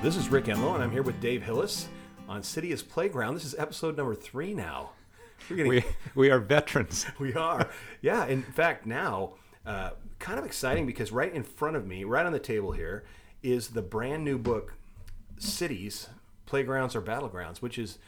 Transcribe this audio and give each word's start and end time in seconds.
This 0.00 0.14
is 0.14 0.28
Rick 0.28 0.44
Enlow, 0.44 0.74
and 0.74 0.84
I'm 0.84 0.92
here 0.92 1.02
with 1.02 1.20
Dave 1.20 1.42
Hillis 1.42 1.88
on 2.28 2.40
City's 2.44 2.84
Playground. 2.84 3.34
This 3.34 3.44
is 3.44 3.56
episode 3.58 3.96
number 3.96 4.14
three 4.14 4.54
now. 4.54 4.90
We're 5.50 5.56
getting, 5.56 5.70
we, 5.70 5.84
we 6.14 6.30
are 6.30 6.38
veterans. 6.38 7.04
we 7.18 7.34
are. 7.34 7.68
Yeah, 8.00 8.24
in 8.26 8.42
fact, 8.42 8.86
now, 8.86 9.34
uh, 9.66 9.90
kind 10.20 10.38
of 10.38 10.44
exciting 10.44 10.86
because 10.86 11.10
right 11.10 11.32
in 11.34 11.42
front 11.42 11.74
of 11.74 11.84
me, 11.84 12.04
right 12.04 12.24
on 12.24 12.30
the 12.30 12.38
table 12.38 12.70
here, 12.70 13.06
is 13.42 13.70
the 13.70 13.82
brand 13.82 14.22
new 14.22 14.38
book, 14.38 14.74
Cities, 15.36 16.08
Playgrounds 16.46 16.94
or 16.94 17.02
Battlegrounds, 17.02 17.58
which 17.58 17.76
is, 17.76 17.98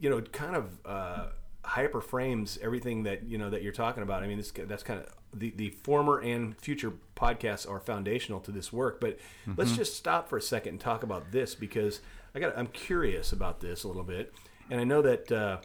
you 0.00 0.10
know, 0.10 0.20
kind 0.22 0.56
of 0.56 0.80
uh, 0.84 1.26
hyper 1.64 2.00
frames 2.00 2.58
everything 2.60 3.04
that, 3.04 3.22
you 3.22 3.38
know, 3.38 3.48
that 3.48 3.62
you're 3.62 3.72
talking 3.72 4.02
about. 4.02 4.24
I 4.24 4.26
mean, 4.26 4.38
this, 4.38 4.50
that's 4.50 4.82
kind 4.82 4.98
of 4.98 5.06
the, 5.32 5.50
the 5.50 5.70
former 5.70 6.18
and 6.18 6.56
future 6.58 6.92
podcasts 7.16 7.68
are 7.68 7.80
foundational 7.80 8.40
to 8.40 8.50
this 8.50 8.72
work. 8.72 9.00
But 9.00 9.18
mm-hmm. 9.18 9.54
let's 9.56 9.72
just 9.72 9.96
stop 9.96 10.28
for 10.28 10.36
a 10.36 10.42
second 10.42 10.70
and 10.70 10.80
talk 10.80 11.02
about 11.02 11.32
this 11.32 11.54
because 11.54 12.00
I 12.34 12.40
got 12.40 12.56
I'm 12.56 12.68
curious 12.68 13.32
about 13.32 13.60
this 13.60 13.84
a 13.84 13.88
little 13.88 14.04
bit, 14.04 14.32
and 14.70 14.80
I 14.80 14.84
know 14.84 15.02
that. 15.02 15.32
Uh, 15.32 15.58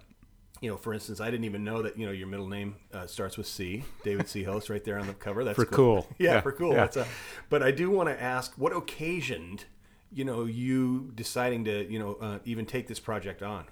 you 0.59 0.71
know, 0.71 0.75
for 0.75 0.91
instance, 0.91 1.21
I 1.21 1.29
didn't 1.29 1.43
even 1.43 1.63
know 1.63 1.83
that 1.83 1.99
you 1.99 2.07
know 2.07 2.11
your 2.11 2.25
middle 2.25 2.47
name 2.47 2.77
uh, 2.91 3.05
starts 3.05 3.37
with 3.37 3.45
C, 3.45 3.83
David 4.03 4.27
C. 4.27 4.41
Host, 4.41 4.71
right 4.71 4.83
there 4.83 4.97
on 4.97 5.05
the 5.05 5.13
cover. 5.13 5.43
That's 5.43 5.55
for 5.55 5.65
cool. 5.65 6.01
cool. 6.01 6.07
Yeah, 6.17 6.33
yeah, 6.33 6.41
for 6.41 6.51
cool. 6.51 6.73
Yeah. 6.73 6.87
A, 6.95 7.05
but 7.47 7.61
I 7.61 7.69
do 7.69 7.91
want 7.91 8.09
to 8.09 8.19
ask, 8.19 8.53
what 8.57 8.75
occasioned, 8.75 9.65
you 10.11 10.25
know, 10.25 10.45
you 10.45 11.11
deciding 11.13 11.65
to, 11.65 11.87
you 11.91 11.99
know, 11.99 12.17
uh, 12.19 12.39
even 12.43 12.65
take 12.65 12.87
this 12.87 12.99
project 12.99 13.43
on? 13.43 13.65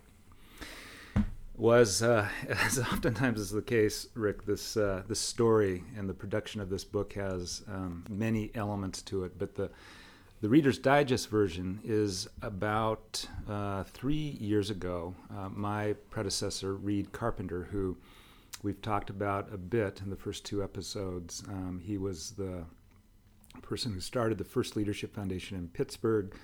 Was, 1.57 2.03
uh, 2.03 2.27
as 2.49 2.79
oftentimes 2.79 3.39
is 3.39 3.49
the 3.49 3.61
case, 3.61 4.07
Rick, 4.13 4.45
this 4.45 4.75
uh, 4.75 5.03
this 5.07 5.19
story 5.19 5.83
and 5.97 6.09
the 6.09 6.13
production 6.13 6.59
of 6.59 6.69
this 6.69 6.83
book 6.83 7.13
has 7.13 7.63
um, 7.67 8.03
many 8.09 8.51
elements 8.55 9.01
to 9.03 9.23
it. 9.23 9.39
But 9.39 9.55
the 9.55 9.69
the 10.41 10.49
Reader's 10.49 10.77
Digest 10.77 11.29
version 11.29 11.79
is 11.83 12.27
about 12.41 13.25
uh, 13.49 13.83
three 13.85 14.37
years 14.39 14.69
ago. 14.69 15.15
Uh, 15.31 15.49
my 15.49 15.93
predecessor, 16.09 16.75
Reid 16.75 17.13
Carpenter, 17.13 17.63
who 17.71 17.97
we've 18.61 18.81
talked 18.81 19.09
about 19.09 19.51
a 19.53 19.57
bit 19.57 20.01
in 20.03 20.09
the 20.09 20.15
first 20.15 20.45
two 20.45 20.61
episodes, 20.61 21.41
um, 21.47 21.81
he 21.83 21.97
was 21.97 22.31
the 22.31 22.65
person 23.61 23.93
who 23.93 24.01
started 24.01 24.37
the 24.37 24.43
first 24.43 24.75
leadership 24.75 25.15
foundation 25.15 25.57
in 25.57 25.69
Pittsburgh 25.69 26.35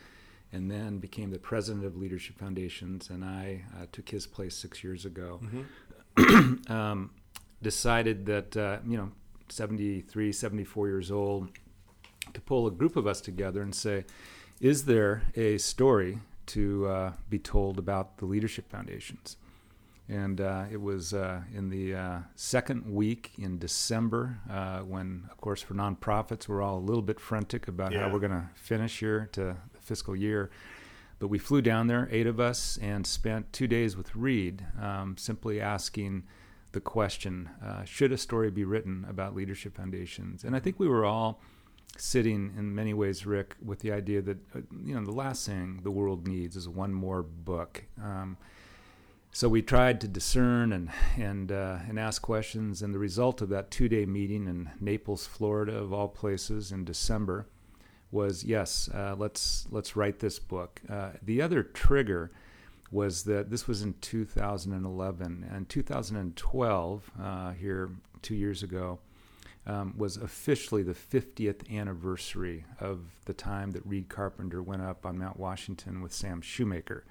and 0.54 0.70
then 0.70 0.98
became 0.98 1.32
the 1.32 1.40
president 1.40 1.86
of 1.86 1.96
Leadership 1.96 2.38
Foundations, 2.38 3.10
and 3.10 3.24
I 3.24 3.64
uh, 3.76 3.86
took 3.92 4.10
his 4.10 4.28
place 4.28 4.56
six 4.56 4.84
years 4.84 5.06
ago. 5.06 5.40
Mm-hmm. 6.18 6.72
um, 6.72 7.12
decided 7.62 8.26
that, 8.26 8.58
uh, 8.58 8.80
you 8.86 8.98
know, 8.98 9.12
73, 9.50 10.32
74 10.32 10.88
years 10.88 11.12
old, 11.12 11.50
to 12.34 12.42
pull 12.42 12.68
a 12.68 12.72
group 12.72 12.96
of 12.96 13.08
us 13.08 13.22
together 13.22 13.62
and 13.62 13.74
say, 13.74 14.06
is 14.60 14.86
there 14.86 15.24
a 15.36 15.58
story 15.58 16.20
to 16.48 16.88
uh, 16.88 17.14
be 17.30 17.40
told 17.40 17.80
about 17.80 18.18
the 18.18 18.26
Leadership 18.26 18.70
Foundations? 18.70 19.38
And 20.08 20.42
uh, 20.42 20.66
it 20.70 20.82
was 20.82 21.14
uh, 21.14 21.42
in 21.56 21.70
the 21.70 21.96
uh, 21.96 22.20
second 22.36 22.86
week 22.86 23.32
in 23.38 23.58
December 23.58 24.40
uh, 24.50 24.80
when, 24.80 25.30
of 25.32 25.38
course, 25.38 25.62
for 25.62 25.74
nonprofits, 25.74 26.50
we're 26.50 26.62
all 26.62 26.78
a 26.78 26.80
little 26.80 27.02
bit 27.02 27.20
frantic 27.20 27.70
about 27.70 27.94
yeah. 27.94 28.02
how 28.02 28.10
we're 28.10 28.20
going 28.20 28.32
to 28.32 28.50
finish 28.56 29.00
here 29.00 29.30
to 29.32 29.56
fiscal 29.92 30.16
year. 30.16 30.50
But 31.20 31.28
we 31.28 31.40
flew 31.40 31.62
down 31.62 31.88
there, 31.88 32.08
eight 32.12 32.28
of 32.28 32.40
us, 32.40 32.80
and 32.82 33.06
spent 33.06 33.52
two 33.52 33.68
days 33.68 33.96
with 33.98 34.16
Reid, 34.16 34.66
um, 34.82 35.16
simply 35.18 35.62
asking 35.62 36.24
the 36.72 36.80
question 36.80 37.50
uh, 37.68 37.84
should 37.84 38.12
a 38.14 38.18
story 38.18 38.50
be 38.50 38.64
written 38.64 39.06
about 39.10 39.36
leadership 39.36 39.76
foundations? 39.76 40.44
And 40.46 40.56
I 40.56 40.60
think 40.60 40.80
we 40.80 40.88
were 40.88 41.06
all 41.06 41.42
sitting 41.98 42.54
in 42.58 42.74
many 42.74 42.94
ways, 42.94 43.26
Rick, 43.26 43.56
with 43.70 43.80
the 43.80 43.92
idea 43.92 44.22
that, 44.22 44.38
uh, 44.56 44.62
you 44.86 44.96
know, 44.96 45.04
the 45.04 45.12
last 45.26 45.46
thing 45.46 45.82
the 45.84 45.92
world 45.92 46.28
needs 46.28 46.56
is 46.56 46.68
one 46.70 46.94
more 46.94 47.22
book. 47.22 47.84
Um, 48.02 48.38
so 49.34 49.50
we 49.50 49.62
tried 49.62 50.02
to 50.02 50.08
discern 50.08 50.74
and 50.74 50.90
and 51.18 51.52
uh, 51.52 51.78
and 51.90 52.00
ask 52.00 52.22
questions, 52.22 52.82
and 52.82 52.94
the 52.94 53.00
result 53.00 53.42
of 53.42 53.50
that 53.50 53.72
two-day 53.72 54.06
meeting 54.06 54.48
in 54.48 54.70
Naples, 54.80 55.28
Florida, 55.28 55.76
of 55.84 55.94
all 55.94 56.10
places, 56.10 56.72
in 56.72 56.86
December, 56.86 57.46
was 58.12 58.44
yes, 58.44 58.90
uh, 58.94 59.16
let's 59.18 59.68
let's 59.72 59.96
write 59.96 60.20
this 60.20 60.40
book. 60.40 60.82
Uh, 60.90 61.12
the 61.22 61.42
other 61.42 61.64
trigger 61.64 62.32
was 62.92 63.24
that 63.24 63.50
this 63.50 63.68
was 63.68 63.82
in 63.82 63.94
2011 64.02 65.50
and 65.50 65.70
2012 65.70 67.12
uh, 67.22 67.52
here 67.52 67.90
two 68.22 68.36
years 68.36 68.64
ago 68.64 69.00
um, 69.66 69.94
was 69.98 70.18
officially 70.18 70.84
the 70.84 70.94
50th 70.94 71.72
anniversary 71.74 72.66
of 72.80 73.00
the 73.26 73.34
time 73.34 73.72
that 73.72 73.86
Reid 73.86 74.10
Carpenter 74.10 74.62
went 74.62 74.82
up 74.82 75.06
on 75.06 75.18
Mount 75.18 75.40
Washington 75.40 76.02
with 76.02 76.12
Sam 76.12 76.42
Shoemaker. 76.42 77.06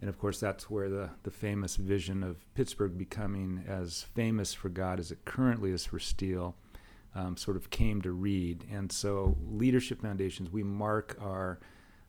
And 0.00 0.08
of 0.08 0.18
course, 0.18 0.40
that's 0.40 0.68
where 0.68 0.88
the, 0.88 1.10
the 1.22 1.30
famous 1.30 1.76
vision 1.76 2.22
of 2.22 2.52
Pittsburgh 2.54 2.98
becoming 2.98 3.64
as 3.66 4.02
famous 4.14 4.52
for 4.52 4.68
God 4.68 4.98
as 4.98 5.10
it 5.10 5.24
currently 5.24 5.70
is 5.70 5.86
for 5.86 5.98
steel 5.98 6.56
um, 7.14 7.36
sort 7.36 7.56
of 7.56 7.70
came 7.70 8.02
to 8.02 8.12
Reid. 8.12 8.64
And 8.72 8.90
so, 8.90 9.36
Leadership 9.50 10.02
Foundations, 10.02 10.50
we 10.50 10.62
mark 10.62 11.16
our, 11.20 11.60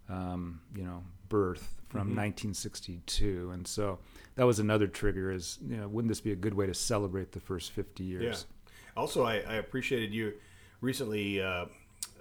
um, 0.10 0.62
you 0.76 0.84
know, 0.84 1.04
birth 1.30 1.76
from 1.90 2.10
mm-hmm. 2.10 2.18
1962. 2.18 3.52
And 3.54 3.68
so 3.68 4.00
that 4.36 4.46
was 4.46 4.60
another 4.60 4.88
trigger 4.88 5.32
is, 5.32 5.60
you 5.68 5.78
know, 5.78 5.88
wouldn't 5.88 6.10
this 6.10 6.22
be 6.22 6.32
a 6.32 6.36
good 6.36 6.54
way 6.54 6.66
to 6.66 6.74
celebrate 6.74 7.32
the 7.32 7.40
first 7.40 7.72
50 7.72 8.04
years? 8.04 8.46
Yeah. 8.48 8.72
Also, 8.98 9.24
I, 9.24 9.36
I 9.36 9.56
appreciated 9.56 10.14
you 10.14 10.34
recently 10.82 11.42
uh, 11.42 11.66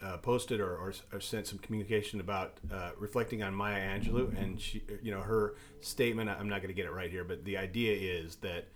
uh, 0.03 0.17
posted 0.19 0.61
or, 0.61 0.77
or, 0.77 0.93
or, 1.12 1.21
sent 1.21 1.47
some 1.47 1.59
communication 1.59 2.21
about 2.21 2.59
uh, 2.73 2.91
reflecting 2.99 3.43
on 3.43 3.55
Maya 3.55 3.81
Angelou 3.81 4.37
and 4.41 4.61
she, 4.61 4.83
you 5.03 5.11
know, 5.11 5.21
her 5.21 5.55
statement. 5.81 6.28
I'm 6.28 6.49
not 6.49 6.59
going 6.59 6.69
to 6.69 6.75
get 6.75 6.87
it 6.87 6.93
right 6.93 7.11
here, 7.11 7.25
but 7.25 7.44
the 7.44 7.56
idea 7.56 7.94
is 7.94 8.37
that 8.37 8.67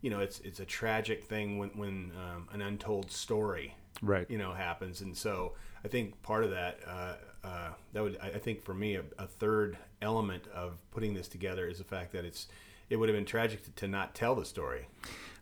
you 0.00 0.10
know, 0.10 0.20
it's 0.20 0.40
it's 0.40 0.60
a 0.60 0.64
tragic 0.64 1.24
thing 1.24 1.58
when 1.58 1.70
when 1.70 2.12
um, 2.16 2.48
an 2.52 2.62
untold 2.62 3.10
story, 3.10 3.74
right, 4.02 4.30
you 4.30 4.38
know, 4.38 4.52
happens, 4.52 5.00
and 5.00 5.16
so 5.16 5.54
I 5.84 5.88
think 5.88 6.20
part 6.22 6.44
of 6.44 6.50
that 6.50 6.78
uh, 6.86 7.14
uh, 7.44 7.70
that 7.92 8.02
would 8.02 8.18
I 8.20 8.38
think 8.38 8.62
for 8.62 8.74
me 8.74 8.96
a, 8.96 9.02
a, 9.18 9.26
third 9.26 9.76
element 10.02 10.46
of 10.54 10.78
putting 10.90 11.14
this 11.14 11.28
together 11.28 11.66
is 11.66 11.78
the 11.78 11.84
fact 11.84 12.12
that 12.12 12.24
it's 12.24 12.48
it 12.90 12.96
would 12.96 13.08
have 13.08 13.16
been 13.16 13.24
tragic 13.24 13.64
to, 13.64 13.70
to, 13.72 13.88
not 13.88 14.14
tell 14.14 14.34
the 14.34 14.44
story. 14.44 14.88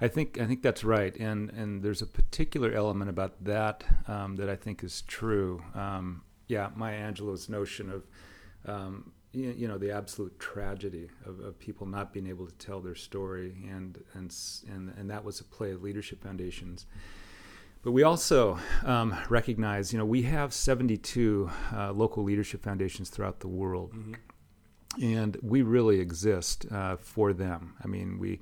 I 0.00 0.08
think 0.08 0.38
I 0.38 0.46
think 0.46 0.62
that's 0.62 0.84
right, 0.84 1.16
and 1.16 1.50
and 1.50 1.82
there's 1.82 2.02
a 2.02 2.06
particular 2.06 2.72
element 2.72 3.10
about 3.10 3.44
that 3.44 3.84
um, 4.08 4.36
that 4.36 4.48
I 4.48 4.56
think 4.56 4.82
is 4.82 5.02
true. 5.02 5.62
Um, 5.74 6.22
yeah, 6.48 6.70
Maya 6.76 7.00
Angelou's 7.00 7.48
notion 7.48 7.90
of 7.90 8.06
um, 8.66 9.12
you 9.36 9.68
know 9.68 9.78
the 9.78 9.90
absolute 9.90 10.38
tragedy 10.38 11.08
of, 11.24 11.40
of, 11.40 11.58
people 11.58 11.86
not 11.86 12.12
being 12.12 12.26
able 12.26 12.46
to 12.46 12.54
tell 12.54 12.80
their 12.80 12.94
story 12.94 13.54
and 13.68 14.02
and 14.14 14.34
and 14.68 14.92
and 14.96 15.10
that 15.10 15.24
was 15.24 15.40
a 15.40 15.44
play 15.44 15.72
of 15.72 15.82
leadership 15.82 16.22
foundations. 16.22 16.86
But 17.82 17.92
we 17.92 18.02
also 18.02 18.58
um, 18.84 19.14
recognize 19.28 19.92
you 19.92 19.98
know 19.98 20.04
we 20.06 20.22
have 20.22 20.54
72 20.54 21.50
uh, 21.74 21.92
local 21.92 22.24
leadership 22.24 22.62
foundations 22.62 23.10
throughout 23.10 23.40
the 23.40 23.48
world. 23.48 23.92
Mm-hmm. 23.92 24.14
and 25.02 25.36
we 25.42 25.62
really 25.62 26.00
exist 26.00 26.66
uh, 26.70 26.96
for 26.96 27.32
them. 27.32 27.74
I 27.84 27.86
mean 27.86 28.18
we 28.18 28.40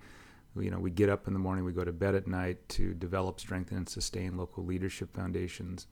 you 0.56 0.70
know 0.70 0.78
we 0.78 0.90
get 0.90 1.08
up 1.08 1.26
in 1.26 1.32
the 1.32 1.40
morning 1.40 1.64
we 1.64 1.72
go 1.72 1.84
to 1.84 1.92
bed 1.92 2.14
at 2.14 2.28
night 2.28 2.68
to 2.68 2.94
develop 2.94 3.40
strengthen 3.40 3.78
and 3.78 3.88
sustain 3.88 4.36
local 4.36 4.64
leadership 4.64 5.14
foundations 5.14 5.88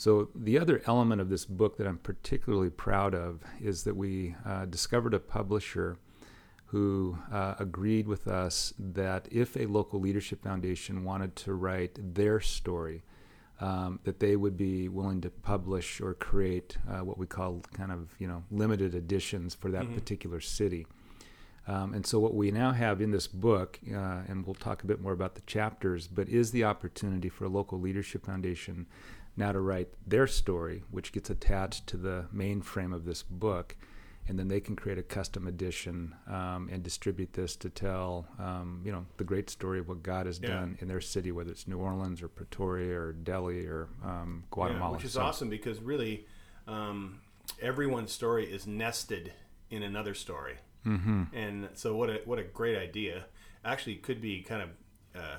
so, 0.00 0.30
the 0.34 0.58
other 0.58 0.80
element 0.86 1.20
of 1.20 1.28
this 1.28 1.44
book 1.44 1.76
that 1.76 1.86
I'm 1.86 1.98
particularly 1.98 2.70
proud 2.70 3.14
of 3.14 3.42
is 3.60 3.84
that 3.84 3.94
we 3.94 4.34
uh, 4.46 4.64
discovered 4.64 5.12
a 5.12 5.18
publisher 5.18 5.98
who 6.68 7.18
uh, 7.30 7.56
agreed 7.58 8.08
with 8.08 8.26
us 8.26 8.72
that 8.78 9.28
if 9.30 9.58
a 9.58 9.66
local 9.66 10.00
leadership 10.00 10.42
foundation 10.42 11.04
wanted 11.04 11.36
to 11.36 11.52
write 11.52 11.98
their 12.14 12.40
story, 12.40 13.02
um, 13.60 14.00
that 14.04 14.20
they 14.20 14.36
would 14.36 14.56
be 14.56 14.88
willing 14.88 15.20
to 15.20 15.28
publish 15.28 16.00
or 16.00 16.14
create 16.14 16.78
uh, 16.88 17.04
what 17.04 17.18
we 17.18 17.26
call 17.26 17.60
kind 17.74 17.92
of 17.92 18.14
you 18.18 18.26
know 18.26 18.42
limited 18.50 18.94
editions 18.94 19.54
for 19.54 19.70
that 19.70 19.82
mm-hmm. 19.82 19.96
particular 19.96 20.40
city. 20.40 20.86
Um, 21.68 21.92
and 21.92 22.06
so 22.06 22.18
what 22.18 22.34
we 22.34 22.50
now 22.50 22.72
have 22.72 23.02
in 23.02 23.10
this 23.10 23.26
book, 23.26 23.78
uh, 23.92 24.22
and 24.26 24.46
we'll 24.46 24.54
talk 24.54 24.82
a 24.82 24.86
bit 24.86 25.02
more 25.02 25.12
about 25.12 25.34
the 25.34 25.42
chapters, 25.42 26.08
but 26.08 26.26
is 26.26 26.52
the 26.52 26.64
opportunity 26.64 27.28
for 27.28 27.44
a 27.44 27.48
local 27.48 27.78
leadership 27.78 28.24
foundation 28.24 28.86
now 29.36 29.52
to 29.52 29.60
write 29.60 29.88
their 30.06 30.26
story, 30.26 30.82
which 30.90 31.12
gets 31.12 31.30
attached 31.30 31.86
to 31.88 31.96
the 31.96 32.26
main 32.32 32.60
frame 32.62 32.92
of 32.92 33.04
this 33.04 33.22
book, 33.22 33.76
and 34.28 34.38
then 34.38 34.48
they 34.48 34.60
can 34.60 34.76
create 34.76 34.98
a 34.98 35.02
custom 35.02 35.46
edition 35.46 36.14
um, 36.28 36.68
and 36.70 36.82
distribute 36.82 37.32
this 37.32 37.56
to 37.56 37.70
tell, 37.70 38.26
um, 38.38 38.80
you 38.84 38.92
know, 38.92 39.06
the 39.16 39.24
great 39.24 39.50
story 39.50 39.78
of 39.78 39.88
what 39.88 40.02
God 40.02 40.26
has 40.26 40.38
yeah. 40.40 40.48
done 40.48 40.78
in 40.80 40.88
their 40.88 41.00
city, 41.00 41.32
whether 41.32 41.50
it's 41.50 41.66
New 41.66 41.78
Orleans 41.78 42.22
or 42.22 42.28
Pretoria 42.28 42.98
or 42.98 43.12
Delhi 43.12 43.66
or 43.66 43.88
um, 44.04 44.44
Guatemala. 44.50 44.92
Yeah, 44.92 44.96
which 44.96 45.04
is 45.04 45.12
so, 45.14 45.22
awesome 45.22 45.48
because 45.48 45.80
really, 45.80 46.26
um, 46.68 47.20
everyone's 47.60 48.12
story 48.12 48.44
is 48.44 48.66
nested 48.66 49.32
in 49.70 49.82
another 49.82 50.14
story, 50.14 50.56
mm-hmm. 50.86 51.24
and 51.32 51.68
so 51.74 51.96
what 51.96 52.10
a 52.10 52.20
what 52.24 52.38
a 52.38 52.44
great 52.44 52.76
idea. 52.76 53.24
Actually, 53.64 53.96
could 53.96 54.20
be 54.20 54.42
kind 54.42 54.62
of, 54.62 54.68
uh, 55.14 55.36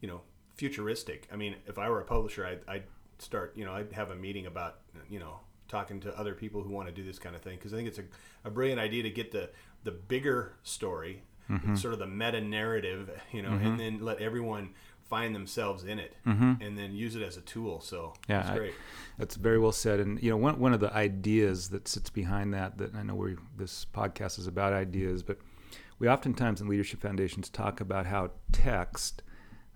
you 0.00 0.08
know, 0.08 0.22
futuristic. 0.56 1.28
I 1.32 1.36
mean, 1.36 1.56
if 1.66 1.78
I 1.78 1.88
were 1.88 2.00
a 2.00 2.04
publisher, 2.04 2.46
I'd, 2.46 2.60
I'd 2.66 2.82
start, 3.22 3.52
you 3.56 3.64
know, 3.64 3.72
I'd 3.72 3.92
have 3.92 4.10
a 4.10 4.16
meeting 4.16 4.46
about, 4.46 4.78
you 5.08 5.18
know, 5.20 5.40
talking 5.68 6.00
to 6.00 6.18
other 6.18 6.34
people 6.34 6.62
who 6.62 6.70
want 6.70 6.88
to 6.88 6.92
do 6.94 7.02
this 7.02 7.18
kind 7.18 7.34
of 7.34 7.42
thing 7.42 7.56
because 7.56 7.72
I 7.72 7.76
think 7.76 7.88
it's 7.88 7.98
a, 7.98 8.04
a 8.44 8.50
brilliant 8.50 8.80
idea 8.80 9.02
to 9.04 9.10
get 9.10 9.30
the 9.32 9.50
the 9.84 9.92
bigger 9.92 10.54
story, 10.62 11.22
Mm-hmm. 11.50 11.74
sort 11.74 11.92
of 11.92 11.98
the 11.98 12.06
meta 12.06 12.40
narrative, 12.40 13.10
you 13.32 13.42
know, 13.42 13.50
and 13.50 13.78
then 13.78 14.00
let 14.00 14.20
everyone 14.20 14.70
find 15.10 15.34
themselves 15.34 15.82
in 15.84 15.98
it, 15.98 16.14
Mm-hmm. 16.24 16.62
and 16.62 16.78
then 16.78 16.94
use 16.94 17.16
it 17.16 17.22
as 17.22 17.36
a 17.36 17.40
tool. 17.42 17.80
So 17.80 18.14
Yeah, 18.28 18.40
it's 18.42 18.50
I- 18.50 18.56
great. 18.56 18.74
That's 19.18 19.34
very 19.36 19.58
well 19.58 19.72
said. 19.72 19.98
And 20.00 20.22
you 20.22 20.30
know, 20.30 20.36
one 20.36 20.58
one 20.60 20.72
of 20.72 20.80
the 20.80 20.92
ideas 20.94 21.68
that 21.70 21.88
sits 21.88 22.10
behind 22.10 22.54
that 22.54 22.78
that 22.78 22.94
I 22.94 23.02
know 23.02 23.14
we 23.16 23.36
this 23.56 23.86
podcast 23.92 24.38
is 24.38 24.46
about 24.46 24.72
ideas, 24.72 25.22
but 25.22 25.38
we 25.98 26.08
oftentimes 26.08 26.60
in 26.60 26.68
leadership 26.68 27.00
foundations 27.00 27.48
talk 27.50 27.80
about 27.80 28.06
how 28.06 28.30
text, 28.52 29.22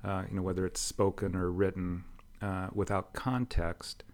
uh, 0.04 0.22
you 0.30 0.36
know, 0.36 0.42
whether 0.42 0.64
it's 0.66 0.80
spoken 0.80 1.34
or 1.36 1.50
written, 1.50 2.04
uh, 2.42 2.68
without 2.72 3.12
context, 3.12 4.04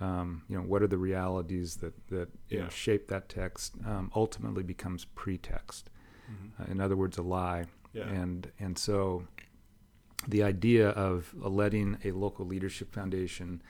um, 0.00 0.42
you 0.48 0.56
know, 0.56 0.62
what 0.62 0.82
are 0.82 0.86
the 0.86 0.98
realities 0.98 1.76
that 1.76 1.94
that 2.08 2.28
you 2.48 2.60
know, 2.60 2.68
shape 2.68 3.08
that 3.08 3.28
text? 3.28 3.74
Um, 3.86 4.10
ultimately, 4.14 4.62
becomes 4.62 5.04
pretext. 5.04 5.90
Mm-hmm. 6.30 6.62
Uh, 6.62 6.72
in 6.72 6.80
other 6.80 6.96
words, 6.96 7.18
a 7.18 7.22
lie. 7.22 7.64
Yeah. 7.92 8.08
And 8.08 8.50
and 8.58 8.78
so 8.78 9.26
the 10.28 10.42
idea 10.42 10.90
of 10.90 11.32
letting 11.34 11.98
a 12.04 12.10
local 12.10 12.46
leadership 12.46 12.92
foundation 12.92 13.62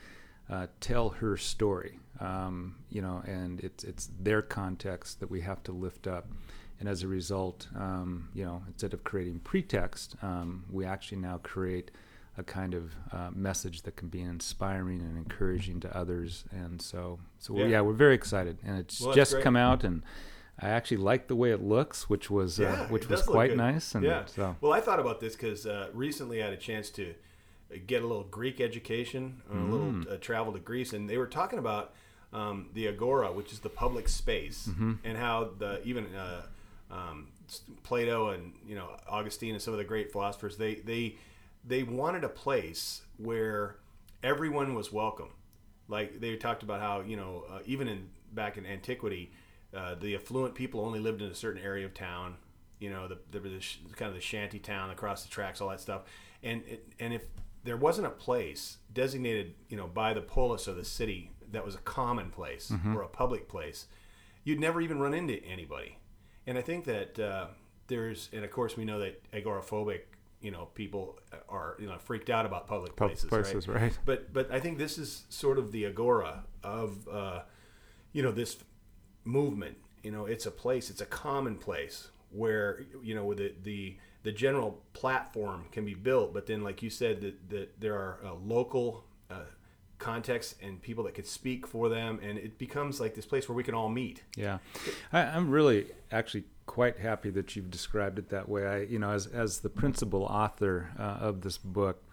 uh, 0.49 0.67
tell 0.79 1.09
her 1.09 1.37
story, 1.37 1.99
um, 2.19 2.75
you 2.89 3.01
know, 3.01 3.21
and 3.25 3.59
it's 3.61 3.83
it's 3.83 4.09
their 4.19 4.41
context 4.41 5.19
that 5.19 5.29
we 5.29 5.41
have 5.41 5.61
to 5.63 5.71
lift 5.71 6.07
up, 6.07 6.27
and 6.79 6.87
as 6.87 7.03
a 7.03 7.07
result, 7.07 7.67
um, 7.75 8.29
you 8.33 8.45
know, 8.45 8.63
instead 8.67 8.93
of 8.93 9.03
creating 9.03 9.39
pretext, 9.39 10.15
um, 10.21 10.63
we 10.69 10.85
actually 10.85 11.17
now 11.17 11.37
create 11.43 11.91
a 12.37 12.43
kind 12.43 12.73
of 12.73 12.93
uh, 13.11 13.29
message 13.33 13.81
that 13.83 13.95
can 13.95 14.09
be 14.09 14.21
inspiring 14.21 15.01
and 15.01 15.17
encouraging 15.17 15.79
to 15.81 15.97
others, 15.97 16.45
and 16.51 16.81
so 16.81 17.19
so 17.39 17.55
Yeah. 17.57 17.65
yeah, 17.67 17.81
we're 17.81 17.93
very 17.93 18.15
excited, 18.15 18.57
and 18.63 18.77
it's 18.79 19.01
Well, 19.01 19.13
just 19.13 19.31
great. 19.33 19.43
come 19.43 19.55
out 19.55 19.83
and. 19.83 20.03
I 20.59 20.69
actually 20.69 20.97
like 20.97 21.27
the 21.27 21.35
way 21.35 21.51
it 21.51 21.61
looks, 21.61 22.09
which 22.09 22.31
was 22.31 22.57
Yeah, 22.57 22.71
uh, 22.73 22.87
which 22.87 23.07
was 23.07 23.21
quite 23.21 23.55
nice. 23.55 23.93
And 23.93 24.03
yeah. 24.03 24.25
so 24.25 24.55
Well, 24.59 24.73
I 24.73 24.81
thought 24.81 24.99
about 24.99 25.19
this 25.19 25.35
because 25.35 25.67
uh, 25.67 25.89
recently 25.93 26.41
I 26.41 26.45
had 26.45 26.53
a 26.53 26.57
chance 26.57 26.89
to 26.91 27.13
get 27.85 28.01
a 28.01 28.07
little 28.07 28.23
Greek 28.23 28.59
education, 28.59 29.43
uh, 29.51 29.53
a 29.53 29.57
Mm. 29.57 29.69
little 29.69 30.13
uh, 30.13 30.17
travel 30.17 30.51
to 30.53 30.59
Greece, 30.59 30.93
and 30.93 31.07
they 31.07 31.19
were 31.19 31.27
talking 31.27 31.59
about 31.59 31.93
um, 32.33 32.69
the 32.73 32.87
agora, 32.87 33.31
which 33.31 33.53
is 33.53 33.59
the 33.59 33.69
public 33.69 34.09
space, 34.09 34.67
Mm-hmm. 34.71 34.93
and 35.03 35.15
how 35.19 35.51
the 35.59 35.79
even 35.87 36.07
uh, 36.15 36.41
um, 36.89 37.27
Plato 37.83 38.29
and 38.29 38.53
you 38.67 38.73
know 38.73 38.89
Augustine 39.07 39.53
and 39.53 39.61
some 39.61 39.75
of 39.75 39.77
the 39.77 39.83
great 39.85 40.11
philosophers 40.11 40.57
they 40.57 40.73
they 40.75 41.17
they 41.67 41.83
wanted 41.83 42.23
a 42.23 42.29
place 42.29 43.01
where 43.17 43.75
everyone 44.23 44.73
was 44.73 44.91
welcome. 44.91 45.29
Like 45.87 46.19
they 46.19 46.35
talked 46.37 46.63
about 46.63 46.79
how 46.81 47.01
you 47.01 47.17
know 47.17 47.43
uh, 47.49 47.59
even 47.65 47.87
in 47.87 48.09
back 48.31 48.57
in 48.57 48.65
antiquity, 48.65 49.31
uh, 49.75 49.95
the 49.95 50.15
affluent 50.15 50.55
people 50.55 50.81
only 50.81 50.99
lived 50.99 51.21
in 51.21 51.29
a 51.29 51.35
certain 51.35 51.61
area 51.61 51.85
of 51.85 51.93
town. 51.93 52.35
You 52.79 52.91
know, 52.91 53.07
the, 53.07 53.17
the, 53.31 53.39
the 53.39 53.59
sh- 53.59 53.79
kind 53.95 54.09
of 54.09 54.15
the 54.15 54.21
shanty 54.21 54.59
town 54.59 54.91
across 54.91 55.23
the 55.23 55.29
tracks, 55.29 55.61
all 55.61 55.69
that 55.69 55.79
stuff. 55.79 56.03
And 56.43 56.61
it, 56.67 56.87
and 56.99 57.11
if 57.13 57.23
there 57.63 57.77
wasn't 57.77 58.05
a 58.05 58.11
place 58.11 58.77
designated, 58.93 59.55
you 59.67 59.77
know, 59.77 59.87
by 59.87 60.13
the 60.13 60.21
polis 60.21 60.67
or 60.67 60.73
the 60.73 60.85
city 60.85 61.31
that 61.51 61.65
was 61.65 61.73
a 61.75 61.79
common 61.79 62.29
place 62.29 62.71
or 62.95 63.01
a 63.01 63.07
public 63.07 63.47
place, 63.47 63.87
you'd 64.43 64.59
never 64.59 64.79
even 64.79 64.99
run 64.99 65.13
into 65.13 65.43
anybody. 65.43 65.97
And 66.45 66.57
I 66.57 66.61
think 66.61 66.85
that 66.85 67.19
uh, 67.19 67.47
there's, 67.87 68.29
and 68.31 68.45
of 68.45 68.51
course 68.51 68.77
we 68.77 68.85
know 68.85 68.99
that 68.99 69.31
agoraphobic, 69.31 70.01
you 70.41 70.51
know, 70.51 70.67
people 70.75 71.19
are 71.49 71.75
you 71.79 71.87
know 71.87 71.97
freaked 71.97 72.29
out 72.29 72.45
about 72.45 72.67
public 72.67 72.95
places, 72.95 73.25
places, 73.25 73.67
right? 73.67 73.81
right. 73.81 73.99
But 74.05 74.33
but 74.33 74.51
I 74.51 74.59
think 74.59 74.77
this 74.77 74.97
is 74.97 75.25
sort 75.29 75.57
of 75.57 75.71
the 75.71 75.85
agora 75.85 76.43
of 76.63 77.07
uh, 77.07 77.41
you 78.13 78.21
know 78.21 78.31
this 78.31 78.57
movement. 79.23 79.77
You 80.03 80.11
know, 80.11 80.25
it's 80.25 80.45
a 80.45 80.51
place, 80.51 80.89
it's 80.89 81.01
a 81.01 81.05
common 81.05 81.57
place 81.57 82.09
where 82.29 82.85
you 83.01 83.15
know 83.15 83.33
the 83.33 83.53
the 83.63 83.97
the 84.23 84.31
general 84.31 84.83
platform 84.93 85.65
can 85.71 85.85
be 85.85 85.95
built, 85.95 86.33
but 86.33 86.45
then 86.45 86.63
like 86.63 86.83
you 86.83 86.89
said 86.89 87.21
that 87.21 87.49
that 87.49 87.81
there 87.81 87.95
are 87.95 88.19
uh, 88.23 88.33
local. 88.33 89.03
Uh, 89.29 89.41
contexts 89.99 90.53
and 90.61 90.79
people 90.79 91.03
that 91.03 91.15
could 91.15 91.25
speak 91.25 91.65
for 91.65 91.89
them 91.89 92.19
and 92.21 92.37
it 92.37 92.59
becomes 92.59 92.99
like 92.99 93.15
this 93.15 93.25
place 93.25 93.49
where 93.49 93.55
we 93.55 93.63
can 93.63 93.73
all 93.73 93.89
meet 93.89 94.21
Yeah, 94.35 94.59
I, 95.11 95.21
I'm 95.21 95.49
really 95.49 95.87
actually 96.11 96.43
quite 96.67 96.99
happy 96.99 97.31
that 97.31 97.55
you've 97.55 97.71
described 97.71 98.19
it 98.19 98.29
that 98.29 98.47
way. 98.47 98.67
I, 98.67 98.81
you 98.81 98.99
know, 98.99 99.09
as 99.09 99.25
as 99.25 99.61
the 99.61 99.69
principal 99.69 100.23
author 100.23 100.91
uh, 100.99 101.25
of 101.25 101.41
this 101.41 101.57
book, 101.57 102.03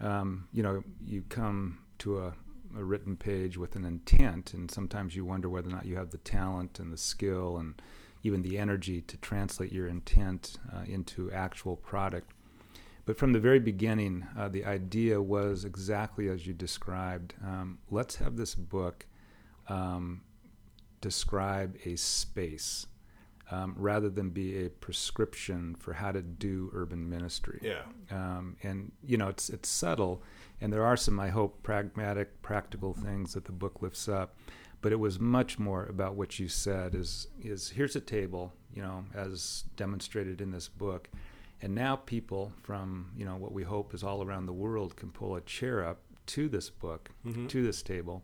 um, 0.00 0.48
you 0.52 0.62
know, 0.62 0.82
you 1.04 1.24
come 1.28 1.80
to 1.98 2.20
a, 2.20 2.34
a 2.78 2.82
written 2.82 3.16
page 3.16 3.58
with 3.58 3.76
an 3.76 3.84
intent, 3.84 4.54
and 4.54 4.70
sometimes 4.70 5.14
you 5.14 5.26
wonder 5.26 5.50
whether 5.50 5.68
or 5.68 5.72
not 5.72 5.84
you 5.84 5.96
have 5.96 6.10
the 6.10 6.18
talent 6.18 6.78
and 6.78 6.90
the 6.90 6.96
skill 6.96 7.58
and 7.58 7.82
even 8.22 8.40
the 8.42 8.56
energy 8.56 9.02
to 9.02 9.16
translate 9.18 9.72
your 9.72 9.88
intent 9.88 10.58
uh, 10.72 10.84
into 10.86 11.30
actual 11.32 11.76
product. 11.76 12.30
But 13.04 13.18
from 13.18 13.32
the 13.32 13.40
very 13.40 13.58
beginning, 13.58 14.26
uh, 14.38 14.48
the 14.48 14.64
idea 14.64 15.20
was 15.20 15.64
exactly 15.64 16.28
as 16.28 16.46
you 16.46 16.54
described. 16.54 17.34
Um, 17.44 17.78
let's 17.90 18.16
have 18.16 18.36
this 18.36 18.54
book 18.54 19.06
um, 19.68 20.22
describe 21.00 21.76
a 21.84 21.96
space 21.96 22.86
um, 23.52 23.74
rather 23.76 24.08
than 24.10 24.30
be 24.30 24.64
a 24.64 24.70
prescription 24.70 25.74
for 25.82 25.92
how 25.92 26.10
to 26.12 26.22
do 26.22 26.70
urban 26.72 27.02
ministry. 27.16 27.58
yeah 27.62 27.82
Um, 28.10 28.56
and 28.62 28.92
you 29.10 29.16
know, 29.18 29.28
it's 29.28 29.46
it's 29.56 29.68
subtle, 29.68 30.22
and 30.60 30.72
there 30.72 30.84
are 30.90 30.96
some, 30.96 31.20
I 31.20 31.30
hope, 31.30 31.52
pragmatic, 31.62 32.28
practical 32.42 32.92
things 32.94 33.34
that 33.34 33.44
the 33.44 33.52
book 33.52 33.82
lifts 33.82 34.08
up. 34.08 34.28
But 34.80 34.92
it 34.92 34.98
was 34.98 35.20
much 35.20 35.58
more 35.58 35.84
about 35.86 36.14
what 36.16 36.38
you 36.40 36.48
said. 36.48 36.94
Is 36.94 37.28
is 37.40 37.70
here's 37.76 37.96
a 37.96 38.00
table, 38.00 38.52
you 38.74 38.82
know, 38.82 39.04
as 39.14 39.64
demonstrated 39.76 40.40
in 40.40 40.50
this 40.50 40.68
book, 40.68 41.08
and 41.62 41.74
now 41.74 41.96
people 41.96 42.52
from 42.62 43.12
you 43.16 43.24
know 43.24 43.36
what 43.36 43.52
we 43.52 43.62
hope 43.64 43.94
is 43.94 44.02
all 44.02 44.20
around 44.24 44.46
the 44.46 44.52
world 44.66 44.96
can 44.96 45.10
pull 45.10 45.36
a 45.36 45.40
chair 45.42 45.76
up 45.90 45.98
to 46.26 46.48
this 46.48 46.70
book, 46.70 47.10
Mm-hmm. 47.26 47.46
to 47.48 47.62
this 47.62 47.82
table, 47.82 48.22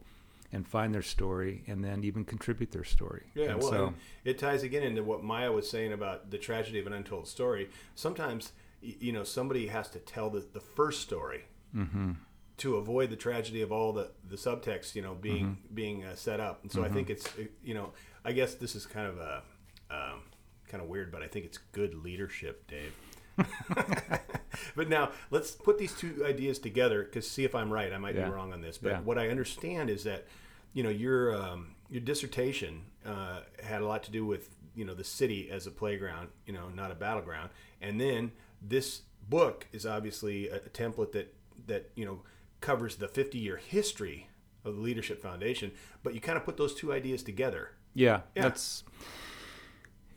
and 0.53 0.67
find 0.67 0.95
their 0.95 1.03
story, 1.03 1.63
and 1.67 1.85
then 1.85 2.05
even 2.05 2.25
contribute 2.25 2.73
their 2.73 2.85
story. 2.85 3.25
Yeah, 3.35 3.51
and 3.51 3.61
well, 3.61 3.71
so 3.71 3.95
it 4.25 4.39
ties 4.39 4.63
again 4.63 4.83
into 4.83 5.03
what 5.03 5.23
Maya 5.23 5.53
was 5.53 5.69
saying 5.69 5.93
about 5.93 6.31
the 6.31 6.39
tragedy 6.39 6.79
of 6.79 6.87
an 6.87 6.93
untold 6.95 7.29
story. 7.29 7.69
Sometimes, 7.95 8.53
you 8.81 9.13
know, 9.13 9.25
somebody 9.25 9.67
has 9.67 9.89
to 9.91 9.99
tell 9.99 10.31
the, 10.31 10.47
the 10.53 10.61
first 10.61 11.03
story 11.03 11.45
Mm-hmm. 11.77 12.13
to 12.57 12.77
avoid 12.77 13.11
the 13.11 13.17
tragedy 13.17 13.61
of 13.61 13.71
all 13.71 13.93
the, 13.93 14.11
the 14.27 14.37
subtext, 14.37 14.95
you 14.95 15.03
know, 15.03 15.15
being 15.15 15.45
Mm-hmm. 15.45 15.75
being 15.75 16.05
uh, 16.05 16.15
set 16.15 16.41
up. 16.41 16.63
And 16.63 16.73
so 16.73 16.83
I 16.83 16.89
think 16.89 17.11
it's, 17.11 17.27
uh, 17.39 17.43
you 17.63 17.75
know, 17.75 17.93
I 18.25 18.33
guess 18.33 18.55
this 18.55 18.75
is 18.75 18.87
kind 18.87 19.07
of 19.07 19.19
a 19.19 19.43
um, 19.91 20.23
kind 20.67 20.83
of 20.83 20.89
weird, 20.89 21.13
but 21.13 21.23
I 21.23 21.27
think 21.27 21.45
it's 21.45 21.59
good 21.73 21.95
leadership, 21.95 22.67
Dave. 22.69 22.95
but 24.77 24.89
now 24.89 25.11
let's 25.31 25.53
put 25.53 25.79
these 25.79 25.93
two 25.95 26.23
ideas 26.27 26.59
together 26.59 27.05
because 27.05 27.29
see 27.29 27.45
if 27.45 27.55
I'm 27.55 27.73
right. 27.73 27.93
I 27.93 27.99
might 27.99 28.15
Yeah. 28.15 28.27
be 28.27 28.31
wrong 28.31 28.53
on 28.53 28.61
this, 28.61 28.79
but 28.79 28.91
Yeah. 28.91 29.01
what 29.01 29.19
I 29.19 29.29
understand 29.29 29.91
is 29.91 30.05
that 30.05 30.27
you 30.73 30.83
know 30.83 30.91
your 30.91 31.35
um, 31.35 31.75
your 31.91 32.01
dissertation 32.01 32.83
uh, 33.07 33.41
had 33.63 33.81
a 33.83 33.87
lot 33.87 34.03
to 34.05 34.11
do 34.11 34.25
with 34.27 34.55
you 34.75 34.85
know 34.85 34.95
the 34.95 35.05
city 35.05 35.51
as 35.51 35.67
a 35.67 35.71
playground, 35.71 36.29
you 36.47 36.53
know, 36.53 36.69
not 36.69 36.91
a 36.91 36.95
battleground, 36.95 37.51
and 37.81 38.01
then 38.01 38.33
this 38.61 39.03
book 39.29 39.67
is 39.73 39.85
obviously 39.87 40.49
a, 40.49 40.57
a 40.57 40.61
template 40.71 41.13
that 41.13 41.35
that 41.67 41.91
you 41.95 42.05
know 42.05 42.21
covers 42.61 42.97
the 42.97 43.09
50 43.09 43.39
year 43.39 43.57
history 43.57 44.29
of 44.65 44.75
the 44.77 44.81
Leadership 44.81 45.23
Foundation, 45.23 45.71
but 46.03 46.15
you 46.15 46.21
kind 46.21 46.37
of 46.37 46.45
put 46.45 46.57
those 46.57 46.75
two 46.75 46.93
ideas 46.93 47.23
together. 47.23 47.71
Yeah, 47.95 48.23
Yeah. 48.35 48.43
that's. 48.43 48.85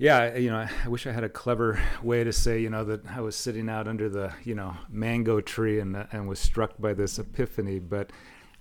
Yeah, 0.02 0.18
I- 0.18 0.38
you 0.38 0.50
know, 0.50 0.68
I 0.84 0.88
wish 0.88 1.06
I 1.06 1.12
had 1.12 1.24
a 1.24 1.30
clever 1.30 1.80
way 2.02 2.24
to 2.24 2.34
say, 2.34 2.60
you 2.60 2.72
know, 2.72 2.84
that 2.86 3.06
I 3.08 3.22
was 3.22 3.36
sitting 3.36 3.70
out 3.70 3.88
under 3.88 4.10
the, 4.10 4.34
you 4.44 4.56
know, 4.56 4.76
mango 4.90 5.42
tree 5.42 5.80
and 5.80 5.96
and 6.12 6.28
was 6.28 6.40
struck 6.40 6.74
by 6.80 6.94
this 6.94 7.20
epiphany. 7.20 7.78
But 7.78 8.12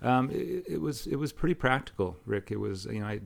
um, 0.03 0.29
it, 0.31 0.65
it 0.69 0.81
was 0.81 1.07
it 1.07 1.17
was 1.17 1.33
pretty 1.33 1.55
practical, 1.55 2.19
Rick. 2.27 2.51
It 2.51 2.59
was, 2.61 2.85
you 2.85 3.01
know, 3.01 3.07
I 3.07 3.21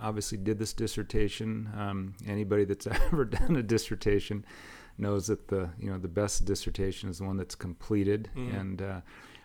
obviously 0.00 0.38
did 0.38 0.58
this 0.58 0.72
dissertation. 0.72 1.70
Um, 1.78 2.14
anybody 2.26 2.64
that's 2.64 2.86
ever 3.12 3.24
done 3.24 3.54
a 3.54 3.62
dissertation 3.62 4.44
knows 4.98 5.28
that 5.28 5.46
the, 5.46 5.70
you 5.78 5.88
know, 5.90 5.98
the 5.98 6.08
best 6.08 6.44
dissertation 6.44 7.08
is 7.08 7.18
the 7.18 7.24
one 7.24 7.36
that's 7.36 7.54
completed. 7.54 8.28
And 8.34 8.82
uh, 8.82 9.00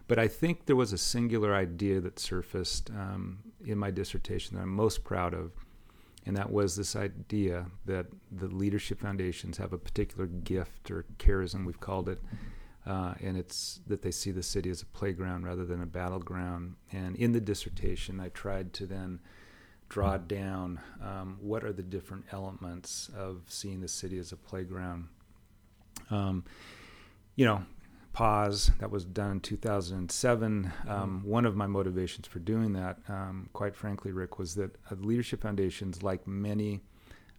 but 0.08 0.18
I 0.18 0.28
think 0.28 0.66
there 0.66 0.76
was 0.76 0.92
a 0.92 0.98
singular 0.98 1.54
idea 1.54 2.02
that 2.02 2.18
surfaced 2.18 2.90
um, 2.90 3.40
in 3.64 3.78
my 3.78 3.92
dissertation 3.92 4.56
that 4.56 4.64
I'm 4.64 4.70
most 4.74 5.04
proud 5.04 5.34
of 5.36 5.52
and 6.28 6.36
that 6.36 6.52
was 6.52 6.76
this 6.76 6.96
idea 6.96 7.68
that 7.86 8.08
the 8.30 8.48
leadership 8.48 9.00
foundations 9.00 9.58
have 9.58 9.72
a 9.72 9.78
particular 9.78 10.28
gift 10.28 10.92
or 10.92 11.06
charism, 11.18 11.66
we've 11.66 11.80
called 11.80 12.10
it, 12.10 12.20
uh, 12.86 13.14
and 13.22 13.38
it's 13.38 13.80
that 13.88 14.02
they 14.02 14.12
see 14.12 14.32
the 14.32 14.44
city 14.44 14.70
as 14.70 14.82
a 14.82 14.86
playground 14.88 15.46
rather 15.46 15.66
than 15.66 15.82
a 15.82 15.86
battleground. 15.86 16.76
And 16.92 17.16
in 17.16 17.32
the 17.32 17.40
dissertation, 17.40 18.20
I 18.20 18.28
tried 18.30 18.74
to 18.74 18.86
then 18.86 19.22
draw 19.88 20.18
down 20.18 20.82
um, 21.02 21.38
what 21.40 21.64
are 21.64 21.72
the 21.72 21.82
different 21.82 22.26
elements 22.34 23.10
of 23.16 23.44
seeing 23.48 23.80
the 23.80 23.88
city 23.88 24.20
as 24.20 24.34
a 24.34 24.38
playground. 24.38 25.08
Um, 26.12 26.44
you 27.38 27.46
know, 27.46 27.64
pause. 28.18 28.72
That 28.80 28.90
was 28.90 29.06
done 29.06 29.34
in 29.34 29.40
2007. 29.42 30.74
Um, 30.88 31.22
one 31.24 31.46
of 31.46 31.56
my 31.56 31.68
motivations 31.68 32.26
for 32.26 32.40
doing 32.40 32.74
that, 32.74 32.98
um, 33.08 33.48
quite 33.54 33.76
frankly, 33.76 34.12
Rick, 34.12 34.40
was 34.40 34.56
that 34.56 34.76
uh, 34.92 34.96
leadership 35.00 35.44
foundations, 35.44 36.02
like 36.02 36.26
many 36.26 36.82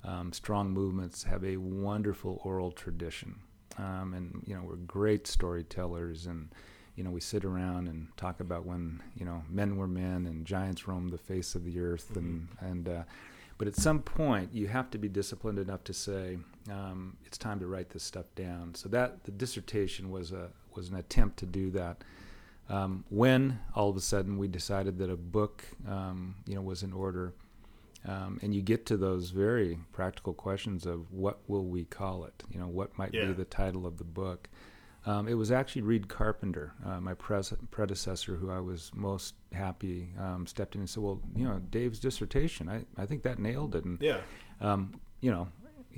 um, 0.05 0.33
strong 0.33 0.71
movements, 0.71 1.25
have 1.25 1.45
a 1.45 1.57
wonderful 1.57 2.41
oral 2.45 2.71
tradition. 2.71 3.41
Um, 3.77 4.15
and 4.15 4.45
you 4.47 4.55
know 4.55 4.63
we're 4.63 4.77
great 4.77 5.27
storytellers, 5.27 6.27
and 6.27 6.49
you 6.95 7.03
know 7.03 7.11
we 7.11 7.21
sit 7.21 7.45
around 7.45 7.89
and 7.89 8.07
talk 8.17 8.39
about 8.39 8.65
when 8.65 9.03
you 9.17 9.25
know 9.25 9.43
men 9.51 9.79
were 9.79 9.89
men 9.89 10.27
and 10.27 10.47
giants 10.47 10.87
roamed 10.87 11.11
the 11.11 11.19
face 11.19 11.57
of 11.57 11.65
the 11.65 11.81
earth, 11.81 12.17
and 12.17 12.47
and 12.61 12.89
uh, 12.89 13.03
but 13.57 13.67
at 13.67 13.75
some 13.75 14.01
point 14.01 14.55
you 14.55 14.69
have 14.69 14.91
to 14.93 14.99
be 14.99 15.09
disciplined 15.09 15.59
enough 15.59 15.83
to 15.85 15.93
say 15.93 16.39
um, 16.71 17.17
it's 17.25 17.39
time 17.39 17.59
to 17.59 17.67
write 17.67 17.91
this 17.91 18.05
stuff 18.05 18.27
down. 18.37 18.75
So 18.77 18.89
that 18.91 19.25
the 19.25 19.33
dissertation 19.33 20.11
was 20.11 20.31
a 20.31 20.51
was 20.77 20.89
an 20.89 20.97
attempt 20.97 21.39
to 21.39 21.47
do 21.47 21.71
that. 21.73 22.03
Um, 22.69 23.05
when 23.09 23.61
all 23.75 23.89
of 23.89 23.97
a 23.97 24.01
sudden 24.01 24.37
we 24.37 24.47
decided 24.49 24.99
that 24.99 25.09
a 25.11 25.17
book, 25.17 25.65
um, 25.89 26.35
you 26.47 26.55
know, 26.55 26.61
was 26.63 26.83
in 26.83 26.93
order, 26.93 27.33
um, 28.07 28.39
and 28.43 28.55
you 28.55 28.61
get 28.63 28.85
to 28.87 28.97
those 28.97 29.31
very 29.31 29.79
practical 29.93 30.35
questions 30.35 30.85
of 30.87 31.11
what 31.13 31.41
will 31.49 31.65
we 31.65 31.85
call 31.85 32.25
it? 32.25 32.43
You 32.51 32.61
know, 32.61 32.69
what 32.69 32.97
might 32.99 33.15
Yeah. 33.15 33.27
be 33.27 33.33
the 33.33 33.45
title 33.47 33.87
of 33.87 33.97
the 33.97 34.05
book? 34.05 34.49
Um, 35.07 35.27
it 35.29 35.35
was 35.35 35.51
actually 35.51 35.83
Reid 35.83 36.09
Carpenter, 36.09 36.75
uh, 36.85 37.01
my 37.01 37.15
pres- 37.15 37.55
predecessor, 37.71 38.37
who 38.37 38.51
I 38.51 38.61
was 38.61 38.91
most 38.95 39.35
happy 39.53 40.11
um, 40.19 40.47
stepped 40.47 40.75
in 40.75 40.83
and 40.83 40.91
said, 40.91 41.03
"Well, 41.03 41.23
you 41.35 41.45
know, 41.45 41.61
Dave's 41.71 41.99
dissertation, 41.99 42.69
I, 42.69 42.85
I 42.99 43.07
think 43.07 43.23
that 43.23 43.39
nailed 43.39 43.75
it." 43.75 43.85
And 43.85 44.01
Yeah. 44.03 44.21
um, 44.61 45.01
you 45.21 45.31
know, 45.31 45.49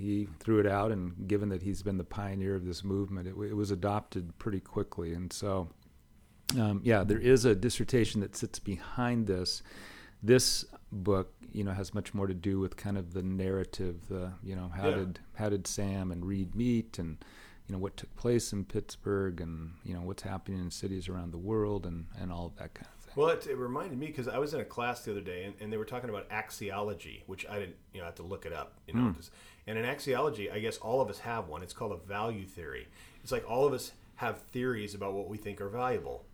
he 0.00 0.28
threw 0.40 0.59
it 0.59 0.66
out, 0.66 0.90
and 0.92 1.28
given 1.28 1.49
that 1.50 1.62
he's 1.62 1.83
been 1.83 1.99
the 1.99 2.04
pioneer 2.04 2.54
of 2.57 2.64
this 2.64 2.83
movement, 2.83 3.28
it, 3.28 3.35
it 3.50 3.54
was 3.54 3.71
adopted 3.71 4.37
pretty 4.38 4.61
quickly. 4.61 5.12
And 5.14 5.33
so, 5.33 5.69
um, 6.59 6.80
yeah, 6.83 7.04
there 7.04 7.19
is 7.21 7.45
a 7.45 7.54
dissertation 7.54 8.21
that 8.23 8.35
sits 8.37 8.59
behind 8.59 9.26
this. 9.26 9.62
This 10.23 10.64
book, 10.92 11.33
you 11.52 11.64
know, 11.64 11.73
has 11.73 11.95
much 11.95 12.12
more 12.12 12.26
to 12.26 12.35
do 12.35 12.59
with 12.61 12.76
kind 12.76 12.99
of 12.99 13.12
the 13.14 13.23
narrative. 13.23 14.09
The 14.09 14.33
you 14.42 14.57
know, 14.57 14.69
how 14.75 14.88
Yeah. 14.88 14.97
did 14.97 15.21
how 15.35 15.49
did 15.49 15.66
Sam 15.66 16.11
and 16.12 16.25
Reid 16.26 16.54
meet, 16.54 16.99
and 16.99 17.16
you 17.66 17.73
know 17.75 17.78
what 17.78 17.97
took 17.97 18.14
place 18.16 18.52
in 18.52 18.64
Pittsburgh, 18.64 19.40
and 19.40 19.73
you 19.85 19.95
know 19.95 20.02
what's 20.02 20.23
happening 20.23 20.61
in 20.61 20.71
cities 20.71 21.09
around 21.09 21.30
the 21.33 21.38
world, 21.38 21.87
and 21.87 22.07
and 22.21 22.30
all 22.33 22.47
of 22.47 22.57
that 22.57 22.75
kind 22.75 22.88
of 22.95 23.00
thing. 23.14 23.23
Well, 23.25 23.31
it, 23.31 23.47
it 23.47 23.57
reminded 23.57 23.99
me 23.99 24.07
because 24.07 24.29
I 24.29 24.38
was 24.38 24.55
in 24.55 24.61
a 24.61 24.64
class 24.64 25.02
the 25.02 25.11
other 25.12 25.21
day, 25.21 25.45
and, 25.45 25.55
and 25.61 25.73
they 25.73 25.76
were 25.76 25.85
talking 25.85 26.11
about 26.11 26.29
axiology, 26.31 27.23
which 27.26 27.47
I 27.49 27.59
didn't, 27.59 27.76
you 27.93 28.00
know, 28.00 28.07
have 28.07 28.14
to 28.17 28.23
look 28.23 28.47
it 28.47 28.52
up, 28.52 28.75
you 28.87 28.95
know, 28.95 29.00
hmm. 29.09 29.12
'cause- 29.12 29.31
and 29.67 29.79
in 29.79 29.85
axiology, 29.85 30.52
I 30.52 30.59
guess 30.59 30.79
all 30.79 31.00
of 31.00 31.09
us 31.11 31.21
have 31.21 31.49
one. 31.49 31.62
It's 31.62 31.73
called 31.75 31.93
a 31.93 31.97
value 32.09 32.47
theory. 32.47 32.88
It's 33.23 33.31
like 33.31 33.49
all 33.49 33.67
of 33.67 33.73
us 33.73 33.93
have 34.17 34.40
theories 34.52 34.95
about 34.95 35.12
what 35.14 35.29
we 35.29 35.37
think 35.37 35.61
are 35.61 35.69
valuable, 35.69 36.25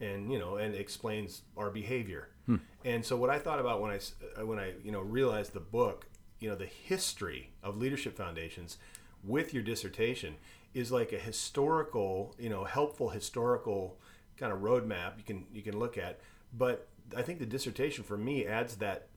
and 0.00 0.32
you 0.32 0.38
know, 0.38 0.56
and 0.56 0.74
explains 0.74 1.42
our 1.56 1.70
behavior. 1.70 2.28
Hmm. 2.46 2.56
And 2.84 3.04
so, 3.04 3.16
what 3.16 3.30
I 3.30 3.38
thought 3.38 3.60
about 3.60 3.80
when 3.80 3.90
i 3.92 4.00
uh, 4.40 4.46
when 4.46 4.58
I 4.58 4.72
you 4.82 4.90
know 4.92 5.00
realized 5.00 5.52
the 5.52 5.60
book, 5.60 6.06
you 6.40 6.48
know, 6.48 6.56
the 6.56 6.66
history 6.66 7.50
of 7.62 7.76
leadership 7.76 8.16
foundations 8.16 8.78
with 9.22 9.52
your 9.54 9.62
dissertation 9.62 10.36
is 10.72 10.90
like 10.90 11.12
a 11.12 11.18
historical, 11.18 12.34
you 12.38 12.48
know, 12.48 12.64
helpful 12.64 13.10
historical 13.10 13.99
kind 14.40 14.52
of 14.52 14.60
roadmap 14.60 15.18
you 15.18 15.24
can 15.24 15.46
you 15.52 15.62
can 15.62 15.78
look 15.78 15.98
at. 15.98 16.18
But 16.56 16.88
I 17.16 17.22
think 17.22 17.38
the 17.38 17.46
dissertation 17.46 18.02
for 18.02 18.16
me 18.16 18.46
adds 18.46 18.76
that 18.76 19.08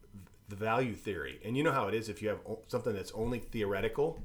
the 0.50 0.56
value 0.56 0.94
theory. 0.94 1.40
And 1.44 1.58
you 1.58 1.64
know 1.64 1.72
how 1.72 1.88
it 1.88 1.96
is 1.96 2.10
if 2.10 2.22
you 2.22 2.30
have 2.30 2.40
something 2.68 2.94
that's 2.94 3.12
only 3.14 3.40
theoretical, 3.40 4.22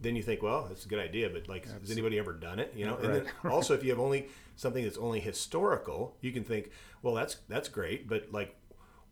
then 0.00 0.14
you 0.14 0.22
think, 0.22 0.42
well, 0.42 0.66
that's 0.68 0.84
a 0.84 0.88
good 0.88 0.98
idea, 0.98 1.30
but 1.30 1.48
like, 1.48 1.66
has 1.80 1.90
anybody 1.90 2.18
ever 2.18 2.32
done 2.32 2.58
it? 2.58 2.72
You 2.76 2.86
know. 2.86 2.96
And 2.96 3.14
then 3.14 3.26
also, 3.50 3.74
if 3.74 3.82
you 3.82 3.90
have 3.90 3.98
only 3.98 4.28
something 4.56 4.84
that's 4.84 4.98
only 4.98 5.20
historical, 5.20 6.16
you 6.20 6.30
can 6.30 6.44
think, 6.44 6.70
well, 7.02 7.14
that's 7.14 7.38
that's 7.48 7.68
great, 7.68 8.06
but 8.06 8.28
like, 8.30 8.54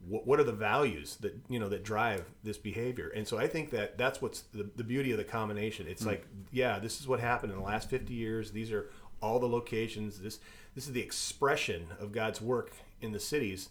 what, 0.07 0.27
what 0.27 0.39
are 0.39 0.45
the 0.45 0.53
values 0.53 1.17
that 1.17 1.35
you 1.49 1.59
know 1.59 1.69
that 1.71 1.83
drive 1.83 2.25
this 2.45 2.59
behavior? 2.59 3.09
And 3.09 3.27
so 3.27 3.39
I 3.39 3.49
think 3.49 3.71
that 3.71 3.97
that's 3.97 4.21
what's 4.21 4.43
the, 4.53 4.71
the 4.77 4.85
beauty 4.85 5.13
of 5.13 5.19
the 5.19 5.25
combination. 5.25 5.87
It's 5.89 6.03
hmm. 6.03 6.11
like, 6.11 6.27
yeah, 6.53 6.79
this 6.79 7.01
is 7.01 7.09
what 7.09 7.21
happened 7.21 7.53
in 7.53 7.59
the 7.59 7.65
last 7.65 7.89
fifty 7.89 8.15
years. 8.15 8.53
These 8.53 8.71
are 8.71 8.91
all 9.23 9.39
the 9.39 9.49
locations. 9.49 10.21
This 10.21 10.41
this 10.75 10.87
is 10.87 10.93
the 10.93 11.01
expression 11.01 11.89
of 12.01 12.13
God's 12.13 12.41
work 12.41 12.73
in 13.01 13.13
the 13.13 13.21
cities. 13.21 13.69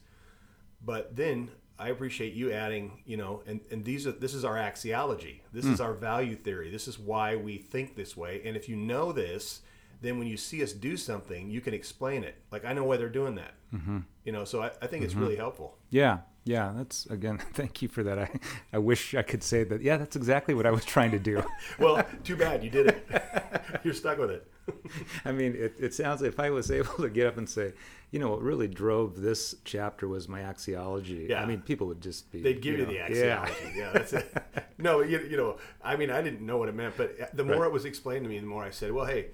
But 0.83 1.15
then 1.15 1.51
I 1.79 1.89
appreciate 1.89 2.33
you 2.33 2.51
adding, 2.51 3.01
you 3.05 3.17
know, 3.17 3.41
and, 3.47 3.59
and 3.71 3.83
these 3.83 4.05
are 4.05 4.11
this 4.11 4.33
is 4.33 4.45
our 4.45 4.55
axiology. 4.55 5.39
This 5.51 5.65
is 5.65 5.81
our 5.81 5.93
value 5.93 6.35
theory. 6.35 6.69
This 6.69 6.87
is 6.87 6.99
why 6.99 7.35
we 7.35 7.57
think 7.57 7.95
this 7.95 8.15
way. 8.15 8.41
And 8.45 8.55
if 8.55 8.69
you 8.69 8.75
know 8.75 9.11
this, 9.11 9.61
then 10.01 10.17
when 10.17 10.27
you 10.27 10.37
see 10.37 10.63
us 10.63 10.73
do 10.73 10.97
something, 10.97 11.49
you 11.49 11.61
can 11.61 11.73
explain 11.73 12.23
it. 12.23 12.35
Like 12.51 12.65
I 12.65 12.73
know 12.73 12.83
why 12.83 12.97
they're 12.97 13.09
doing 13.09 13.35
that. 13.35 13.53
Mm-hmm. 13.73 13.99
You 14.25 14.31
know, 14.31 14.45
so 14.45 14.61
I, 14.61 14.71
I 14.81 14.87
think 14.87 15.03
it's 15.03 15.15
really 15.15 15.35
helpful. 15.35 15.77
Yeah, 15.89 16.19
yeah. 16.43 16.73
That's 16.75 17.05
again. 17.07 17.37
Thank 17.53 17.81
you 17.81 17.87
for 17.87 18.03
that. 18.03 18.19
I, 18.19 18.29
I 18.73 18.77
wish 18.77 19.15
I 19.15 19.21
could 19.21 19.43
say 19.43 19.63
that. 19.63 19.81
Yeah, 19.81 19.97
that's 19.97 20.15
exactly 20.15 20.53
what 20.53 20.65
I 20.65 20.71
was 20.71 20.85
trying 20.85 21.11
to 21.11 21.19
do. 21.19 21.43
Well, 21.79 22.05
too 22.23 22.35
bad 22.35 22.63
you 22.63 22.69
did 22.69 22.87
it. 22.87 23.07
You're 23.83 23.93
stuck 23.93 24.19
with 24.19 24.29
it. 24.29 24.51
I 25.25 25.31
mean, 25.31 25.55
it, 25.55 25.75
it 25.79 25.93
sounds. 25.93 26.21
Like 26.21 26.29
if 26.33 26.39
I 26.39 26.49
was 26.49 26.71
able 26.71 26.93
to 26.95 27.09
get 27.09 27.27
up 27.27 27.37
and 27.37 27.49
say, 27.49 27.73
you 28.11 28.19
know, 28.19 28.29
what 28.29 28.41
really 28.41 28.67
drove 28.67 29.21
this 29.21 29.55
chapter 29.63 30.07
was 30.07 30.27
my 30.27 30.41
axiology. 30.41 31.29
Yeah. 31.29 31.41
I 31.41 31.45
mean, 31.45 31.61
people 31.61 31.87
would 31.87 32.01
just 32.01 32.31
be. 32.31 32.41
They'd 32.41 32.61
give 32.61 32.79
you, 32.79 32.85
know, 32.85 32.91
the 32.91 33.15
yeah. 33.15 33.45
axiology. 33.45 33.75
Yeah. 33.75 33.91
that's 33.93 34.13
it. 34.13 34.37
No, 34.77 35.01
you, 35.01 35.19
you 35.29 35.37
know, 35.37 35.57
I 35.83 35.95
mean, 35.95 36.09
I 36.09 36.23
didn't 36.23 36.41
know 36.43 36.57
what 36.57 36.67
it 36.67 36.73
meant, 36.73 36.97
but 36.97 37.37
the 37.37 37.43
more 37.43 37.57
Right. 37.57 37.67
it 37.67 37.71
was 37.71 37.85
explained 37.85 38.23
to 38.23 38.29
me, 38.29 38.39
the 38.39 38.47
more 38.47 38.63
I 38.63 38.71
said, 38.71 38.91
well, 38.91 39.05
hey, 39.05 39.27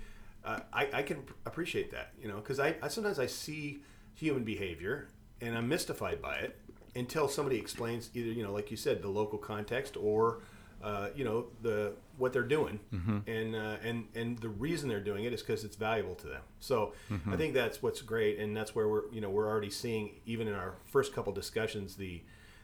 uh, 0.44 0.60
I, 0.74 0.90
I 0.92 1.02
can 1.04 1.24
appreciate 1.46 1.90
that, 1.92 2.12
you 2.22 2.28
know, 2.28 2.36
because 2.36 2.60
I, 2.60 2.76
I 2.82 2.90
sometimes 2.90 3.18
I 3.18 3.28
see 3.28 3.80
human 4.14 4.44
behavior 4.44 5.08
and 5.40 5.58
I'm 5.58 5.70
mystified 5.70 6.22
by 6.22 6.36
it 6.40 6.60
until 6.96 7.30
somebody 7.30 7.58
explains 7.58 8.10
either, 8.14 8.28
you 8.30 8.44
know, 8.44 8.52
like 8.52 8.72
you 8.72 8.76
said, 8.78 9.02
the 9.02 9.08
local 9.08 9.38
context 9.38 9.96
or, 9.96 10.42
uh, 10.84 11.10
you 11.16 11.24
know, 11.24 11.46
the 11.62 11.94
what 12.18 12.34
they're 12.34 12.44
doing, 12.44 12.80
Mm-hmm. 12.94 13.18
and 13.30 13.56
uh, 13.56 13.78
and 13.84 14.06
and 14.16 14.38
the 14.40 14.50
reason 14.50 14.90
they're 14.90 15.00
doing 15.00 15.24
it 15.26 15.34
is 15.34 15.42
because 15.42 15.64
it's 15.64 15.76
valuable 15.76 16.16
to 16.16 16.28
them. 16.28 16.42
So 16.60 16.94
Mm-hmm. 17.12 17.34
I 17.34 17.38
think 17.38 17.54
that's 17.54 17.82
what's 17.84 18.02
great, 18.02 18.40
and 18.40 18.56
that's 18.58 18.74
where 18.76 18.88
we're 18.88 19.12
you 19.12 19.22
know 19.22 19.30
we're 19.30 19.48
already 19.48 19.70
seeing 19.70 20.12
even 20.26 20.48
in 20.48 20.54
our 20.54 20.76
first 20.86 21.14
couple 21.14 21.32
discussions 21.34 21.96
the 21.96 22.22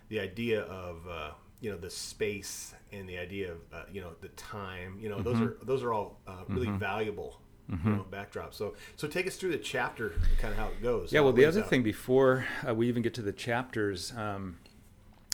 the 0.09 0.19
idea 0.19 0.61
of 0.63 1.07
uh, 1.07 1.31
you 1.61 1.71
know 1.71 1.77
the 1.77 1.89
space 1.89 2.73
and 2.91 3.07
the 3.07 3.17
idea 3.17 3.51
of 3.51 3.57
uh, 3.73 3.83
you 3.91 4.01
know 4.01 4.11
the 4.21 4.29
time. 4.29 4.97
You 4.99 5.09
know 5.09 5.21
those 5.21 5.35
Mm-hmm. 5.37 5.61
are 5.61 5.65
those 5.65 5.83
are 5.83 5.93
all 5.93 6.19
uh, 6.27 6.43
really 6.47 6.69
valuable. 6.69 7.39
You 7.69 7.91
know, 7.91 8.05
backdrops. 8.11 8.55
So, 8.55 8.75
so 8.97 9.07
take 9.07 9.25
us 9.25 9.37
through 9.37 9.51
the 9.51 9.57
chapter, 9.57 10.13
kind 10.37 10.51
of 10.53 10.59
how 10.59 10.67
it 10.67 10.83
goes. 10.83 11.11
Yeah, 11.13 11.21
well, 11.21 11.31
the 11.31 11.45
other 11.45 11.61
out. 11.63 11.69
thing 11.69 11.81
before 11.81 12.45
uh, 12.67 12.75
we 12.75 12.87
even 12.89 13.01
get 13.01 13.13
to 13.15 13.21
the 13.21 13.31
chapters, 13.31 14.11
um, 14.17 14.57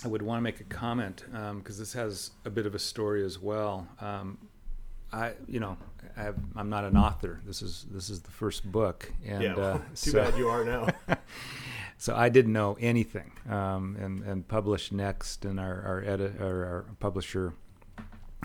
I 0.03 0.07
would 0.07 0.21
want 0.21 0.39
to 0.39 0.41
make 0.41 0.59
a 0.61 0.65
comment 0.65 1.23
because 1.57 1.77
this 1.77 1.93
has 1.93 2.31
a 2.45 2.49
bit 2.49 2.65
of 2.65 2.75
a 2.75 2.79
story 2.79 3.25
as 3.25 3.39
well. 3.39 3.87
Um, 3.99 4.37
I, 5.11 5.33
you 5.47 5.59
know, 5.59 5.77
I 6.15 6.21
have, 6.23 6.35
I'm 6.55 6.69
not 6.69 6.85
an 6.85 6.95
author. 6.95 7.41
This 7.45 7.61
is 7.61 7.85
this 7.91 8.09
is 8.09 8.21
the 8.21 8.31
first 8.31 8.71
book, 8.71 9.11
and 9.25 9.43
yeah, 9.43 9.55
well, 9.55 9.75
uh, 9.75 9.77
too 9.95 10.11
so, 10.11 10.23
bad 10.23 10.37
you 10.37 10.47
are 10.47 10.63
now. 10.63 10.87
so 11.97 12.15
I 12.15 12.29
didn't 12.29 12.53
know 12.53 12.77
anything. 12.79 13.31
Um, 13.49 13.97
and 13.99 14.21
and 14.23 14.47
published 14.47 14.91
next, 14.91 15.45
and 15.45 15.59
our 15.59 15.81
our, 15.83 16.03
edit, 16.05 16.39
our, 16.39 16.65
our 16.65 16.85
publisher 16.99 17.53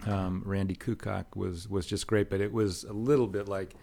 um, 0.07 0.43
Randy 0.45 0.75
Kukak 0.75 1.37
was 1.37 1.69
was 1.69 1.87
just 1.87 2.07
great, 2.07 2.31
but 2.31 2.41
it 2.41 2.53
was 2.53 2.85
a 2.85 2.93
little 2.93 3.27
bit 3.27 3.49
like, 3.49 3.75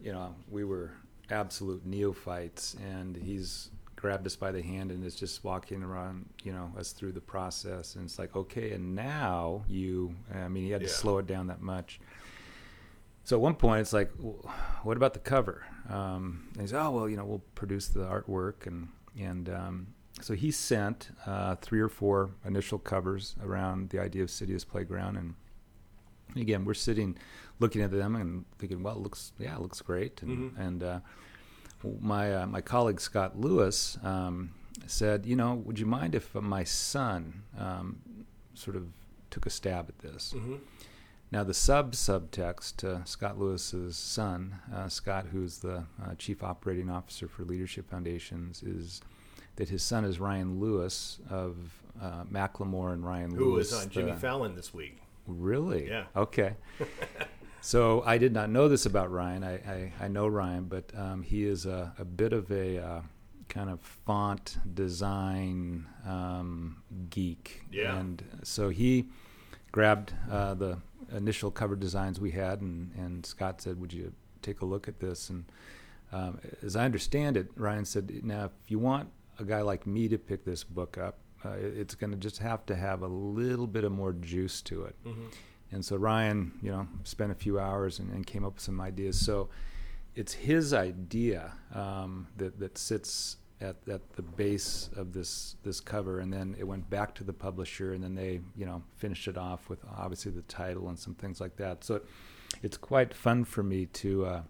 you 0.00 0.12
know, 0.12 0.34
we 0.50 0.64
were 0.64 0.92
absolute 1.30 1.84
neophytes, 1.86 2.74
and 2.74 3.16
he's 3.16 3.70
grabbed 3.98 4.26
us 4.26 4.36
by 4.36 4.52
the 4.52 4.62
hand 4.62 4.90
and 4.92 5.04
is 5.04 5.16
just 5.16 5.42
walking 5.42 5.82
around, 5.82 6.24
you 6.44 6.52
know, 6.52 6.72
us 6.78 6.92
through 6.92 7.10
the 7.12 7.20
process, 7.20 7.96
and 7.96 8.04
it's 8.04 8.18
like, 8.18 8.36
okay, 8.36 8.70
and 8.72 8.94
now 8.94 9.64
you, 9.68 10.14
I 10.32 10.46
mean, 10.48 10.62
he 10.64 10.70
had 10.70 10.80
to 10.82 10.86
slow 10.88 11.18
it 11.18 11.26
down 11.26 11.48
that 11.48 11.60
much. 11.60 12.00
So 13.24 13.36
at 13.36 13.42
one 13.42 13.56
point, 13.56 13.80
it's 13.80 13.92
like, 13.92 14.16
"W- 14.16 14.40
what 14.84 14.96
about 14.96 15.12
the 15.14 15.18
cover? 15.20 15.64
Um, 15.90 16.48
and 16.52 16.62
he's, 16.62 16.72
oh 16.72 16.90
well, 16.90 17.08
you 17.08 17.16
know, 17.16 17.24
we'll 17.24 17.42
produce 17.54 17.88
the 17.88 18.00
artwork, 18.00 18.66
and 18.66 18.88
and 19.20 19.48
um, 19.50 19.86
so 20.22 20.34
he 20.34 20.50
sent 20.50 21.10
uh, 21.26 21.56
three 21.56 21.80
or 21.80 21.88
four 21.88 22.30
initial 22.44 22.78
covers 22.78 23.34
around 23.42 23.90
the 23.90 23.98
idea 23.98 24.22
of 24.22 24.30
City 24.30 24.54
as 24.54 24.64
Playground, 24.64 25.16
and 25.16 25.34
again, 26.36 26.64
we're 26.64 26.74
sitting 26.74 27.18
looking 27.58 27.82
at 27.82 27.90
them 27.90 28.14
and 28.16 28.44
thinking, 28.58 28.82
well, 28.82 28.94
it 28.96 29.00
looks 29.02 29.32
yeah, 29.38 29.56
it 29.56 29.60
looks 29.60 29.80
great, 29.82 30.22
and 30.22 30.52
Mhm. 30.52 30.58
and 30.66 30.82
uh, 30.82 31.00
my 32.00 32.34
uh, 32.34 32.46
my 32.46 32.60
colleague 32.60 33.00
Scott 33.00 33.38
Lewis 33.38 33.98
um, 34.02 34.50
said, 34.86 35.26
you 35.26 35.36
know, 35.36 35.54
would 35.54 35.78
you 35.78 35.86
mind 35.86 36.14
if 36.14 36.34
uh, 36.34 36.40
my 36.40 36.64
son 36.64 37.42
um, 37.58 37.98
sort 38.54 38.76
of 38.76 38.86
took 39.30 39.46
a 39.46 39.50
stab 39.50 39.88
at 39.88 39.98
this? 39.98 40.32
hmm 40.36 40.56
Now, 41.30 41.44
the 41.44 41.54
sub 41.54 41.92
subtext 41.92 42.76
to 42.78 43.02
Scott 43.04 43.38
Lewis's 43.38 43.96
son, 43.96 44.56
uh, 44.74 44.88
Scott, 44.88 45.26
who's 45.30 45.58
the 45.58 45.84
uh, 46.02 46.14
chief 46.16 46.42
operating 46.42 46.88
officer 46.90 47.28
for 47.28 47.44
Leadership 47.44 47.90
Foundations, 47.90 48.62
is 48.62 49.00
that 49.56 49.68
his 49.68 49.82
son 49.82 50.04
is 50.04 50.18
Ryan 50.18 50.58
Lewis 50.60 51.18
of 51.28 51.56
uh, 52.00 52.24
Macklemore 52.32 52.92
and 52.92 53.04
Ryan 53.04 53.32
Who 53.34 53.52
Lewis. 53.52 53.72
was 53.72 53.84
on 53.84 53.90
Jimmy 53.90 54.12
Fallon 54.12 54.54
this 54.54 54.72
week? 54.72 54.98
Really? 55.26 55.88
Yeah. 55.88 56.04
Okay. 56.16 56.54
so 57.60 58.02
I 58.06 58.18
did 58.18 58.32
not 58.32 58.50
know 58.50 58.68
this 58.68 58.86
about 58.86 59.10
Ryan. 59.10 59.44
I, 59.44 59.54
I, 59.54 59.92
I 60.00 60.08
know 60.08 60.26
Ryan, 60.26 60.64
but 60.64 60.92
um, 60.96 61.22
he 61.22 61.44
is 61.44 61.66
a, 61.66 61.92
a, 61.98 62.04
bit 62.04 62.32
of 62.32 62.50
a 62.50 62.78
uh, 62.78 63.02
kind 63.48 63.70
of 63.70 63.80
font 63.80 64.58
design 64.74 65.86
um, 66.06 66.82
geek. 67.10 67.62
Yeah. 67.72 67.96
And 67.96 68.22
so 68.42 68.68
he 68.68 69.08
grabbed 69.72 70.12
uh, 70.30 70.54
the 70.54 70.78
initial 71.14 71.50
cover 71.50 71.76
designs 71.76 72.20
we 72.20 72.30
had, 72.30 72.60
and, 72.60 72.92
and 72.96 73.24
Scott 73.24 73.60
said, 73.60 73.80
Would 73.80 73.92
you 73.92 74.12
take 74.42 74.60
a 74.60 74.64
look 74.64 74.88
at 74.88 75.00
this? 75.00 75.30
And 75.30 75.44
um, 76.12 76.40
as 76.62 76.76
I 76.76 76.84
understand 76.84 77.36
it, 77.36 77.48
Ryan 77.56 77.84
said, 77.84 78.24
Now, 78.24 78.46
if 78.46 78.52
you 78.68 78.78
want 78.78 79.08
a 79.38 79.44
guy 79.44 79.62
like 79.62 79.86
me 79.86 80.08
to 80.08 80.18
pick 80.18 80.44
this 80.44 80.64
book 80.64 80.98
up, 80.98 81.18
uh, 81.44 81.52
it's 81.58 81.94
going 81.94 82.10
to 82.10 82.16
just 82.16 82.38
have 82.38 82.66
to 82.66 82.74
have 82.74 83.02
a 83.02 83.06
little 83.06 83.66
bit 83.66 83.84
of 83.84 83.92
more 83.92 84.12
juice 84.12 84.60
to 84.62 84.84
it. 84.84 84.96
Mm-hmm. 85.06 85.26
And 85.70 85.84
so 85.84 85.96
Ryan, 85.96 86.52
you 86.62 86.70
know, 86.70 86.88
spent 87.04 87.30
a 87.30 87.34
few 87.34 87.58
hours 87.58 87.98
and, 87.98 88.10
and 88.12 88.26
came 88.26 88.44
up 88.44 88.54
with 88.54 88.62
some 88.62 88.80
ideas. 88.80 89.18
So 89.18 89.48
it's 90.14 90.32
his 90.32 90.72
idea 90.72 91.52
um, 91.74 92.26
that 92.36 92.58
that 92.58 92.78
sits 92.78 93.36
at, 93.60 93.76
at 93.88 94.12
the 94.14 94.22
base 94.22 94.90
of 94.96 95.12
this 95.12 95.56
this 95.62 95.80
cover, 95.80 96.20
and 96.20 96.32
then 96.32 96.56
it 96.58 96.64
went 96.64 96.88
back 96.88 97.14
to 97.16 97.24
the 97.24 97.32
publisher, 97.32 97.92
and 97.92 98.02
then 98.02 98.14
they 98.14 98.40
you 98.56 98.66
know 98.66 98.82
finished 98.96 99.28
it 99.28 99.36
off 99.36 99.68
with 99.68 99.80
obviously 99.96 100.32
the 100.32 100.42
title 100.42 100.88
and 100.88 100.98
some 100.98 101.14
things 101.14 101.40
like 101.40 101.56
that. 101.56 101.84
So 101.84 101.96
it, 101.96 102.06
it's 102.62 102.76
quite 102.76 103.14
fun 103.14 103.44
for 103.44 103.62
me 103.62 103.86
to. 103.86 104.26
Uh, 104.26 104.42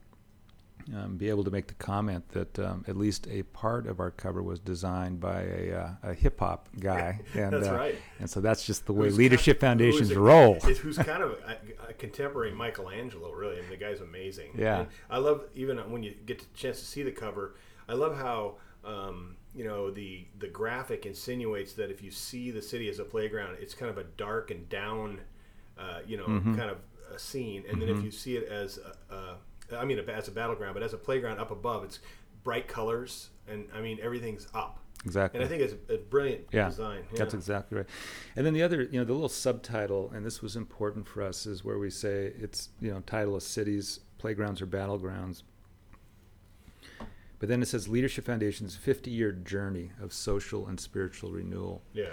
um, 0.96 1.16
be 1.16 1.28
able 1.28 1.44
to 1.44 1.50
make 1.50 1.66
the 1.66 1.74
comment 1.74 2.28
that 2.30 2.58
um, 2.58 2.84
at 2.88 2.96
least 2.96 3.26
a 3.30 3.42
part 3.44 3.86
of 3.86 4.00
our 4.00 4.10
cover 4.10 4.42
was 4.42 4.58
designed 4.58 5.20
by 5.20 5.42
a, 5.42 5.72
uh, 5.72 6.10
a 6.10 6.14
hip 6.14 6.40
hop 6.40 6.68
guy. 6.80 7.20
And, 7.34 7.52
that's 7.52 7.68
uh, 7.68 7.74
right. 7.74 7.94
And 8.20 8.28
so 8.30 8.40
that's 8.40 8.64
just 8.64 8.86
the 8.86 8.92
way 8.92 9.06
Who's 9.08 9.18
Leadership 9.18 9.60
kind 9.60 9.80
of- 9.80 9.86
Foundations 9.86 10.10
a- 10.10 10.20
roll. 10.20 10.54
Who's 10.60 10.96
kind 10.98 11.22
of 11.22 11.32
a, 11.46 11.90
a 11.90 11.92
contemporary 11.92 12.52
Michelangelo, 12.52 13.32
really. 13.32 13.58
I 13.58 13.60
mean, 13.62 13.70
the 13.70 13.76
guy's 13.76 14.00
amazing. 14.00 14.52
Yeah. 14.56 14.80
And 14.80 14.88
I 15.10 15.18
love 15.18 15.44
even 15.54 15.78
when 15.90 16.02
you 16.02 16.14
get 16.26 16.38
the 16.38 16.46
chance 16.56 16.78
to 16.80 16.86
see 16.86 17.02
the 17.02 17.12
cover. 17.12 17.54
I 17.88 17.94
love 17.94 18.16
how 18.16 18.56
um, 18.84 19.36
you 19.54 19.64
know 19.64 19.90
the 19.90 20.26
the 20.38 20.48
graphic 20.48 21.04
insinuates 21.06 21.72
that 21.74 21.90
if 21.90 22.02
you 22.02 22.10
see 22.10 22.50
the 22.50 22.62
city 22.62 22.88
as 22.88 22.98
a 22.98 23.04
playground, 23.04 23.56
it's 23.60 23.74
kind 23.74 23.90
of 23.90 23.98
a 23.98 24.04
dark 24.04 24.50
and 24.50 24.68
down, 24.68 25.20
uh, 25.78 26.00
you 26.06 26.16
know, 26.16 26.26
Mm-hmm. 26.26 26.54
kind 26.56 26.70
of 26.70 26.78
a 27.14 27.18
scene. 27.18 27.64
And 27.70 27.80
then 27.80 27.88
if 27.88 28.02
you 28.02 28.10
see 28.10 28.36
it 28.36 28.46
as 28.48 28.78
a, 28.78 29.14
a, 29.14 29.36
I 29.76 29.84
mean, 29.84 29.98
as 29.98 30.28
a 30.28 30.30
battleground, 30.30 30.74
but 30.74 30.82
as 30.82 30.92
a 30.92 30.98
playground 30.98 31.38
up 31.38 31.50
above, 31.50 31.84
it's 31.84 32.00
bright 32.42 32.68
colors, 32.68 33.30
and 33.46 33.66
I 33.74 33.80
mean 33.80 33.98
everything's 34.02 34.46
up. 34.54 34.80
Exactly. 35.04 35.38
And 35.38 35.46
I 35.46 35.48
think 35.48 35.62
it's 35.62 35.74
a 35.90 35.98
brilliant 35.98 36.46
yeah, 36.52 36.68
design. 36.68 37.04
That's 37.14 37.34
exactly 37.34 37.78
right. 37.78 37.86
And 38.34 38.44
then 38.44 38.52
the 38.52 38.62
other, 38.62 38.82
you 38.82 38.98
know, 38.98 39.04
the 39.04 39.12
little 39.12 39.28
subtitle, 39.28 40.10
and 40.12 40.26
this 40.26 40.42
was 40.42 40.56
important 40.56 41.06
for 41.06 41.22
us, 41.22 41.46
is 41.46 41.64
where 41.64 41.78
we 41.78 41.88
say 41.88 42.32
it's, 42.36 42.70
you 42.80 42.92
know, 42.92 43.00
title 43.00 43.36
of 43.36 43.42
cities, 43.42 44.00
playgrounds, 44.18 44.60
or 44.60 44.66
battlegrounds. 44.66 45.44
But 47.38 47.48
then 47.48 47.62
it 47.62 47.66
says 47.66 47.88
Leadership 47.88 48.24
Foundation's 48.24 48.74
50 48.74 49.10
year 49.10 49.30
journey 49.30 49.92
of 50.02 50.12
social 50.12 50.66
and 50.66 50.78
spiritual 50.80 51.30
renewal. 51.30 51.82
Yeah. 51.92 52.10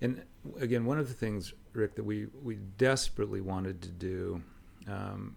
And 0.00 0.22
again, 0.58 0.86
one 0.86 0.98
of 0.98 1.08
the 1.08 1.14
things, 1.14 1.52
Rick, 1.74 1.94
that 1.96 2.04
we, 2.04 2.28
we 2.42 2.56
desperately 2.78 3.42
wanted 3.42 3.82
to 3.82 3.88
do 3.90 4.42
um, 4.86 5.36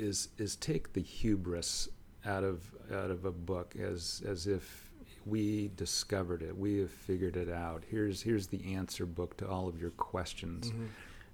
is 0.00 0.28
is 0.38 0.56
take 0.56 0.92
the 0.92 1.02
hubris 1.02 1.88
out 2.24 2.44
of 2.44 2.64
out 2.92 3.10
of 3.10 3.24
a 3.24 3.30
book 3.30 3.74
as 3.76 4.22
as 4.26 4.46
if 4.46 4.90
we 5.26 5.70
discovered 5.76 6.42
it, 6.42 6.56
we 6.56 6.78
have 6.78 6.90
figured 6.90 7.36
it 7.36 7.50
out. 7.50 7.84
Here's 7.88 8.22
here's 8.22 8.46
the 8.46 8.74
answer 8.74 9.06
book 9.06 9.36
to 9.38 9.48
all 9.48 9.68
of 9.68 9.80
your 9.80 9.90
questions, 9.90 10.72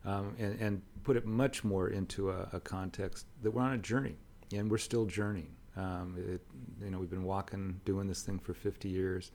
um, 0.04 0.34
and 0.38 0.60
and 0.60 0.82
put 1.04 1.16
it 1.16 1.26
much 1.26 1.64
more 1.64 1.88
into 1.88 2.30
a, 2.30 2.48
a 2.52 2.60
context 2.60 3.26
that 3.42 3.50
we're 3.50 3.62
on 3.62 3.74
a 3.74 3.78
journey, 3.78 4.16
and 4.52 4.70
we're 4.70 4.78
still 4.78 5.06
journeying. 5.06 5.54
Um, 5.76 6.16
it, 6.16 6.40
you 6.82 6.90
know, 6.90 6.98
we've 6.98 7.10
been 7.10 7.24
walking, 7.24 7.80
doing 7.84 8.06
this 8.06 8.22
thing 8.22 8.38
for 8.38 8.54
50 8.54 8.88
years 8.88 9.30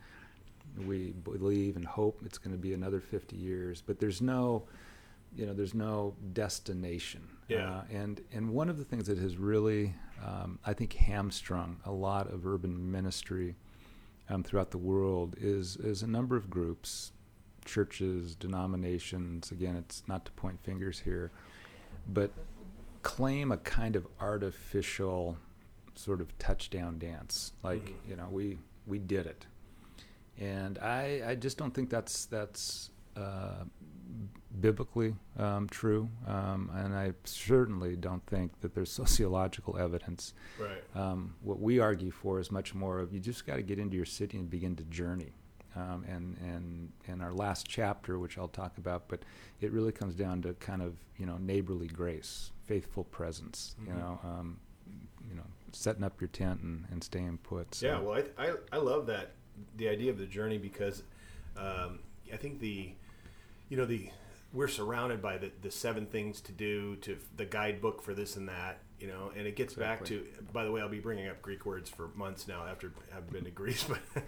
we 0.86 1.14
believe 1.24 1.76
and 1.76 1.86
hope 1.86 2.22
it's 2.26 2.38
going 2.38 2.56
to 2.56 2.62
be 2.62 2.74
another 2.74 3.00
50 3.00 3.36
years 3.36 3.82
but 3.86 4.00
there's 4.00 4.22
no 4.22 4.64
you 5.36 5.46
know 5.46 5.54
there's 5.54 5.74
no 5.74 6.16
destination 6.34 7.22
Yeah. 7.52 7.70
uh, 7.78 7.84
and 7.92 8.22
and 8.34 8.50
one 8.52 8.70
of 8.70 8.78
the 8.78 8.86
things 8.86 9.08
that 9.08 9.18
has 9.18 9.38
really 9.38 9.94
um, 10.26 10.60
i 10.66 10.74
think 10.74 10.94
hamstrung 10.94 11.80
a 11.86 11.92
lot 11.92 12.32
of 12.32 12.46
urban 12.46 12.92
ministry 12.92 13.56
um, 14.30 14.44
throughout 14.44 14.72
the 14.72 14.78
world 14.78 15.36
is 15.40 15.78
is 15.78 16.02
a 16.04 16.08
number 16.08 16.36
of 16.36 16.50
groups 16.50 17.12
churches 17.66 18.36
denominations 18.36 19.52
again 19.52 19.76
it's 19.76 20.04
not 20.08 20.26
to 20.26 20.32
point 20.34 20.60
fingers 20.64 21.00
here 21.00 21.32
but 22.08 22.32
claim 23.04 23.52
a 23.52 23.58
kind 23.58 23.96
of 23.96 24.08
artificial 24.20 25.38
sort 25.96 26.22
of 26.22 26.38
touchdown 26.40 26.98
dance 27.00 27.54
like 27.64 27.86
Mhm. 27.86 28.10
you 28.10 28.16
know 28.16 28.28
we 28.32 28.58
we 28.88 28.98
did 29.00 29.26
it 29.26 29.46
and 30.40 30.80
I, 30.80 31.22
I 31.32 31.36
just 31.36 31.58
don't 31.58 31.74
think 31.74 31.90
that's 31.90 32.26
that's 32.26 32.90
uh, 33.22 33.64
biblically 34.60 35.16
um, 35.38 35.68
true, 35.70 36.10
um, 36.28 36.70
and 36.76 36.94
I 36.94 37.14
certainly 37.24 37.96
don't 37.96 38.26
think 38.28 38.60
that 38.62 38.74
there's 38.76 38.92
sociological 39.04 39.78
evidence. 39.78 40.34
Right. 40.60 40.84
Um, 40.96 41.36
what 41.42 41.60
we 41.60 41.80
argue 41.80 42.12
for 42.12 42.40
is 42.40 42.52
much 42.52 42.74
more 42.76 43.00
of 43.00 43.14
you 43.14 43.20
just 43.20 43.46
got 43.46 43.56
to 43.56 43.62
get 43.62 43.80
into 43.80 43.96
your 43.96 44.06
city 44.06 44.38
and 44.38 44.50
begin 44.50 44.76
to 44.78 44.84
journey. 44.86 45.34
Um, 45.74 46.04
and 46.06 46.38
and 46.40 46.92
and 47.08 47.22
our 47.22 47.32
last 47.34 47.66
chapter, 47.66 48.20
which 48.20 48.38
I'll 48.38 48.50
talk 48.50 48.78
about, 48.78 49.08
but 49.08 49.24
it 49.62 49.72
really 49.72 49.94
comes 49.94 50.16
down 50.16 50.42
to 50.42 50.54
kind 50.56 50.82
of 50.82 50.96
you 51.18 51.26
know 51.26 51.38
neighborly 51.38 51.88
grace, 51.88 52.52
faithful 52.66 53.06
presence. 53.06 53.78
You 53.86 53.94
Mhm. 53.94 53.98
know, 54.00 54.20
um, 54.26 54.60
you 55.30 55.36
know, 55.36 55.46
setting 55.72 56.04
up 56.04 56.20
your 56.20 56.28
tent 56.28 56.60
and, 56.62 56.86
and 56.92 57.02
staying 57.02 57.38
put. 57.38 57.74
So. 57.74 57.88
Yeah, 57.88 58.00
well, 58.02 58.22
I, 58.38 58.48
I, 58.48 58.54
I 58.74 58.78
love 58.78 59.06
that 59.08 59.32
the 59.78 59.88
idea 59.88 60.12
of 60.12 60.18
the 60.18 60.26
journey 60.26 60.58
because 60.58 61.04
um, 61.56 62.00
I 62.34 62.36
think 62.36 62.60
the 62.60 62.92
you 63.72 63.78
know 63.78 63.86
the 63.86 64.10
we're 64.54 64.68
surrounded 64.68 65.22
by 65.22 65.38
the, 65.38 65.50
the 65.62 65.72
seven 65.72 66.06
things 66.06 66.42
to 66.42 66.52
do 66.52 66.98
to 66.98 67.18
the 67.38 67.46
guidebook 67.46 68.02
for 68.02 68.14
this 68.14 68.36
and 68.36 68.50
that 68.50 68.80
you 69.00 69.08
know 69.08 69.32
and 69.36 69.48
it 69.48 69.56
gets 69.56 69.74
back 69.74 70.04
to 70.04 70.26
by 70.52 70.66
the 70.66 70.72
way 70.72 70.82
I'll 70.82 70.90
be 70.90 71.00
bringing 71.00 71.28
up 71.30 71.42
Greek 71.42 71.66
words 71.66 71.90
for 71.90 72.10
months 72.10 72.50
now 72.50 72.66
after 72.66 72.92
i've 73.16 73.32
been 73.32 73.46
to 73.46 73.50
Greece 73.50 73.84
but 73.88 74.24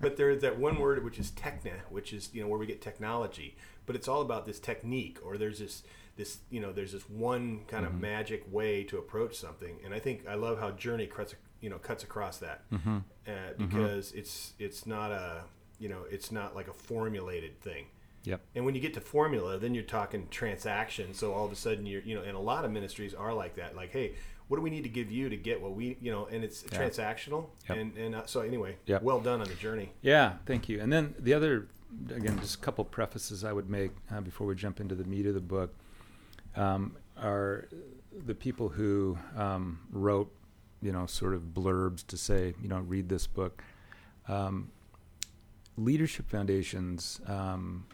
but 0.00 0.16
there 0.16 0.30
is 0.30 0.42
that 0.42 0.58
one 0.58 0.80
word 0.80 1.02
which 1.04 1.18
is 1.20 1.30
techne 1.30 1.72
which 1.90 2.12
is 2.12 2.28
you 2.34 2.42
know 2.42 2.48
where 2.48 2.58
we 2.58 2.66
get 2.66 2.82
technology 2.82 3.56
but 3.86 3.94
it's 3.94 4.08
all 4.08 4.20
about 4.20 4.46
this 4.46 4.58
technique 4.58 5.18
or 5.24 5.38
there's 5.38 5.60
this 5.60 5.84
this 6.16 6.38
you 6.50 6.58
know 6.60 6.72
there's 6.72 6.92
this 6.92 7.08
one 7.08 7.60
kind 7.68 7.86
of 7.86 7.94
magic 7.94 8.44
way 8.50 8.82
to 8.82 8.98
approach 8.98 9.36
something 9.36 9.78
and 9.84 9.94
I 9.94 10.00
think 10.00 10.26
I 10.28 10.34
love 10.34 10.58
how 10.58 10.72
journey 10.72 11.06
cuts 11.06 11.36
you 11.60 11.70
know 11.70 11.78
cuts 11.78 12.02
across 12.02 12.38
that. 12.38 12.68
Mm-hmm. 12.72 12.98
uh, 13.28 13.30
because 13.56 14.10
it's 14.12 14.54
it's 14.58 14.86
not 14.86 15.12
a 15.12 15.44
you 15.78 15.88
know 15.88 16.02
it's 16.10 16.32
not 16.32 16.56
like 16.56 16.66
a 16.66 16.72
formulated 16.72 17.60
thing 17.60 17.86
Yep. 18.28 18.40
and 18.54 18.64
when 18.64 18.74
you 18.74 18.80
get 18.80 18.94
to 18.94 19.00
formula 19.00 19.58
then 19.58 19.74
you're 19.74 19.82
talking 19.98 20.26
transaction 20.30 21.14
so 21.14 21.32
all 21.32 21.44
of 21.44 21.52
a 21.52 21.56
sudden 21.56 21.86
you're 21.86 22.02
you 22.02 22.14
know 22.14 22.22
and 22.22 22.36
a 22.36 22.40
lot 22.40 22.64
of 22.64 22.70
ministries 22.70 23.14
are 23.14 23.32
like 23.34 23.54
that 23.56 23.74
like 23.74 23.90
hey 23.90 24.12
what 24.48 24.56
do 24.56 24.62
we 24.62 24.70
need 24.70 24.82
to 24.84 24.88
give 24.88 25.10
you 25.10 25.28
to 25.28 25.36
get 25.36 25.60
what 25.60 25.74
we 25.74 25.96
you 26.00 26.10
know 26.10 26.26
and 26.26 26.42
it's 26.44 26.64
Yeah. 26.70 26.78
transactional 26.78 27.46
Yep. 27.68 27.78
and 27.78 27.96
and 27.96 28.14
uh, 28.14 28.26
so 28.26 28.40
anyway 28.40 28.76
Yep. 28.86 29.02
well 29.02 29.20
done 29.20 29.40
on 29.40 29.48
the 29.48 29.54
journey 29.54 29.90
Yeah, 30.02 30.34
thank 30.46 30.68
you. 30.68 30.80
And 30.80 30.92
then 30.92 31.14
the 31.18 31.34
other, 31.34 31.68
again, 32.10 32.38
just 32.40 32.54
a 32.56 32.58
couple 32.58 32.84
prefaces 32.84 33.44
I 33.44 33.52
would 33.52 33.68
make 33.70 33.90
uh, 34.10 34.20
before 34.20 34.46
we 34.46 34.54
jump 34.54 34.80
into 34.80 34.94
the 34.94 35.04
meat 35.04 35.26
of 35.26 35.34
the 35.34 35.40
book 35.56 35.74
um, 36.56 36.96
are 37.20 37.68
the 38.26 38.34
people 38.34 38.68
who 38.70 39.18
um, 39.36 39.80
wrote, 39.92 40.30
you 40.82 40.92
know, 40.92 41.06
sort 41.06 41.34
of 41.34 41.42
blurbs 41.54 42.06
to 42.08 42.16
say, 42.16 42.54
you 42.62 42.68
know, 42.68 42.80
read 42.80 43.08
this 43.08 43.26
book. 43.26 43.62
Um, 44.28 44.70
leadership 45.76 46.28
foundations, 46.28 47.20
um, 47.26 47.84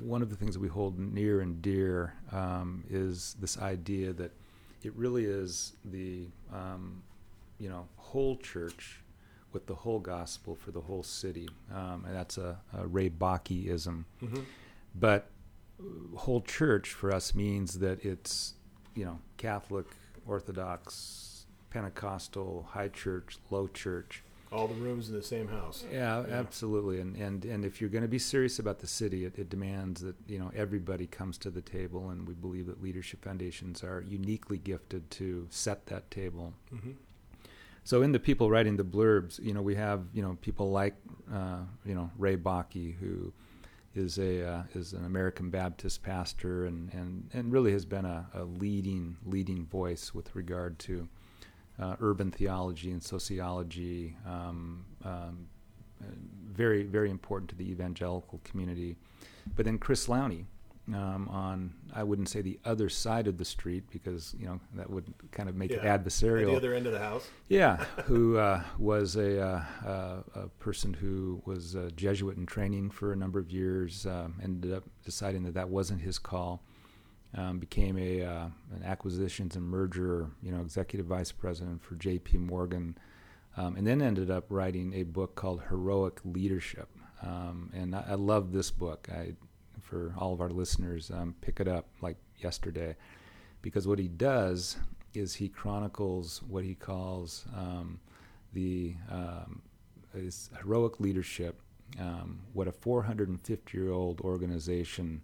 one 0.00 0.22
of 0.22 0.30
the 0.30 0.36
things 0.36 0.54
that 0.54 0.60
we 0.60 0.68
hold 0.68 0.98
near 0.98 1.40
and 1.40 1.62
dear 1.62 2.14
um, 2.32 2.84
is 2.90 3.36
this 3.40 3.58
idea 3.58 4.12
that 4.12 4.32
it 4.82 4.94
really 4.94 5.24
is 5.24 5.72
the, 5.84 6.26
um, 6.52 7.02
you 7.58 7.68
know, 7.68 7.86
whole 7.96 8.36
church 8.36 9.00
with 9.52 9.66
the 9.66 9.74
whole 9.74 9.98
gospel 9.98 10.54
for 10.54 10.70
the 10.70 10.80
whole 10.80 11.02
city. 11.02 11.48
Um, 11.74 12.04
and 12.06 12.14
that's 12.14 12.38
a, 12.38 12.58
a 12.76 12.86
Ray 12.86 13.08
Bakkeism. 13.08 14.04
mm-hmm. 14.22 14.40
But 14.94 15.30
uh, 15.80 16.16
whole 16.16 16.40
church 16.42 16.90
for 16.90 17.12
us 17.12 17.34
means 17.34 17.78
that 17.78 18.04
it's, 18.04 18.54
you 18.94 19.04
know, 19.04 19.18
Catholic, 19.36 19.86
Orthodox, 20.26 21.46
Pentecostal, 21.70 22.68
high 22.70 22.88
church, 22.88 23.38
low 23.50 23.68
church. 23.68 24.22
All 24.52 24.68
the 24.68 24.74
rooms 24.74 25.08
in 25.08 25.14
the 25.14 25.22
same 25.22 25.48
house 25.48 25.84
Yeah, 25.92 26.24
Yeah. 26.26 26.34
absolutely. 26.34 27.00
And, 27.00 27.16
and 27.16 27.44
and 27.44 27.64
if 27.64 27.80
you're 27.80 27.90
going 27.90 28.02
to 28.02 28.08
be 28.08 28.18
serious 28.18 28.58
about 28.58 28.78
the 28.78 28.86
city, 28.86 29.24
it, 29.24 29.38
it 29.38 29.48
demands 29.50 30.00
that 30.02 30.16
you 30.28 30.38
know 30.38 30.50
everybody 30.54 31.06
comes 31.06 31.36
to 31.38 31.50
the 31.50 31.62
table, 31.62 32.10
and 32.10 32.26
we 32.28 32.34
believe 32.34 32.66
that 32.66 32.82
leadership 32.82 33.24
foundations 33.24 33.82
are 33.82 34.02
uniquely 34.06 34.58
gifted 34.58 35.10
to 35.12 35.46
set 35.50 35.86
that 35.86 36.10
table. 36.10 36.54
mm-hmm. 36.72 36.92
So 37.84 38.02
in 38.02 38.10
the 38.10 38.18
people 38.18 38.50
writing 38.50 38.76
the 38.76 38.84
blurbs, 38.84 39.38
you 39.40 39.54
know, 39.54 39.62
we 39.62 39.76
have 39.76 40.00
you 40.12 40.22
know 40.22 40.36
people 40.40 40.70
like 40.70 40.94
uh, 41.32 41.60
you 41.84 41.94
know 41.94 42.10
Ray 42.18 42.36
Bakke 42.36 42.96
who 42.98 43.32
is 43.94 44.18
a 44.18 44.46
uh, 44.46 44.62
is 44.74 44.92
an 44.92 45.04
American 45.04 45.50
Baptist 45.50 46.02
pastor 46.02 46.66
and 46.66 46.92
and, 46.92 47.30
and 47.32 47.52
really 47.52 47.72
has 47.72 47.84
been 47.84 48.04
a, 48.04 48.26
a 48.34 48.42
leading 48.44 49.16
leading 49.24 49.66
voice 49.66 50.12
with 50.14 50.34
regard 50.34 50.78
to 50.80 51.08
uh, 51.78 51.96
urban 52.00 52.30
theology 52.30 52.90
and 52.90 53.02
sociology. 53.02 54.16
Um, 54.26 54.84
um, 55.04 55.48
very 56.52 56.82
very 56.84 57.10
important 57.10 57.50
to 57.50 57.56
the 57.56 57.70
evangelical 57.70 58.40
community. 58.44 58.96
But 59.54 59.64
then 59.64 59.78
Chris 59.78 60.06
Lowney, 60.08 60.44
um, 60.94 61.28
on 61.28 61.72
I 61.94 62.02
wouldn't 62.02 62.28
say 62.28 62.42
the 62.42 62.58
other 62.64 62.88
side 62.88 63.26
of 63.26 63.38
the 63.38 63.44
street 63.44 63.84
because 63.90 64.34
you 64.38 64.46
know 64.46 64.60
that 64.74 64.88
would 64.90 65.12
kind 65.32 65.48
of 65.48 65.54
make 65.56 65.70
Yeah. 65.70 65.78
it 65.78 66.04
adversarial. 66.04 66.42
At 66.42 66.46
the 66.50 66.56
other 66.56 66.74
end 66.74 66.86
of 66.86 66.92
the 66.92 66.98
house. 66.98 67.28
Yeah, 67.48 67.76
who 68.04 68.36
uh, 68.36 68.62
was 68.78 69.16
a, 69.16 69.40
uh, 69.42 69.64
uh, 69.86 70.22
a 70.34 70.48
person 70.58 70.92
who 70.94 71.42
was 71.44 71.74
a 71.74 71.90
Jesuit 71.92 72.36
in 72.36 72.46
training 72.46 72.90
for 72.90 73.12
a 73.12 73.16
number 73.16 73.38
of 73.38 73.50
years, 73.50 74.06
um, 74.06 74.34
ended 74.42 74.72
up 74.72 74.84
deciding 75.04 75.42
that 75.44 75.54
that 75.54 75.68
wasn't 75.68 76.00
his 76.02 76.18
call, 76.18 76.62
um, 77.34 77.58
became 77.58 77.98
a 77.98 78.22
uh, 78.22 78.46
an 78.74 78.82
acquisitions 78.84 79.56
and 79.56 79.64
merger, 79.64 80.30
you 80.42 80.50
know, 80.50 80.60
executive 80.60 81.06
vice 81.06 81.32
president 81.32 81.82
for 81.82 81.94
J.P. 81.96 82.38
Morgan, 82.38 82.96
um, 83.56 83.76
and 83.76 83.86
then 83.86 84.00
ended 84.00 84.30
up 84.30 84.46
writing 84.48 84.94
a 84.94 85.02
book 85.02 85.34
called 85.34 85.62
Heroic 85.68 86.20
Leadership. 86.24 86.88
Um, 87.22 87.70
and 87.74 87.94
I, 87.94 88.04
I 88.10 88.14
love 88.14 88.52
this 88.52 88.70
book. 88.70 89.08
I, 89.12 89.34
for 89.80 90.14
all 90.18 90.32
of 90.32 90.40
our 90.40 90.50
listeners, 90.50 91.10
um, 91.10 91.34
pick 91.40 91.60
it 91.60 91.68
up 91.68 91.86
like 92.00 92.16
yesterday, 92.38 92.96
because 93.62 93.86
what 93.86 93.98
he 93.98 94.08
does 94.08 94.76
is 95.14 95.34
he 95.34 95.48
chronicles 95.48 96.42
what 96.48 96.64
he 96.64 96.74
calls 96.74 97.44
um, 97.56 98.00
the 98.52 98.94
um, 99.10 99.62
heroic 100.58 101.00
leadership, 101.00 101.60
what 102.52 102.68
a 102.68 102.72
450 102.72 103.76
year 103.76 103.90
old 103.90 104.20
organization. 104.20 105.22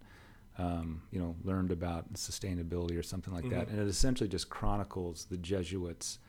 Um, 0.57 1.01
you 1.11 1.19
know, 1.19 1.35
learned 1.43 1.71
about 1.71 2.13
sustainability 2.13 2.95
or 2.97 3.01
something 3.01 3.33
like 3.33 3.49
that, 3.49 3.67
Mhm. 3.67 3.71
and 3.71 3.79
it 3.79 3.87
essentially 3.87 4.29
just 4.29 4.49
chronicles 4.51 5.25
the 5.25 5.37
Jesuits 5.37 6.19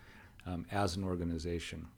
um, 0.46 0.64
as 0.70 0.96
an 0.96 1.04
organization. 1.04 1.88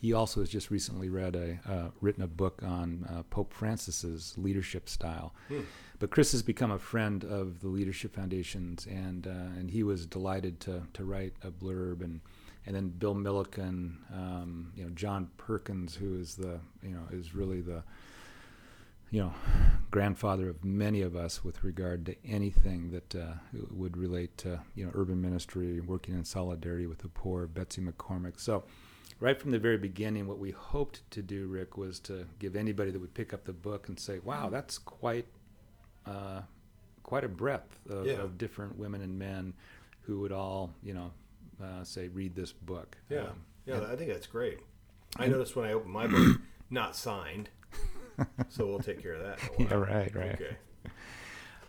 He 0.00 0.12
also 0.12 0.40
has 0.40 0.48
just 0.48 0.70
recently 0.70 1.08
read 1.08 1.34
a 1.36 1.58
uh, 1.68 1.90
written 2.00 2.22
a 2.22 2.26
book 2.28 2.62
on 2.62 3.06
uh, 3.10 3.22
Pope 3.24 3.52
Francis's 3.52 4.34
leadership 4.38 4.88
style. 4.88 5.34
Hmm. 5.48 5.60
But 5.98 6.10
Chris 6.10 6.32
has 6.32 6.42
become 6.42 6.70
a 6.70 6.78
friend 6.78 7.24
of 7.24 7.60
the 7.60 7.68
Leadership 7.68 8.14
Foundations, 8.14 8.86
and 8.86 9.26
uh, 9.26 9.58
and 9.58 9.70
he 9.70 9.82
was 9.82 10.06
delighted 10.06 10.60
to 10.60 10.82
to 10.94 11.04
write 11.04 11.34
a 11.42 11.50
blurb, 11.50 12.02
and 12.02 12.20
and 12.66 12.74
then 12.76 12.88
Bill 12.90 13.14
Milliken, 13.14 13.98
um, 14.12 14.72
you 14.76 14.84
know 14.84 14.90
John 14.90 15.28
Perkins, 15.36 15.96
who 15.96 16.18
is 16.18 16.36
the 16.36 16.60
you 16.82 16.90
know 16.90 17.02
is 17.10 17.34
really 17.34 17.60
the 17.60 17.82
you 19.12 19.20
know 19.20 19.32
grandfather 19.90 20.48
of 20.48 20.64
many 20.64 21.02
of 21.02 21.14
us 21.14 21.44
with 21.44 21.62
regard 21.62 22.06
to 22.06 22.16
anything 22.26 22.90
that 22.90 23.14
uh, 23.14 23.34
would 23.70 23.96
relate 23.96 24.36
to 24.38 24.58
you 24.74 24.84
know 24.84 24.90
urban 24.94 25.20
ministry, 25.20 25.80
working 25.80 26.14
in 26.14 26.24
solidarity 26.24 26.86
with 26.86 26.98
the 26.98 27.08
poor. 27.08 27.46
Betsy 27.46 27.80
McCormick, 27.82 28.40
so 28.40 28.64
right 29.20 29.38
from 29.40 29.50
the 29.52 29.58
very 29.58 29.76
beginning, 29.78 30.26
what 30.26 30.38
we 30.38 30.50
hoped 30.50 31.08
to 31.12 31.22
do, 31.22 31.46
Rick, 31.46 31.76
was 31.76 32.00
to 32.00 32.26
give 32.40 32.56
anybody 32.56 32.90
that 32.90 32.98
would 33.00 33.14
pick 33.14 33.32
up 33.34 33.44
the 33.44 33.52
book 33.52 33.88
and 33.88 34.00
say, 34.00 34.18
"Wow, 34.18 34.48
that's 34.48 34.78
quite, 34.78 35.26
uh, 36.06 36.40
quite 37.02 37.22
a 37.24 37.28
breadth 37.28 37.78
of, 37.88 38.06
Yeah. 38.06 38.14
of 38.14 38.38
different 38.38 38.78
women 38.78 39.02
and 39.02 39.18
men 39.18 39.52
who 40.06 40.20
would 40.20 40.32
all, 40.32 40.74
you 40.82 40.94
know, 40.94 41.12
uh, 41.62 41.84
say, 41.84 42.08
read 42.08 42.34
this 42.34 42.52
book." 42.52 42.96
Yeah. 43.10 43.24
Um, 43.28 43.44
Yeah, 43.66 43.76
and- 43.76 43.86
I 43.86 43.94
think 43.94 44.10
that's 44.10 44.26
great. 44.26 44.58
I 45.16 45.26
noticed 45.28 45.54
when 45.54 45.68
I 45.68 45.72
opened 45.74 45.92
my 45.92 46.06
book, 46.08 46.40
not 46.70 46.96
signed. 46.96 47.50
So 48.48 48.66
we'll 48.66 48.80
take 48.80 49.02
care 49.02 49.14
of 49.14 49.22
that. 49.22 49.38
Yeah, 49.58 49.74
right, 49.74 50.14
right. 50.14 50.34
Okay. 50.34 50.56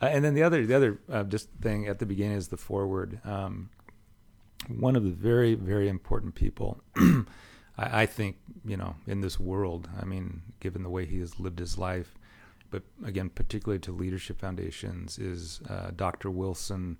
Uh, 0.02 0.06
and 0.08 0.26
then 0.26 0.34
the 0.34 0.44
other, 0.44 0.66
the 0.66 0.76
other 0.76 1.00
uh, 1.10 1.24
just 1.24 1.50
thing 1.62 1.88
at 1.88 2.00
the 2.00 2.06
beginning 2.06 2.38
is 2.38 2.50
the 2.50 2.58
forward. 2.58 3.22
Um, 3.24 3.70
one 4.68 4.96
of 4.96 5.04
the 5.04 5.12
very, 5.12 5.56
very 5.56 5.88
important 5.88 6.36
people, 6.36 6.82
I, 6.98 7.24
I 7.78 8.06
think, 8.06 8.38
you 8.66 8.76
know, 8.76 8.96
in 9.08 9.22
this 9.22 9.40
world. 9.40 9.88
I 10.02 10.04
mean, 10.04 10.42
given 10.60 10.84
the 10.84 10.90
way 10.90 11.06
he 11.06 11.20
has 11.20 11.40
lived 11.40 11.60
his 11.60 11.78
life, 11.78 12.16
but 12.70 12.84
again, 13.06 13.30
particularly 13.30 13.80
to 13.80 13.92
leadership 13.92 14.40
foundations, 14.40 15.20
is 15.20 15.62
uh, 15.70 15.92
Dr. 15.96 16.30
Wilson. 16.32 17.00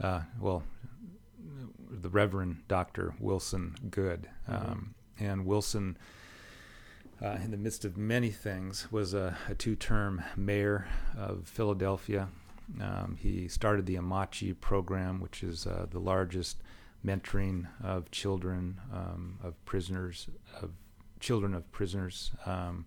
Uh, 0.00 0.20
well, 0.38 0.62
the 1.90 2.10
Reverend 2.10 2.62
Dr. 2.68 3.14
Wilson 3.18 3.74
Goode, 3.90 4.28
um, 4.46 4.94
and 5.18 5.46
Wilson. 5.46 5.96
Uh, 7.22 7.38
in 7.42 7.50
the 7.50 7.56
midst 7.56 7.84
of 7.86 7.96
many 7.96 8.30
things, 8.30 8.88
was 8.92 9.14
a, 9.14 9.36
a 9.48 9.54
two-term 9.54 10.22
mayor 10.36 10.86
of 11.16 11.46
Philadelphia. 11.48 12.28
Um, 12.80 13.16
he 13.18 13.48
started 13.48 13.86
the 13.86 13.94
Amachi 13.96 14.58
program, 14.60 15.20
which 15.20 15.42
is 15.42 15.66
uh, 15.66 15.86
the 15.90 15.98
largest 15.98 16.58
mentoring 17.04 17.66
of 17.82 18.10
children 18.10 18.80
um, 18.92 19.38
of 19.42 19.52
prisoners, 19.64 20.28
of 20.60 20.72
children 21.20 21.54
of 21.54 21.70
prisoners. 21.72 22.32
Um, 22.44 22.84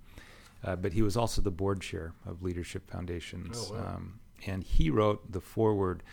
uh, 0.64 0.76
but 0.76 0.94
he 0.94 1.02
was 1.02 1.16
also 1.18 1.42
the 1.42 1.52
board 1.52 1.82
chair 1.82 2.14
of 2.26 2.44
Leadership 2.44 2.88
Foundations, 2.92 3.70
Oh, 3.72 3.76
wow. 3.76 3.96
um, 3.96 4.20
and 4.46 4.64
he 4.64 4.90
wrote 4.92 5.32
the 5.32 5.42
foreword 5.42 6.04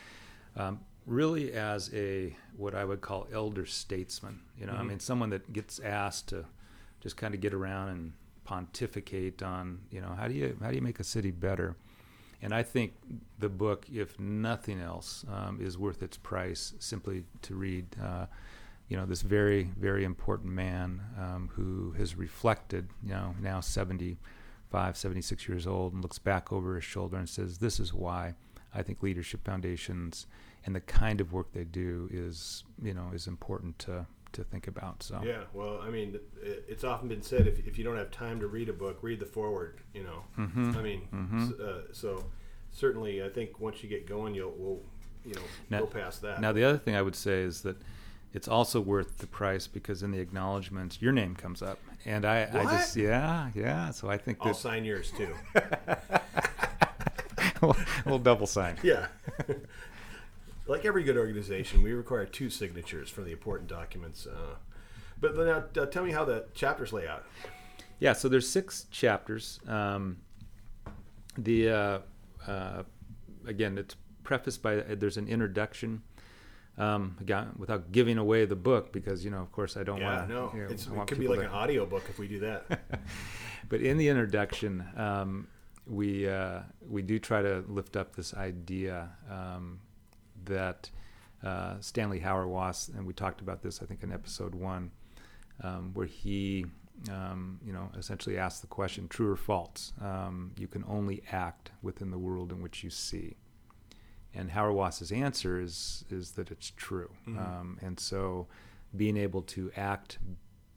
um, 0.57 0.81
really 1.05 1.53
as 1.53 1.93
a 1.93 2.35
what 2.57 2.75
I 2.75 2.85
would 2.85 3.01
call 3.03 3.27
elder 3.33 3.67
statesman. 3.67 4.41
You 4.59 4.67
know, 4.67 4.73
I 4.73 4.77
Mhm. 4.83 4.87
mean, 4.89 5.01
someone 5.01 5.31
that 5.31 5.53
gets 5.53 5.79
asked 5.81 6.29
to 6.29 6.47
just 7.01 7.17
kind 7.17 7.35
of 7.35 7.41
get 7.41 7.55
around 7.55 7.89
and 7.89 8.13
pontificate 8.45 9.43
on, 9.43 9.81
you 9.91 10.01
know, 10.01 10.15
how 10.17 10.29
do 10.29 10.35
you 10.35 10.57
how 10.63 10.71
do 10.71 10.77
you 10.77 10.83
make 10.83 11.01
a 11.01 11.05
city 11.05 11.31
better? 11.31 11.77
And 12.43 12.55
I 12.55 12.63
think 12.63 12.93
the 13.39 13.49
book, 13.49 13.87
if 13.93 14.19
nothing 14.21 14.81
else, 14.81 15.25
um, 15.33 15.59
is 15.61 15.79
worth 15.79 16.03
its 16.03 16.17
price 16.17 16.75
simply 16.79 17.25
to 17.43 17.55
read. 17.55 17.87
Uh, 18.03 18.27
you 18.89 18.97
know, 18.97 19.05
this 19.05 19.23
very, 19.23 19.65
very 19.79 20.05
important 20.05 20.53
man 20.53 21.01
um, 21.19 21.51
who 21.55 21.93
has 21.99 22.15
reflected, 22.15 22.89
you 23.03 23.11
know, 23.11 23.35
now 23.41 23.61
75, 23.61 24.97
76 24.97 25.49
years 25.49 25.67
old, 25.67 25.93
and 25.93 26.03
looks 26.03 26.21
back 26.21 26.53
over 26.53 26.77
his 26.77 26.85
shoulder 26.85 27.17
and 27.17 27.29
says, 27.29 27.59
This 27.59 27.81
is 27.81 27.93
why 27.93 28.35
I 28.73 28.83
think 28.83 29.03
Leadership 29.03 29.45
Foundations 29.45 30.27
and 30.65 30.75
the 30.75 30.81
kind 30.81 31.21
of 31.21 31.33
work 31.33 31.53
they 31.53 31.65
do 31.65 32.09
is, 32.13 32.65
you 32.83 32.95
know, 32.95 33.11
is 33.13 33.27
important 33.27 33.79
to, 33.81 34.07
to 34.33 34.45
think 34.45 34.67
about. 34.67 35.03
So, 35.03 35.21
Yeah, 35.25 35.43
well, 35.53 35.81
I 35.83 35.91
mean, 35.91 36.19
it's 36.43 36.85
often 36.85 37.09
been 37.09 37.23
said 37.23 37.47
if, 37.47 37.67
if 37.67 37.79
you 37.79 37.85
don't 37.85 37.97
have 37.97 38.11
time 38.11 38.41
to 38.41 38.47
read 38.47 38.69
a 38.69 38.73
book, 38.73 38.99
read 39.03 39.21
the 39.21 39.27
forward. 39.27 39.81
You 39.95 40.05
know, 40.05 40.25
Mhm. 40.39 40.77
I 40.77 40.83
mean, 40.83 41.09
Mhm. 41.13 41.53
s- 41.55 41.61
uh, 41.61 41.83
so 41.93 42.25
certainly, 42.71 43.23
I 43.25 43.29
think 43.29 43.59
once 43.61 43.83
you 43.83 43.89
get 43.89 44.07
going, 44.07 44.35
you'll 44.35 44.55
we'll, 44.57 44.83
you 45.25 45.35
know 45.35 45.43
Now- 45.71 45.81
go 45.81 45.87
past 45.87 46.23
that. 46.23 46.41
Now, 46.41 46.53
the 46.53 46.65
other 46.65 46.79
thing 46.79 46.95
I 46.95 47.03
would 47.03 47.17
say 47.17 47.43
is 47.43 47.63
that 47.63 47.77
it's 48.33 48.49
also 48.49 48.81
worth 48.81 49.19
the 49.19 49.27
price 49.27 49.67
because 49.67 50.03
in 50.03 50.11
the 50.11 50.21
acknowledgments, 50.21 51.01
your 51.01 51.13
name 51.13 51.35
comes 51.35 51.63
up, 51.63 51.79
and 52.05 52.25
I, 52.27 52.43
I 52.53 52.65
just 52.65 52.97
yeah, 52.97 53.51
yeah. 53.55 53.91
So 53.91 54.09
I 54.11 54.19
think 54.19 54.39
I'll 54.43 54.53
sign 54.55 54.85
yours 54.85 55.11
too. 55.17 55.35
we'll, 57.63 57.77
we'll 58.05 58.19
double 58.19 58.47
sign. 58.47 58.77
yeah. 58.83 59.07
like 60.67 60.85
every 60.85 61.05
good 61.05 61.17
organization, 61.17 61.83
we 61.83 61.93
require 61.93 62.27
two 62.27 62.51
signatures 62.51 63.09
for 63.09 63.23
the 63.23 63.33
important 63.33 63.69
documents. 63.69 64.27
Uh, 64.27 64.57
but 65.21 65.37
then 65.37 65.47
now, 65.47 65.65
uh, 65.83 65.87
tell 65.87 66.05
me 66.05 66.11
how 66.13 66.25
the 66.25 66.47
chapters 66.55 66.93
lay 66.93 67.07
out. 67.07 67.25
Yeah, 67.99 68.13
so 68.13 68.29
there's 68.29 68.49
six 68.49 68.87
chapters. 68.91 69.61
Um, 69.67 70.19
the 71.39 71.71
uh, 71.71 71.99
uh, 72.47 72.83
again, 73.47 73.79
it's 73.79 73.97
prefaced 74.25 74.63
by 74.63 74.77
there's 74.77 75.17
an 75.17 75.29
introduction. 75.29 76.03
Um, 76.79 77.17
again, 77.21 77.53
without 77.57 77.91
giving 77.91 78.19
away 78.19 78.45
the 78.45 78.57
book, 78.57 78.93
because 78.93 79.25
you 79.25 79.31
know, 79.31 79.41
of 79.41 79.51
course, 79.51 79.79
I 79.79 79.83
don't 79.83 79.99
Yeah, 79.99 80.17
want 80.17 80.29
to. 80.29 80.35
no, 80.35 80.51
you 80.55 80.61
know, 80.65 81.03
it 81.03 81.07
could 81.07 81.19
be 81.19 81.27
like 81.27 81.39
to- 81.39 81.47
an 81.47 81.51
audio 81.53 81.87
book 81.87 82.05
if 82.11 82.19
we 82.19 82.29
do 82.29 82.41
that. 82.41 83.01
but 83.71 83.81
in 83.81 83.97
the 83.97 84.09
introduction, 84.09 84.85
um, 84.95 85.49
we 85.87 86.29
uh, 86.29 86.61
we 86.87 87.01
do 87.01 87.19
try 87.19 87.41
to 87.41 87.65
lift 87.67 87.97
up 87.97 88.15
this 88.15 88.35
idea 88.35 89.09
um, 89.31 89.81
that 90.47 90.91
uh, 91.43 91.77
Stanley 91.81 92.21
Hauerwas, 92.21 92.89
and 92.97 93.07
we 93.07 93.13
talked 93.13 93.41
about 93.41 93.63
this, 93.63 93.81
I 93.83 93.87
think, 93.87 94.03
in 94.03 94.13
episode 94.13 94.55
one, 94.55 94.91
um, 95.63 95.93
where 95.95 96.07
he, 96.07 96.67
um, 97.11 97.61
you 97.65 97.73
know, 97.73 97.91
essentially 97.97 98.39
asked 98.39 98.63
the 98.63 98.67
question: 98.69 99.07
true 99.09 99.31
or 99.31 99.37
false? 99.37 99.93
Um, 100.01 100.53
you 100.59 100.67
can 100.67 100.85
only 100.89 101.23
act 101.31 101.71
within 101.83 102.11
the 102.11 102.19
world 102.19 102.53
in 102.53 102.63
which 102.63 102.83
you 102.83 102.91
see. 102.91 103.37
And 104.35 104.51
Hauerwas's 104.51 105.13
answer 105.13 105.61
is 105.61 106.05
is 106.11 106.33
that 106.33 106.51
it's 106.51 106.71
true, 106.77 107.11
Mhm. 107.27 107.39
um, 107.39 107.79
and 107.83 107.99
so 108.01 108.49
being 108.95 109.17
able 109.17 109.43
to 109.43 109.71
act 109.77 110.19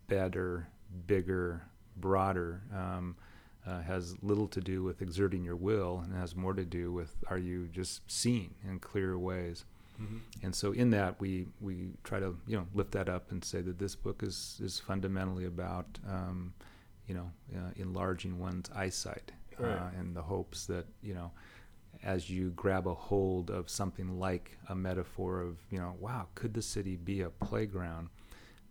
better, 0.08 0.68
bigger, 1.08 1.64
broader 1.96 2.62
um, 2.74 3.16
uh, 3.66 3.82
has 3.82 4.16
little 4.24 4.48
to 4.48 4.62
do 4.62 4.84
with 4.84 5.02
exerting 5.02 5.44
your 5.44 5.56
will 5.56 6.02
and 6.04 6.14
has 6.14 6.36
more 6.36 6.54
to 6.54 6.66
do 6.66 6.92
with 6.92 7.16
are 7.28 7.38
you 7.38 7.68
just 7.68 8.10
seeing 8.10 8.56
in 8.68 8.80
clear 8.80 9.18
ways. 9.18 9.66
Mhm. 10.02 10.22
And 10.44 10.56
so 10.56 10.72
in 10.72 10.92
that 10.92 11.20
we 11.20 11.48
we 11.60 11.92
try 12.04 12.20
to 12.20 12.38
you 12.48 12.58
know 12.58 12.68
lift 12.74 12.92
that 12.92 13.10
up 13.10 13.32
and 13.32 13.44
say 13.44 13.62
that 13.62 13.78
this 13.80 13.96
book 13.96 14.24
is 14.24 14.60
is 14.64 14.80
fundamentally 14.80 15.46
about 15.46 16.00
um, 16.08 16.54
you 17.08 17.14
know 17.16 17.32
uh, 17.56 17.72
enlarging 17.76 18.40
one's 18.40 18.70
eyesight 18.72 19.32
right. 19.58 19.72
uh, 19.72 19.90
in 20.00 20.14
the 20.14 20.22
hopes 20.22 20.66
that 20.68 20.86
you 21.02 21.14
know 21.14 21.32
as 22.04 22.30
you 22.30 22.52
grab 22.52 22.88
a 22.88 22.94
hold 22.94 23.50
of 23.50 23.70
something 23.70 24.20
like 24.20 24.58
a 24.70 24.76
metaphor 24.76 25.42
of 25.42 25.58
you 25.70 25.80
know 25.80 25.96
wow 26.00 26.28
could 26.34 26.54
the 26.54 26.62
city 26.62 26.96
be 26.96 27.22
a 27.22 27.30
playground 27.30 28.10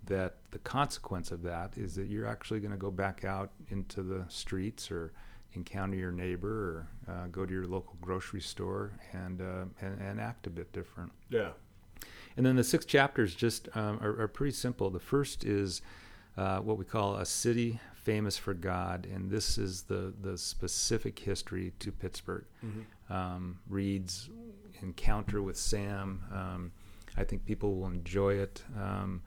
that 0.09 0.37
the 0.51 0.59
consequence 0.59 1.31
of 1.31 1.43
that 1.43 1.77
is 1.77 1.95
that 1.95 2.09
you're 2.09 2.27
actually 2.27 2.61
going 2.61 2.73
to 2.73 2.79
go 2.79 2.91
back 2.91 3.25
out 3.25 3.51
into 3.71 4.03
the 4.03 4.25
streets 4.29 4.91
or 4.91 5.13
encounter 5.55 5.97
your 5.97 6.13
neighbor 6.13 6.87
or 7.09 7.13
uh, 7.13 7.27
go 7.29 7.47
to 7.47 7.53
your 7.53 7.67
local 7.67 7.97
grocery 8.01 8.41
store 8.41 8.93
and, 9.13 9.41
uh, 9.41 9.65
and, 9.81 10.01
and 10.01 10.21
act 10.21 10.47
a 10.47 10.51
bit 10.51 10.73
different. 10.73 11.11
Yeah. 11.31 11.51
And 12.37 12.47
then 12.47 12.57
the 12.57 12.65
six 12.65 12.85
chapters 12.85 13.35
just 13.35 13.69
um, 13.75 13.99
are, 14.01 14.21
are, 14.23 14.29
pretty 14.29 14.53
simple. 14.53 14.91
The 14.91 15.01
first 15.01 15.45
is 15.45 15.83
uh, 16.37 16.59
what 16.59 16.79
we 16.79 16.85
call 16.85 17.17
a 17.17 17.27
city 17.27 17.81
famous 17.97 18.37
for 18.37 18.55
God, 18.55 19.07
and 19.13 19.29
this 19.29 19.59
is 19.59 19.83
the 19.83 20.15
the 20.23 20.39
specific 20.39 21.19
history 21.19 21.73
to 21.81 21.91
Pittsburgh. 21.91 22.45
Mm-hmm. 22.65 23.13
Um, 23.13 23.59
Reid's 23.69 24.31
encounter 24.83 25.43
with 25.43 25.57
Sam. 25.57 26.23
Um, 26.33 26.73
I 27.17 27.25
think 27.25 27.45
people 27.45 27.75
will 27.75 27.89
enjoy 27.89 28.35
it. 28.35 28.63
Um, 28.81 29.23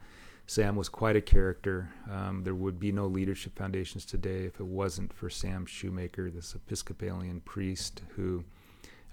Sam 0.52 0.76
was 0.76 0.90
quite 0.90 1.16
a 1.16 1.22
character. 1.22 1.94
Um, 2.12 2.44
there 2.44 2.54
would 2.54 2.78
be 2.78 2.92
no 2.92 3.08
leadership 3.08 3.58
foundations 3.58 4.06
today 4.06 4.44
if 4.44 4.60
it 4.60 4.66
wasn't 4.66 5.14
for 5.14 5.30
Sam 5.30 5.66
Shoemaker, 5.66 6.30
this 6.30 6.54
Episcopalian 6.54 7.40
priest 7.40 8.02
who, 8.18 8.44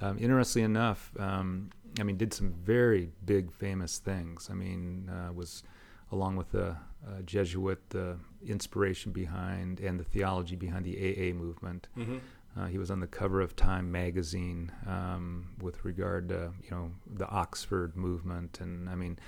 um, 0.01 0.19
interestingly 0.19 0.65
enough, 0.65 1.13
um, 1.17 1.71
I 2.01 2.03
mean, 2.03 2.17
did 2.17 2.35
some 2.35 2.53
very 2.65 3.13
big, 3.25 3.53
famous 3.53 3.99
things. 3.99 4.49
I 4.51 4.55
mean, 4.55 5.09
uh, 5.09 5.33
was 5.33 5.63
along 6.11 6.35
with 6.35 6.51
the 6.51 6.71
uh, 7.07 7.23
Jesuit, 7.25 7.89
the 7.91 8.17
inspiration 8.45 9.13
behind 9.13 9.79
and 9.79 10.01
the 10.01 10.05
theology 10.05 10.57
behind 10.57 10.85
the 10.85 10.97
AA 10.99 11.33
movement. 11.33 11.87
Mm-hmm. 11.97 12.17
Uh, 12.59 12.67
he 12.67 12.79
was 12.79 12.91
on 12.91 12.99
the 12.99 13.07
cover 13.07 13.41
of 13.41 13.55
Time 13.55 13.93
magazine 13.93 14.73
um, 14.89 15.51
with 15.61 15.85
regard 15.85 16.31
to 16.31 16.51
you 16.65 16.71
know 16.73 16.91
the 17.07 17.29
Oxford 17.29 17.97
movement, 17.97 18.59
and 18.61 18.89
I 18.89 18.97
mean 18.97 19.21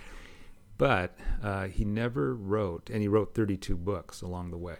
but 0.81 1.14
uh, 1.43 1.66
he 1.66 1.85
never 1.85 2.35
wrote, 2.35 2.88
and 2.88 3.03
he 3.03 3.09
wrote 3.09 3.35
32 3.35 3.77
books 3.77 4.23
along 4.23 4.51
the 4.51 4.57
way, 4.57 4.77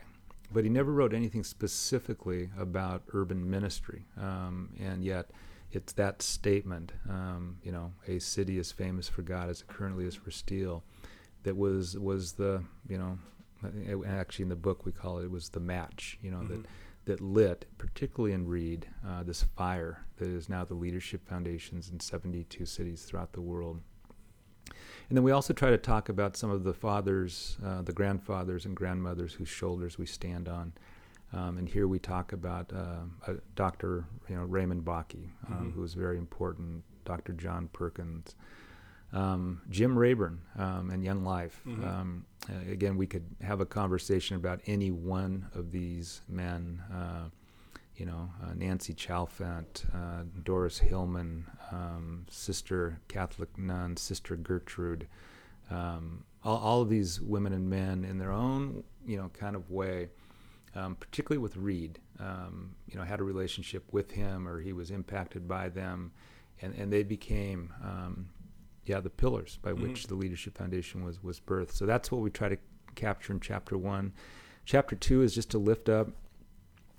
but 0.51 0.65
he 0.65 0.71
never 0.71 0.93
wrote 0.93 1.13
anything 1.13 1.45
specifically 1.45 2.49
about 2.59 3.03
urban 3.13 3.49
ministry. 3.51 4.07
Um, 4.19 4.71
and 4.81 5.05
yet, 5.05 5.31
it's 5.73 5.93
that 5.93 6.23
statement, 6.23 6.93
um, 7.07 7.59
you 7.63 7.71
know, 7.71 7.93
a 8.09 8.19
city 8.19 8.59
is 8.59 8.73
famous 8.73 9.11
for 9.11 9.21
God 9.21 9.51
as 9.51 9.61
it 9.61 9.69
currently 9.69 10.07
is 10.07 10.15
for 10.15 10.31
steel, 10.31 10.83
that 11.43 11.55
was 11.55 11.99
was 11.99 12.33
the, 12.33 12.65
you 12.89 12.97
know, 12.97 13.19
actually 14.07 14.45
in 14.45 14.49
the 14.49 14.57
book 14.57 14.87
we 14.87 14.93
call 14.93 15.19
it, 15.19 15.25
it 15.25 15.31
was 15.31 15.51
the 15.51 15.61
match, 15.61 16.19
you 16.23 16.31
know, 16.31 16.39
mm-hmm. 16.39 16.63
that 16.63 16.67
that 17.05 17.21
lit, 17.21 17.67
particularly 17.77 18.33
in 18.33 18.47
Reid, 18.47 18.87
uh, 19.07 19.23
this 19.23 19.43
fire 19.43 20.07
that 20.17 20.29
is 20.29 20.49
now 20.49 20.65
the 20.65 20.75
leadership 20.75 21.29
foundations 21.29 21.91
in 21.91 22.01
72 22.01 22.65
cities 22.65 23.03
throughout 23.03 23.33
the 23.33 23.41
world. 23.43 23.81
And 25.11 25.17
then 25.17 25.25
we 25.25 25.33
also 25.33 25.53
try 25.53 25.71
to 25.71 25.77
talk 25.77 26.09
about 26.09 26.37
some 26.37 26.51
of 26.51 26.63
the 26.63 26.73
fathers, 26.73 27.59
uh, 27.67 27.83
the 27.83 27.93
grandfathers 27.93 28.65
and 28.65 28.77
grandmothers 28.77 29.35
whose 29.35 29.49
shoulders 29.49 29.99
we 29.99 30.07
stand 30.07 30.49
on. 30.49 30.73
Um, 31.33 31.59
and 31.59 31.69
here 31.69 31.89
we 31.89 31.99
talk 31.99 32.33
about 32.33 32.73
uh, 32.73 33.33
Dr. 33.57 34.05
You 34.29 34.37
know, 34.37 34.45
Raymond 34.45 34.85
Bakke, 34.85 35.31
um, 35.49 35.55
mm-hmm. 35.55 35.71
who 35.71 35.81
was 35.81 35.95
very 35.95 36.17
important, 36.17 36.85
Dr. 37.05 37.33
John 37.33 37.69
Perkins, 37.73 38.37
um, 39.13 39.63
Jim 39.69 39.99
Rayburn, 39.99 40.43
um, 40.57 40.91
and 40.91 41.03
Young 41.03 41.25
Life. 41.25 41.61
Mm-hmm. 41.67 41.85
Um, 41.85 42.27
again, 42.71 42.97
we 42.97 43.09
could 43.09 43.25
have 43.43 43.61
a 43.61 43.67
conversation 43.67 44.37
about 44.37 44.61
any 44.67 44.93
one 44.93 45.47
of 45.57 45.73
these 45.73 46.21
men. 46.29 46.85
Uh, 46.93 47.31
you 48.01 48.07
know, 48.07 48.31
uh, 48.43 48.55
Nancy 48.55 48.95
Chalfant, 48.95 49.85
uh, 49.95 50.23
Doris 50.43 50.79
Hillman, 50.79 51.45
um, 51.71 52.25
Sister 52.31 52.99
Catholic 53.09 53.59
nun, 53.59 53.95
Sister 53.99 54.37
Gertrude, 54.37 55.07
um, 55.71 56.25
all, 56.43 56.57
all, 56.57 56.81
of 56.81 56.89
these 56.89 57.21
women 57.21 57.53
and 57.53 57.69
men 57.69 58.07
in 58.07 58.17
their 58.17 58.33
own, 58.33 58.85
you 59.05 59.19
know, 59.19 59.31
kind 59.39 59.55
of 59.55 59.71
way, 59.71 60.09
um, 60.75 60.95
particularly 60.95 61.43
with 61.43 61.59
Reid, 61.59 61.99
um, 62.19 62.75
you 62.89 62.97
know, 62.97 63.05
had 63.05 63.21
a 63.21 63.23
relationship 63.23 63.85
with 63.93 64.13
him 64.13 64.49
or 64.49 64.63
he 64.63 64.73
was 64.73 64.91
impacted 64.91 65.47
by 65.47 65.69
them, 65.69 66.11
and, 66.63 66.75
and 66.77 66.91
they 66.91 67.03
became, 67.03 67.71
um, 67.85 68.31
yeah, 68.87 69.01
the 69.01 69.11
pillars 69.11 69.59
by 69.61 69.73
mm-hmm. 69.73 69.83
which 69.83 70.07
the 70.07 70.15
Leadership 70.15 70.57
Foundation 70.57 71.05
was 71.05 71.23
was 71.23 71.39
birthed. 71.39 71.73
So 71.73 71.85
that's 71.85 72.11
what 72.11 72.23
we 72.23 72.31
try 72.31 72.49
to 72.49 72.57
capture 72.95 73.35
in 73.35 73.41
chapter 73.41 73.77
one. 73.77 74.15
Chapter 74.65 74.97
two 74.97 75.21
is 75.21 75.35
just 75.35 75.51
to 75.51 75.59
lift 75.59 75.91
up 75.91 76.09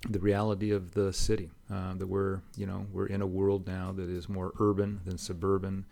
the 0.10 0.20
reality 0.20 0.72
of 0.72 0.92
the 0.92 1.14
city 1.14 1.50
uh, 1.72 1.94
that 1.94 2.08
we're 2.08 2.42
you 2.56 2.66
know 2.66 2.86
we're 2.92 3.06
in 3.06 3.22
a 3.22 3.28
world 3.28 3.68
now 3.68 3.92
that 3.92 4.10
is 4.10 4.28
more 4.28 4.52
urban 4.60 5.00
than 5.06 5.18
suburban 5.18 5.86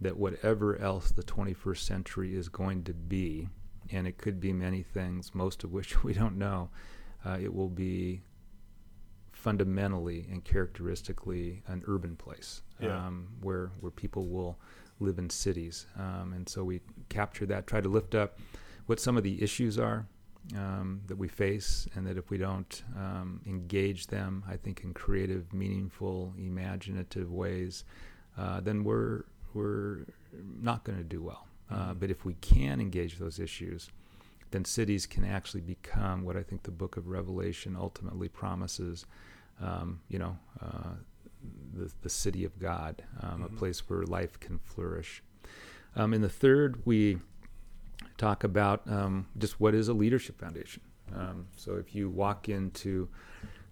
that 0.00 0.16
whatever 0.16 0.78
else 0.78 1.10
the 1.10 1.24
21st 1.24 1.78
century 1.78 2.36
is 2.36 2.48
going 2.48 2.84
to 2.84 2.94
be 2.94 3.48
and 3.90 4.06
it 4.06 4.16
could 4.16 4.38
be 4.38 4.52
many 4.52 4.82
things 4.82 5.34
most 5.34 5.64
of 5.64 5.72
which 5.72 6.04
we 6.04 6.12
don't 6.12 6.38
know 6.38 6.70
uh, 7.26 7.36
it 7.40 7.52
will 7.52 7.68
be 7.68 8.22
fundamentally 9.32 10.26
and 10.30 10.44
characteristically 10.44 11.62
an 11.66 11.82
urban 11.86 12.16
place 12.16 12.62
yeah. 12.80 13.06
um, 13.06 13.28
where 13.40 13.70
where 13.80 13.90
people 13.90 14.26
will 14.26 14.56
live 15.00 15.18
in 15.18 15.30
cities 15.30 15.86
um, 15.96 16.32
and 16.32 16.48
so 16.48 16.62
we 16.62 16.80
capture 17.08 17.46
that 17.46 17.66
try 17.66 17.80
to 17.80 17.88
lift 17.88 18.14
up 18.14 18.38
what 18.86 19.00
some 19.00 19.16
of 19.16 19.22
the 19.22 19.42
issues 19.42 19.78
are 19.78 20.06
um, 20.56 21.02
that 21.06 21.16
we 21.16 21.28
face, 21.28 21.86
and 21.94 22.06
that 22.06 22.16
if 22.16 22.30
we 22.30 22.38
don't 22.38 22.82
um, 22.96 23.40
engage 23.46 24.06
them, 24.06 24.42
I 24.48 24.56
think 24.56 24.82
in 24.82 24.94
creative, 24.94 25.52
meaningful, 25.52 26.32
imaginative 26.38 27.30
ways, 27.30 27.84
uh, 28.36 28.60
then 28.60 28.84
we're 28.84 29.24
we're 29.54 30.06
not 30.60 30.84
going 30.84 30.98
to 30.98 31.04
do 31.04 31.22
well. 31.22 31.46
Uh, 31.70 31.74
mm-hmm. 31.74 31.98
but 31.98 32.10
if 32.10 32.24
we 32.24 32.34
can 32.34 32.80
engage 32.80 33.18
those 33.18 33.38
issues, 33.38 33.90
then 34.50 34.64
cities 34.64 35.06
can 35.06 35.24
actually 35.24 35.60
become 35.60 36.24
what 36.24 36.36
I 36.36 36.42
think 36.42 36.62
the 36.62 36.70
Book 36.70 36.96
of 36.96 37.08
Revelation 37.08 37.76
ultimately 37.78 38.28
promises. 38.28 39.04
Um, 39.60 40.00
you 40.08 40.18
know, 40.18 40.38
uh, 40.62 40.94
the 41.74 41.90
the 42.02 42.10
city 42.10 42.44
of 42.44 42.58
God, 42.58 43.02
um, 43.20 43.30
mm-hmm. 43.30 43.44
a 43.44 43.58
place 43.58 43.88
where 43.88 44.02
life 44.02 44.40
can 44.40 44.58
flourish. 44.60 45.22
Um, 45.96 46.14
in 46.14 46.22
the 46.22 46.28
third, 46.28 46.80
we 46.86 47.18
talk 48.18 48.44
about 48.44 48.82
um, 48.90 49.26
just 49.38 49.58
what 49.60 49.74
is 49.74 49.88
a 49.88 49.94
leadership 49.94 50.38
foundation. 50.38 50.82
Um, 51.14 51.46
so 51.56 51.76
if 51.76 51.94
you 51.94 52.10
walk 52.10 52.48
into 52.48 53.08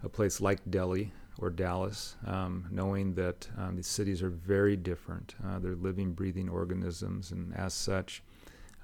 a 0.02 0.08
place 0.08 0.40
like 0.40 0.60
Delhi 0.70 1.12
or 1.38 1.50
Dallas, 1.50 2.16
um, 2.26 2.66
knowing 2.70 3.14
that 3.14 3.46
um, 3.58 3.76
these 3.76 3.86
cities 3.86 4.22
are 4.22 4.30
very 4.30 4.76
different, 4.76 5.34
uh, 5.44 5.58
they're 5.58 5.74
living, 5.74 6.12
breathing 6.12 6.48
organisms, 6.48 7.32
and 7.32 7.54
as 7.54 7.74
such, 7.74 8.22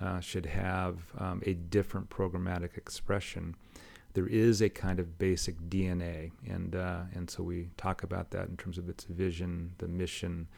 uh, 0.00 0.20
should 0.20 0.46
have 0.46 0.98
um, 1.18 1.42
a 1.46 1.54
different 1.54 2.10
programmatic 2.10 2.76
expression. 2.76 3.54
There 4.14 4.26
is 4.26 4.60
a 4.60 4.68
kind 4.68 5.00
of 5.00 5.18
basic 5.18 5.58
DNA, 5.70 6.32
and 6.46 6.74
uh, 6.74 7.02
and 7.14 7.30
so 7.30 7.42
we 7.42 7.70
talk 7.78 8.02
about 8.02 8.30
that 8.32 8.48
in 8.48 8.56
terms 8.58 8.76
of 8.76 8.88
its 8.90 9.04
vision, 9.04 9.72
the 9.78 9.88
mission, 9.88 10.48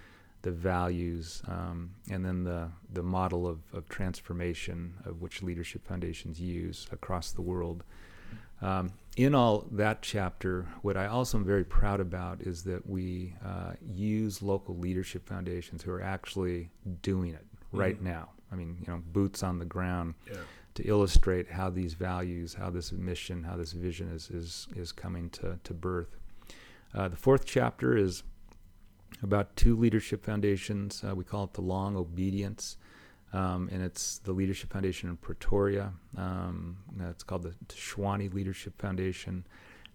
the 0.44 0.52
values, 0.52 1.42
um, 1.48 1.90
and 2.10 2.24
then 2.24 2.44
the, 2.44 2.68
the 2.92 3.02
model 3.02 3.46
of, 3.46 3.60
of 3.72 3.88
transformation 3.88 4.94
of 5.06 5.22
which 5.22 5.42
leadership 5.42 5.86
foundations 5.86 6.38
use 6.38 6.86
across 6.92 7.32
the 7.32 7.40
world. 7.40 7.82
Um, 8.60 8.92
in 9.16 9.34
all 9.34 9.66
that 9.72 10.02
chapter, 10.02 10.68
what 10.82 10.96
I 10.98 11.06
also 11.06 11.38
am 11.38 11.44
very 11.44 11.64
proud 11.64 11.98
about 11.98 12.42
is 12.42 12.62
that 12.64 12.86
we 12.88 13.34
uh, 13.44 13.72
use 13.90 14.42
local 14.42 14.76
leadership 14.76 15.26
foundations 15.26 15.82
who 15.82 15.90
are 15.92 16.02
actually 16.02 16.68
doing 17.00 17.32
it 17.32 17.44
right 17.72 17.96
mm-hmm. 17.96 18.08
now. 18.08 18.28
I 18.52 18.56
mean, 18.56 18.76
you 18.80 18.92
know, 18.92 19.02
boots 19.12 19.42
on 19.42 19.58
the 19.58 19.64
ground 19.64 20.14
yeah. 20.30 20.36
to 20.74 20.82
illustrate 20.82 21.50
how 21.50 21.70
these 21.70 21.94
values, 21.94 22.54
how 22.54 22.68
this 22.68 22.92
mission, 22.92 23.44
how 23.44 23.56
this 23.56 23.72
vision 23.72 24.10
is 24.10 24.30
is 24.30 24.68
is 24.76 24.92
coming 24.92 25.30
to 25.30 25.58
to 25.64 25.74
birth. 25.74 26.16
Uh, 26.94 27.08
the 27.08 27.16
fourth 27.16 27.44
chapter 27.46 27.96
is 27.96 28.22
about 29.22 29.54
two 29.56 29.76
leadership 29.76 30.24
foundations. 30.24 31.02
Uh, 31.06 31.14
we 31.14 31.24
call 31.24 31.44
it 31.44 31.54
the 31.54 31.60
Long 31.60 31.96
Obedience, 31.96 32.76
um, 33.32 33.68
and 33.72 33.82
it's 33.82 34.18
the 34.18 34.32
Leadership 34.32 34.72
Foundation 34.72 35.08
in 35.08 35.16
Pretoria. 35.16 35.92
Um, 36.16 36.78
it's 37.10 37.22
called 37.22 37.42
the 37.42 37.54
Tshwane 37.68 38.32
Leadership 38.32 38.80
Foundation. 38.80 39.46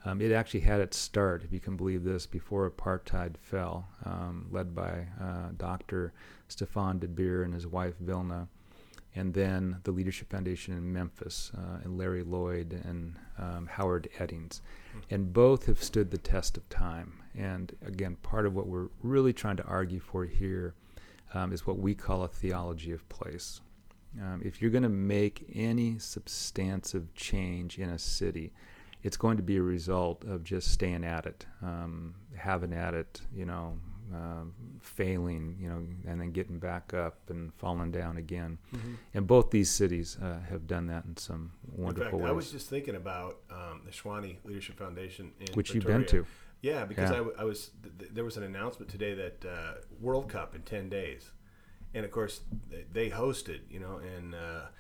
Um, 0.06 0.22
it 0.22 0.32
actually 0.32 0.62
had 0.62 0.80
its 0.80 0.98
start, 0.98 1.44
if 1.44 1.52
you 1.52 1.60
can 1.60 1.76
believe 1.76 2.04
this, 2.04 2.26
before 2.26 2.70
apartheid 2.70 3.36
fell, 3.38 3.90
um, 4.06 4.48
led 4.50 4.74
by 4.74 5.08
uh, 5.22 5.50
Dr. 5.58 6.14
Stefan 6.48 7.00
de 7.00 7.08
Beer 7.08 7.44
and 7.44 7.54
his 7.54 7.68
wife 7.68 7.96
Vilna 8.00 8.48
and 9.16 9.34
then 9.34 9.78
the 9.84 9.92
Leadership 9.92 10.30
Foundation 10.30 10.74
in 10.76 10.94
Memphis, 10.94 11.52
uh, 11.58 11.80
and 11.84 11.98
Larry 11.98 12.24
Lloyd 12.24 12.82
and 12.86 13.16
um, 13.38 13.68
Howard 13.72 14.08
Eddings. 14.18 14.62
Mm-hmm. 14.90 15.00
And 15.10 15.34
both 15.34 15.66
have 15.66 15.84
stood 15.84 16.12
the 16.12 16.18
test 16.18 16.58
of 16.58 16.68
time. 16.70 17.20
And 17.38 17.76
again, 17.86 18.16
part 18.22 18.46
of 18.46 18.56
what 18.56 18.68
we're 18.68 18.88
really 19.02 19.34
trying 19.34 19.58
to 19.58 19.64
argue 19.64 20.00
for 20.00 20.26
here 20.26 20.74
um, 21.34 21.54
is 21.54 21.66
what 21.66 21.78
we 21.78 21.96
call 21.96 22.24
a 22.24 22.28
theology 22.28 22.92
of 22.92 23.08
place. 23.10 23.62
Um, 24.20 24.42
if 24.44 24.62
you're 24.62 24.72
going 24.72 24.84
to 24.84 24.90
make 24.90 25.46
any 25.54 26.00
substantive 26.00 27.14
change 27.14 27.78
in 27.78 27.90
a 27.90 28.00
city, 28.00 28.52
it's 29.04 29.18
going 29.18 29.38
to 29.38 29.44
be 29.44 29.58
a 29.58 29.62
result 29.62 30.24
of 30.26 30.44
just 30.44 30.72
staying 30.72 31.06
at 31.06 31.26
it, 31.26 31.46
um, 31.62 32.16
having 32.36 32.74
at 32.74 32.94
it, 32.94 33.22
you 33.34 33.46
know, 33.46 33.78
uh, 34.14 34.44
failing, 34.82 35.56
you 35.60 35.70
know, 35.70 35.86
and 36.08 36.20
then 36.20 36.32
getting 36.32 36.58
back 36.58 36.94
up 36.94 37.18
and 37.30 37.54
falling 37.54 37.92
down 37.92 38.18
again. 38.18 38.58
Mm-hmm. 38.76 38.94
And 39.14 39.28
both 39.28 39.52
these 39.52 39.70
cities 39.70 40.18
uh, 40.22 40.40
have 40.50 40.68
done 40.68 40.88
that 40.88 41.06
in 41.06 41.16
some 41.16 41.52
wonderful 41.76 42.06
in 42.06 42.12
fact, 42.12 42.24
ways. 42.24 42.30
I 42.30 42.34
was 42.34 42.52
just 42.52 42.70
thinking 42.70 42.96
about 42.96 43.38
um, 43.52 43.82
the 43.86 43.92
Tshwane 43.92 44.38
Leadership 44.44 44.78
Foundation, 44.78 45.32
which 45.54 45.72
Pretoria. 45.72 46.00
you've 46.00 46.08
been 46.08 46.24
to. 46.24 46.28
Yeah, 46.62 46.86
because 46.86 47.12
yeah. 47.12 47.24
I, 47.38 47.42
I, 47.42 47.44
was 47.46 47.72
th- 48.00 48.12
there 48.12 48.24
was 48.24 48.38
an 48.38 48.44
announcement 48.44 48.92
today 48.92 49.14
that 49.14 49.46
uh, 49.46 49.74
World 50.02 50.28
Cup 50.30 50.56
in 50.56 50.62
ten 50.62 50.90
days, 50.90 51.32
and 51.94 52.04
of 52.04 52.12
course 52.12 52.42
they 52.92 53.10
hosted, 53.10 53.62
you 53.70 53.80
know, 53.80 53.98
and 53.98 54.36
uh, 54.36 54.38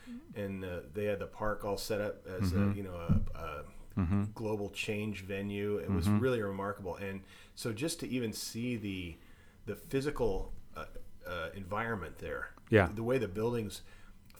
mm-hmm. 0.09 0.39
and 0.39 0.65
uh, 0.65 0.79
they 0.93 1.05
had 1.05 1.19
the 1.19 1.27
park 1.27 1.63
all 1.63 1.77
set 1.77 2.01
up 2.01 2.25
as 2.27 2.51
mm-hmm. 2.51 2.71
a, 2.71 2.75
you 2.75 2.83
know 2.83 2.95
a, 2.95 3.39
a 3.39 3.63
mm-hmm. 3.97 4.23
global 4.35 4.69
change 4.69 5.23
venue. 5.23 5.77
It 5.77 5.89
was 5.89 6.05
mm-hmm. 6.05 6.19
really 6.19 6.41
remarkable, 6.41 6.95
and 6.97 7.21
so 7.55 7.71
just 7.71 7.99
to 8.01 8.09
even 8.09 8.33
see 8.33 8.75
the 8.75 9.17
the 9.65 9.75
physical 9.75 10.51
uh, 10.75 10.85
uh, 11.25 11.49
environment 11.55 12.17
there, 12.17 12.49
yeah, 12.69 12.89
the 12.93 13.03
way 13.03 13.17
the 13.17 13.27
buildings 13.29 13.83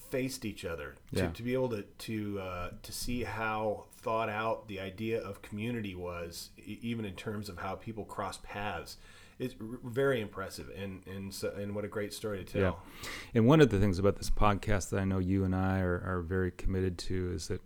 faced 0.10 0.46
each 0.46 0.66
other, 0.66 0.96
to, 1.14 1.22
yeah. 1.22 1.30
to 1.30 1.44
be 1.44 1.54
able 1.54 1.70
to 1.70 1.84
to 1.84 2.40
uh, 2.40 2.70
to 2.82 2.92
see 2.92 3.24
how 3.24 3.86
thought 3.98 4.30
out 4.30 4.68
the 4.68 4.80
idea 4.80 5.22
of 5.22 5.42
community 5.42 5.96
was, 5.96 6.50
even 6.58 7.06
in 7.06 7.14
terms 7.14 7.50
of 7.50 7.58
how 7.58 7.76
people 7.76 8.06
cross 8.06 8.40
paths 8.44 8.98
it's 9.40 9.56
very 9.58 10.20
impressive 10.20 10.70
and 10.78 11.02
and 11.08 11.34
so, 11.34 11.54
and 11.58 11.74
what 11.74 11.86
a 11.86 11.88
great 11.88 12.14
story 12.14 12.44
to 12.44 12.44
tell. 12.44 12.62
Yeah. 12.62 13.10
And 13.34 13.48
one 13.48 13.62
of 13.62 13.70
the 13.70 13.80
things 13.80 13.98
about 13.98 14.18
this 14.18 14.30
podcast 14.30 14.90
that 14.90 15.00
I 15.00 15.06
know 15.06 15.20
you 15.20 15.46
and 15.46 15.56
I 15.56 15.80
are, 15.80 16.04
are 16.06 16.22
very 16.22 16.52
committed 16.52 16.98
to 17.00 17.32
is 17.34 17.48
that 17.48 17.62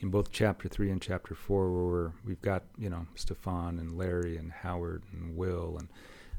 in 0.00 0.10
both 0.10 0.30
chapter 0.30 0.68
three 0.68 0.90
and 0.90 1.00
chapter 1.00 1.34
four, 1.34 1.72
where 1.72 1.84
we're, 1.84 2.12
we've 2.26 2.42
got 2.42 2.64
you 2.76 2.90
know 2.90 3.06
Stefan 3.14 3.78
and 3.78 3.96
Larry 3.96 4.36
and 4.36 4.52
Howard 4.52 5.02
and 5.12 5.36
Will 5.36 5.78
and 5.78 5.88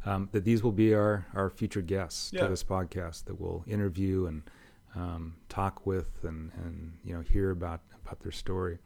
um, 0.05 0.29
that 0.31 0.45
these 0.45 0.63
will 0.63 0.71
be 0.71 0.93
our 0.93 1.25
our 1.33 1.49
future 1.49 1.81
guests 1.81 2.31
yeah. 2.31 2.43
to 2.43 2.47
this 2.47 2.63
podcast 2.63 3.25
that 3.25 3.41
we'll 3.41 3.63
interview 3.67 4.27
and 4.27 4.43
um, 4.97 5.35
talk 5.47 5.85
with 5.85 6.23
and 6.23 6.51
and 6.57 6.93
you 7.03 7.13
know 7.13 7.21
hear 7.21 7.51
about 7.51 7.81
about 8.03 8.19
their 8.21 8.31
story. 8.31 8.79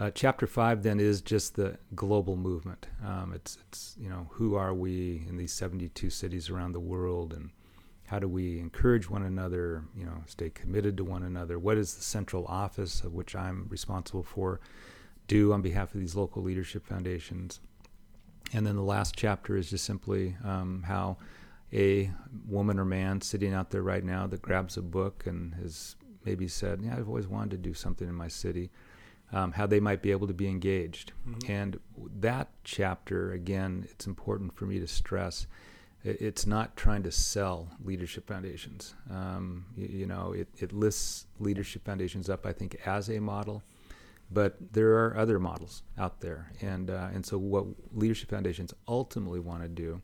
Uh, 0.00 0.10
chapter 0.10 0.46
five 0.46 0.82
then 0.82 0.98
is 0.98 1.20
just 1.20 1.54
the 1.54 1.78
global 1.94 2.36
movement. 2.36 2.88
Um, 3.04 3.32
it's 3.34 3.58
it's 3.68 3.94
you 3.98 4.08
know 4.08 4.26
who 4.32 4.56
are 4.56 4.74
we 4.74 5.24
in 5.28 5.36
these 5.36 5.52
72 5.52 6.10
cities 6.10 6.50
around 6.50 6.72
the 6.72 6.80
world, 6.80 7.32
and 7.32 7.50
how 8.06 8.18
do 8.18 8.26
we 8.26 8.58
encourage 8.58 9.08
one 9.08 9.22
another? 9.22 9.84
You 9.96 10.06
know, 10.06 10.24
stay 10.26 10.50
committed 10.50 10.96
to 10.96 11.04
one 11.04 11.22
another. 11.22 11.58
What 11.58 11.78
is 11.78 11.94
the 11.94 12.02
central 12.02 12.44
office 12.46 13.02
of 13.02 13.14
which 13.14 13.36
I'm 13.36 13.66
responsible 13.68 14.24
for 14.24 14.60
do 15.28 15.52
on 15.52 15.62
behalf 15.62 15.94
of 15.94 16.00
these 16.00 16.16
local 16.16 16.42
leadership 16.42 16.84
foundations? 16.84 17.60
And 18.52 18.66
then 18.66 18.76
the 18.76 18.82
last 18.82 19.14
chapter 19.16 19.56
is 19.56 19.70
just 19.70 19.84
simply 19.84 20.36
um, 20.44 20.84
how 20.86 21.16
a 21.74 22.10
woman 22.46 22.78
or 22.78 22.84
man 22.84 23.20
sitting 23.20 23.52
out 23.52 23.70
there 23.70 23.82
right 23.82 24.04
now 24.04 24.26
that 24.28 24.40
grabs 24.40 24.76
a 24.76 24.82
book 24.82 25.24
and 25.26 25.54
has 25.56 25.96
maybe 26.24 26.48
said, 26.48 26.80
"Yeah, 26.82 26.96
I've 26.96 27.08
always 27.08 27.26
wanted 27.26 27.50
to 27.50 27.58
do 27.58 27.74
something 27.74 28.08
in 28.08 28.14
my 28.14 28.28
city." 28.28 28.70
um, 29.34 29.52
how 29.52 29.66
they 29.66 29.80
might 29.80 30.00
be 30.00 30.12
able 30.12 30.28
to 30.28 30.34
be 30.34 30.48
engaged. 30.48 31.12
Mm-hmm. 31.28 31.50
And 31.50 31.80
that 32.20 32.48
chapter, 32.62 33.32
again, 33.32 33.86
it's 33.90 34.06
important 34.06 34.54
for 34.56 34.64
me 34.66 34.78
to 34.78 34.86
stress. 34.86 35.46
It's 36.04 36.46
not 36.46 36.76
trying 36.76 37.02
to 37.04 37.10
sell 37.10 37.68
leadership 37.82 38.28
foundations. 38.28 38.94
Um, 39.10 39.64
you, 39.76 39.86
you, 39.86 40.06
know, 40.06 40.32
it, 40.32 40.48
it 40.58 40.72
lists 40.72 41.26
leadership 41.40 41.84
foundations 41.84 42.28
up, 42.30 42.46
I 42.46 42.52
think, 42.52 42.76
as 42.86 43.08
a 43.08 43.18
model, 43.20 43.62
but 44.30 44.56
there 44.72 44.92
are 45.04 45.16
other 45.16 45.40
models 45.40 45.82
out 45.98 46.20
there. 46.20 46.52
And, 46.60 46.90
uh, 46.90 47.08
and 47.12 47.24
so, 47.24 47.38
what 47.38 47.64
leadership 47.92 48.28
foundations 48.30 48.74
ultimately 48.86 49.40
want 49.40 49.62
to 49.62 49.68
do 49.68 50.02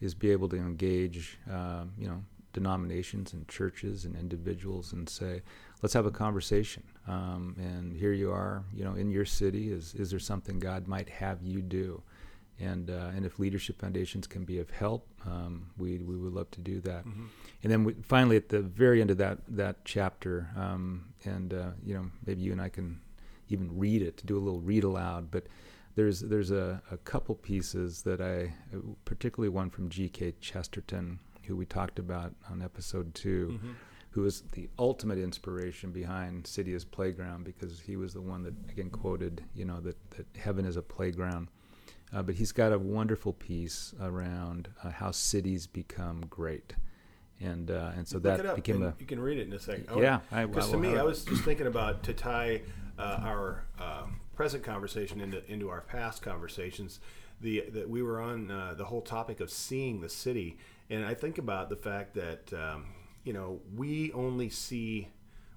is 0.00 0.14
be 0.14 0.30
able 0.32 0.48
to 0.48 0.56
engage, 0.56 1.38
uh, 1.50 1.84
you 1.98 2.08
know, 2.08 2.22
denominations 2.52 3.32
and 3.32 3.46
churches 3.48 4.04
and 4.04 4.16
individuals 4.16 4.92
and 4.92 5.08
say, 5.08 5.42
let's 5.82 5.94
have 5.94 6.06
a 6.06 6.10
conversation. 6.10 6.82
Um, 7.06 7.54
and 7.58 7.92
here 7.92 8.12
you 8.12 8.32
are, 8.32 8.64
you 8.74 8.84
know, 8.84 8.94
in 8.94 9.10
your 9.10 9.24
city. 9.24 9.70
Is 9.72 9.94
is 9.94 10.10
there 10.10 10.18
something 10.18 10.58
God 10.58 10.88
might 10.88 11.08
have 11.08 11.42
you 11.42 11.62
do? 11.62 12.02
And 12.58 12.90
uh, 12.90 13.10
and 13.14 13.24
if 13.24 13.38
leadership 13.38 13.80
foundations 13.80 14.26
can 14.26 14.44
be 14.44 14.58
of 14.58 14.70
help, 14.70 15.06
um, 15.26 15.70
we 15.78 15.98
we 15.98 16.16
would 16.16 16.32
love 16.32 16.50
to 16.52 16.60
do 16.60 16.80
that. 16.80 17.06
Mm-hmm. 17.06 17.26
And 17.62 17.72
then 17.72 17.84
we, 17.84 17.94
finally, 18.02 18.36
at 18.36 18.48
the 18.48 18.60
very 18.60 19.00
end 19.00 19.10
of 19.10 19.18
that 19.18 19.38
that 19.48 19.84
chapter, 19.84 20.48
um, 20.56 21.06
and 21.24 21.54
uh, 21.54 21.70
you 21.84 21.94
know, 21.94 22.10
maybe 22.26 22.42
you 22.42 22.52
and 22.52 22.60
I 22.60 22.68
can 22.68 23.00
even 23.48 23.78
read 23.78 24.02
it, 24.02 24.16
to 24.18 24.26
do 24.26 24.36
a 24.36 24.42
little 24.42 24.60
read 24.60 24.84
aloud, 24.84 25.30
but. 25.30 25.46
There's 25.96 26.20
there's 26.20 26.50
a, 26.50 26.82
a 26.90 26.96
couple 26.98 27.34
pieces 27.34 28.02
that 28.02 28.20
I, 28.20 28.54
particularly 29.04 29.48
one 29.48 29.70
from 29.70 29.88
G.K. 29.88 30.34
Chesterton, 30.40 31.18
who 31.44 31.56
we 31.56 31.66
talked 31.66 31.98
about 31.98 32.32
on 32.50 32.62
episode 32.62 33.14
2 33.14 33.48
mm-hmm 33.52 33.70
who 34.10 34.22
was 34.22 34.42
the 34.52 34.68
ultimate 34.78 35.18
inspiration 35.18 35.92
behind 35.92 36.46
City 36.46 36.74
as 36.74 36.84
Playground 36.84 37.44
because 37.44 37.80
he 37.80 37.96
was 37.96 38.12
the 38.12 38.20
one 38.20 38.42
that 38.42 38.54
again 38.70 38.90
quoted, 38.90 39.44
you 39.54 39.64
know, 39.64 39.80
that, 39.80 39.96
that 40.10 40.26
heaven 40.36 40.64
is 40.64 40.76
a 40.76 40.82
playground. 40.82 41.48
Uh, 42.12 42.22
but 42.22 42.34
he's 42.34 42.50
got 42.50 42.72
a 42.72 42.78
wonderful 42.78 43.32
piece 43.32 43.94
around 44.00 44.68
uh, 44.82 44.90
how 44.90 45.12
cities 45.12 45.68
become 45.68 46.24
great, 46.28 46.74
and 47.38 47.70
uh, 47.70 47.92
and 47.96 48.08
so 48.08 48.16
Look 48.16 48.24
that 48.24 48.56
became 48.56 48.82
a. 48.82 48.92
You 48.98 49.06
can 49.06 49.20
read 49.20 49.38
it 49.38 49.46
in 49.46 49.52
a 49.52 49.60
second. 49.60 49.86
yeah, 49.96 50.18
because 50.32 50.72
to 50.72 50.76
me, 50.76 50.96
I 50.96 51.04
was 51.04 51.24
just 51.24 51.44
thinking 51.44 51.68
about 51.68 52.02
to 52.02 52.12
tie 52.12 52.62
uh, 52.98 53.20
our 53.22 53.64
uh, 53.78 54.06
present 54.40 54.62
conversation 54.62 55.20
into 55.20 55.44
into 55.52 55.68
our 55.68 55.82
past 55.82 56.22
conversations. 56.22 56.98
The 57.42 57.66
that 57.72 57.90
we 57.90 58.02
were 58.02 58.22
on 58.22 58.50
uh, 58.50 58.72
the 58.74 58.86
whole 58.86 59.02
topic 59.02 59.40
of 59.40 59.50
seeing 59.50 60.00
the 60.00 60.08
city, 60.08 60.56
and 60.88 61.04
I 61.04 61.12
think 61.12 61.36
about 61.36 61.68
the 61.68 61.76
fact 61.76 62.14
that 62.14 62.50
um, 62.54 62.86
you 63.22 63.34
know, 63.34 63.60
we 63.76 64.10
only 64.12 64.48
see 64.48 65.08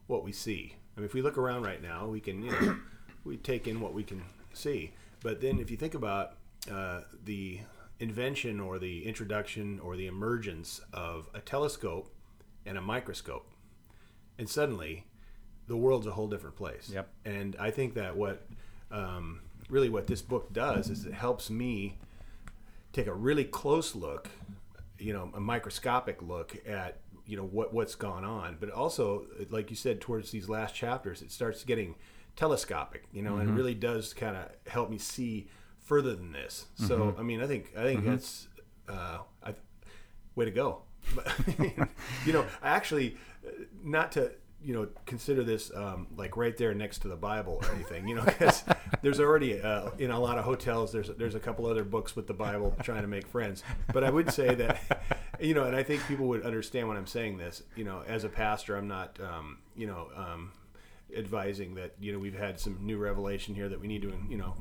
what 0.08 0.22
we 0.22 0.34
see. 0.34 0.76
I 0.98 1.00
mean, 1.00 1.06
if 1.06 1.14
we 1.14 1.22
look 1.22 1.38
around 1.38 1.64
right 1.64 1.82
now, 1.82 2.08
we 2.08 2.20
can, 2.20 2.44
you 2.44 2.52
know, 2.52 2.78
we 3.24 3.38
take 3.38 3.70
in 3.70 3.80
what 3.80 3.94
we 3.94 4.04
can 4.04 4.22
see. 4.52 4.92
But 5.22 5.40
then 5.40 5.60
if 5.60 5.72
you 5.72 5.78
think 5.78 5.94
about 5.94 6.34
uh, 6.70 7.04
the 7.24 7.60
invention 8.02 8.60
or 8.60 8.80
the 8.80 9.06
introduction 9.06 9.80
or 9.80 9.96
the 9.96 10.08
emergence 10.08 10.82
of 10.92 11.30
a 11.34 11.40
telescope 11.40 12.14
and 12.66 12.78
a 12.78 12.82
microscope, 12.82 13.50
and 14.38 14.50
suddenly 14.50 15.06
the 15.68 15.78
world's 15.78 16.08
a 16.08 16.12
whole 16.12 16.28
different 16.28 16.56
place. 16.56 16.90
Yep. 16.94 17.10
And 17.26 17.56
I 17.60 17.72
think 17.72 17.94
that 17.94 18.16
what 18.16 18.46
um, 18.94 19.42
really 19.70 19.90
what 19.90 20.08
this 20.08 20.22
book 20.22 20.54
does 20.54 20.90
is 20.90 21.06
it 21.06 21.14
helps 21.14 21.50
me 21.50 21.98
take 22.94 23.08
a 23.08 23.14
really 23.14 23.44
close 23.44 23.96
look, 23.96 24.30
you 25.00 25.12
know, 25.12 25.32
a 25.34 25.40
microscopic 25.40 26.22
look 26.22 26.56
at 26.68 27.00
you 27.26 27.38
know 27.38 27.46
what 27.46 27.74
what's 27.74 27.96
gone 27.96 28.26
on 28.26 28.58
but 28.60 28.70
also 28.70 29.26
like 29.50 29.70
you 29.70 29.78
said 29.78 30.02
towards 30.02 30.32
these 30.32 30.50
last 30.50 30.76
chapters 30.76 31.22
it 31.22 31.32
starts 31.32 31.64
getting 31.64 31.96
telescopic 32.36 33.06
you 33.14 33.22
know 33.22 33.32
mm-hmm. 33.32 33.40
and 33.40 33.48
it 33.48 33.52
mm-hmm. 33.52 33.58
really 33.60 33.74
does 33.74 34.14
kind 34.14 34.36
of 34.36 34.50
help 34.68 34.90
me 34.90 34.98
see 34.98 35.48
further 35.80 36.14
than 36.18 36.34
this 36.34 36.66
mm-hmm. 36.76 36.88
so 36.88 37.16
i 37.18 37.22
mean 37.22 37.42
i 37.42 37.48
think 37.48 37.72
i 37.78 37.84
think 37.84 38.02
mm-hmm. 38.02 38.10
that's 38.10 38.50
uh 38.90 39.20
I, 39.42 39.54
way 40.36 40.44
to 40.44 40.52
go 40.52 40.82
you 42.26 42.34
know 42.34 42.46
I 42.62 42.70
actually 42.70 43.18
uh, 43.46 43.52
not 43.84 44.12
to 44.14 44.32
you 44.64 44.74
know 44.74 44.88
consider 45.06 45.44
this 45.44 45.72
um, 45.76 46.08
like 46.18 46.38
right 46.38 46.56
there 46.58 46.74
next 46.74 47.00
to 47.00 47.08
the 47.08 47.16
Bible 47.16 47.60
or 47.62 47.72
anything, 47.72 48.08
you 48.08 48.16
know, 48.16 48.24
because 48.24 48.64
there's 49.02 49.20
already 49.20 49.62
uh, 49.62 49.90
in 49.98 50.12
a 50.12 50.20
lot 50.20 50.38
of 50.38 50.46
hotels 50.46 50.92
there's 50.92 51.10
there's 51.18 51.36
a 51.36 51.40
couple 51.40 51.66
other 51.66 51.84
books 51.84 52.16
with 52.16 52.28
the 52.28 52.34
Bible 52.34 52.76
trying 52.84 53.02
to 53.02 53.08
make 53.08 53.28
friends. 53.28 53.64
But 53.92 54.04
I 54.04 54.10
would 54.10 54.32
say 54.32 54.56
that 54.56 55.20
you 55.40 55.54
know, 55.54 55.66
and 55.66 55.76
I 55.76 55.84
think 55.84 56.06
people 56.08 56.28
would 56.28 56.44
understand 56.44 56.88
when 56.88 56.98
I'm 56.98 57.08
saying 57.08 57.38
this. 57.38 57.64
You 57.76 57.84
know, 57.84 58.04
as 58.08 58.24
a 58.24 58.30
pastor, 58.30 58.76
I'm 58.76 58.88
not 58.88 59.20
um, 59.22 59.60
you 59.76 59.88
know. 59.88 60.08
Um, 60.16 60.52
advising 61.16 61.76
that 61.76 61.94
you 62.00 62.12
know 62.12 62.18
we've 62.18 62.38
had 62.38 62.60
some 62.60 62.76
new 62.82 62.98
revelation 62.98 63.54
here 63.54 63.70
that 63.70 63.80
we 63.80 63.88
need 63.88 64.02
to 64.02 64.12
you 64.28 64.36
know 64.36 64.56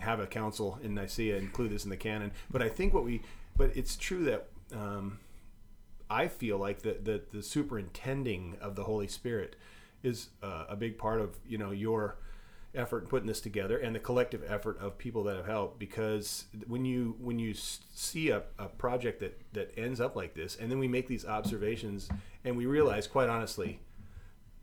have 0.00 0.18
a 0.18 0.26
council 0.26 0.76
in 0.82 0.92
Nicaea 0.92 1.36
include 1.36 1.70
this 1.70 1.84
in 1.84 1.90
the 1.90 1.96
canon. 1.96 2.32
But 2.50 2.62
I 2.62 2.68
think 2.68 2.92
what 2.92 3.04
we 3.04 3.22
but 3.56 3.76
it's 3.76 3.96
true 3.96 4.24
that 4.24 4.48
um, 4.72 5.18
I 6.10 6.28
feel 6.28 6.58
like 6.58 6.82
the, 6.82 6.96
the, 7.02 7.22
the 7.32 7.42
superintending 7.42 8.56
of 8.60 8.76
the 8.76 8.84
Holy 8.84 9.08
Spirit 9.08 9.56
is 10.02 10.28
uh, 10.42 10.64
a 10.68 10.76
big 10.76 10.98
part 10.98 11.20
of 11.20 11.38
you 11.46 11.58
know 11.58 11.70
your 11.70 12.16
effort 12.74 13.02
in 13.02 13.08
putting 13.08 13.26
this 13.26 13.40
together 13.40 13.78
and 13.78 13.94
the 13.94 13.98
collective 13.98 14.42
effort 14.46 14.78
of 14.78 14.98
people 14.98 15.24
that 15.24 15.36
have 15.36 15.46
helped 15.46 15.78
because 15.78 16.44
when 16.66 16.84
you 16.84 17.16
when 17.18 17.38
you 17.38 17.54
see 17.54 18.28
a, 18.28 18.42
a 18.58 18.66
project 18.66 19.20
that 19.20 19.40
that 19.52 19.72
ends 19.76 20.00
up 20.00 20.14
like 20.14 20.34
this 20.34 20.54
and 20.56 20.70
then 20.70 20.78
we 20.78 20.86
make 20.86 21.08
these 21.08 21.24
observations 21.24 22.08
and 22.44 22.56
we 22.56 22.66
realize 22.66 23.06
quite 23.06 23.28
honestly 23.28 23.80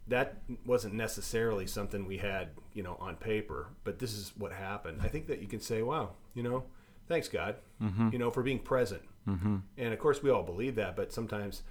that 0.08 0.38
wasn't 0.66 0.93
necessarily 0.93 1.66
something 1.66 2.06
we 2.06 2.18
had 2.18 2.50
you 2.74 2.84
know 2.84 2.96
on 3.00 3.16
paper 3.16 3.68
but 3.84 3.98
this 3.98 4.14
is 4.14 4.32
what 4.38 4.52
happened 4.52 5.00
i 5.02 5.08
think 5.08 5.26
that 5.28 5.41
you 5.41 5.48
can 5.48 5.60
say 5.60 5.82
wow 5.82 6.12
you 6.36 6.43
know 6.43 6.64
thanks 7.08 7.28
god 7.28 7.56
mm-hmm. 7.82 8.10
you 8.14 8.20
know 8.20 8.30
for 8.30 8.43
being 8.43 8.60
present 8.60 9.02
Mm-hmm. 9.28 9.57
And 9.78 9.93
of 9.93 9.99
course, 9.99 10.21
we 10.21 10.30
all 10.30 10.43
believe 10.43 10.76
that, 10.76 10.95
but 10.95 11.11
sometimes 11.11 11.63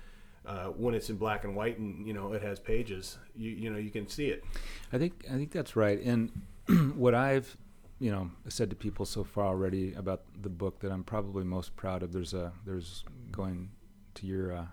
uh, 0.46 0.66
when 0.66 0.94
it's 0.94 1.10
in 1.10 1.16
black 1.16 1.44
and 1.44 1.54
white 1.56 1.78
and 1.78 2.06
you 2.06 2.12
know 2.12 2.32
it 2.32 2.42
has 2.42 2.58
pages, 2.58 3.18
you 3.36 3.50
you 3.50 3.70
know 3.70 3.78
you 3.78 3.90
can 3.90 4.08
see 4.08 4.26
it. 4.26 4.44
I 4.92 4.98
think 4.98 5.24
I 5.30 5.34
think 5.34 5.52
that's 5.52 5.76
right. 5.76 6.00
And 6.02 6.30
what 6.96 7.14
I've 7.14 7.56
you 8.00 8.10
know 8.10 8.30
said 8.48 8.70
to 8.70 8.76
people 8.76 9.06
so 9.06 9.24
far 9.24 9.46
already 9.46 9.94
about 9.94 10.22
the 10.42 10.48
book 10.50 10.80
that 10.80 10.90
I'm 10.90 11.04
probably 11.04 11.44
most 11.44 11.76
proud 11.76 12.02
of. 12.02 12.12
There's 12.12 12.34
a 12.34 12.52
there's 12.66 13.04
going 13.30 13.70
to 14.14 14.26
your 14.26 14.52
uh, 14.52 14.66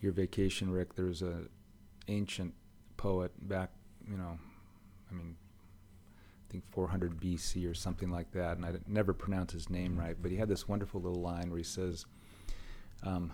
your 0.00 0.12
vacation, 0.12 0.70
Rick. 0.70 0.94
There's 0.94 1.22
a 1.22 1.44
ancient 2.08 2.54
poet 2.96 3.32
back, 3.48 3.70
you 4.08 4.16
know, 4.16 4.38
I 5.10 5.14
mean, 5.14 5.36
think 6.52 6.70
400 6.70 7.18
BC 7.18 7.68
or 7.68 7.74
something 7.74 8.10
like 8.10 8.30
that, 8.32 8.56
and 8.56 8.66
I 8.66 8.72
never 8.86 9.12
pronounce 9.14 9.52
his 9.52 9.70
name 9.70 9.98
right, 9.98 10.16
but 10.20 10.30
he 10.30 10.36
had 10.36 10.48
this 10.48 10.68
wonderful 10.68 11.00
little 11.00 11.22
line 11.22 11.48
where 11.48 11.58
he 11.58 11.64
says, 11.64 12.04
um, 13.02 13.32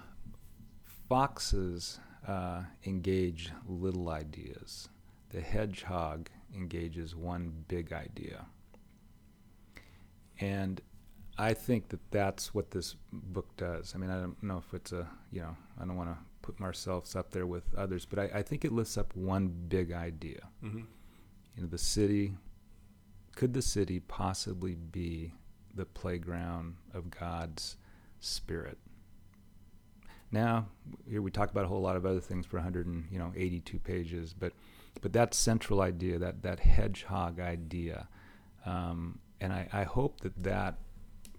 "Foxes 1.09 1.99
uh, 2.27 2.63
engage 2.87 3.51
little 3.67 4.09
ideas. 4.09 4.89
The 5.31 5.41
hedgehog 5.41 6.31
engages 6.55 7.17
one 7.17 7.65
big 7.67 7.93
idea." 7.93 8.47
And 10.41 10.81
I 11.37 11.55
think 11.55 11.89
that 11.89 12.01
that's 12.13 12.55
what 12.55 12.71
this 12.71 12.95
book 13.13 13.49
does. 13.57 13.93
I 13.95 13.99
mean, 13.99 14.11
I 14.11 14.21
don't 14.21 14.41
know 14.43 14.59
if 14.59 14.73
it's 14.73 14.93
a, 14.93 15.09
you 15.33 15.41
know, 15.41 15.57
I 15.81 15.85
don't 15.85 15.97
want 15.97 16.11
to 16.11 16.19
put 16.43 16.61
ourselves 16.61 17.17
up 17.17 17.33
there 17.33 17.47
with 17.47 17.75
others, 17.77 18.05
but 18.05 18.19
I, 18.21 18.39
I 18.39 18.43
think 18.43 18.65
it 18.65 18.73
lifts 18.73 18.97
up 18.97 19.15
one 19.17 19.49
big 19.69 19.93
idea. 19.93 20.49
Mm-hmm. 20.65 20.83
You 21.57 21.63
know, 21.63 21.69
the 21.69 21.79
city, 21.79 22.35
could 23.39 23.55
the 23.55 23.63
city 23.63 24.01
possibly 24.01 24.75
be 24.75 25.33
the 25.73 25.85
playground 25.85 26.75
of 26.93 27.09
God's 27.09 27.77
Spirit? 28.19 28.79
Now, 30.33 30.67
here 31.09 31.23
we 31.23 31.31
talk 31.31 31.53
about 31.53 31.65
a 31.65 31.69
whole 31.69 31.81
lot 31.81 31.95
of 31.95 32.05
other 32.05 32.19
things 32.19 32.47
for 32.47 32.57
182 32.57 33.13
you 33.13 33.19
know, 33.21 33.81
pages, 33.85 34.35
but 34.37 34.55
but 35.01 35.13
that 35.13 35.35
central 35.35 35.83
idea, 35.83 36.19
that 36.19 36.43
that 36.43 36.59
hedgehog 36.59 37.39
idea, 37.39 38.09
um, 38.67 39.21
and 39.41 39.53
I, 39.53 39.69
I 39.73 39.85
hope 39.85 40.21
that 40.23 40.43
that 40.43 40.79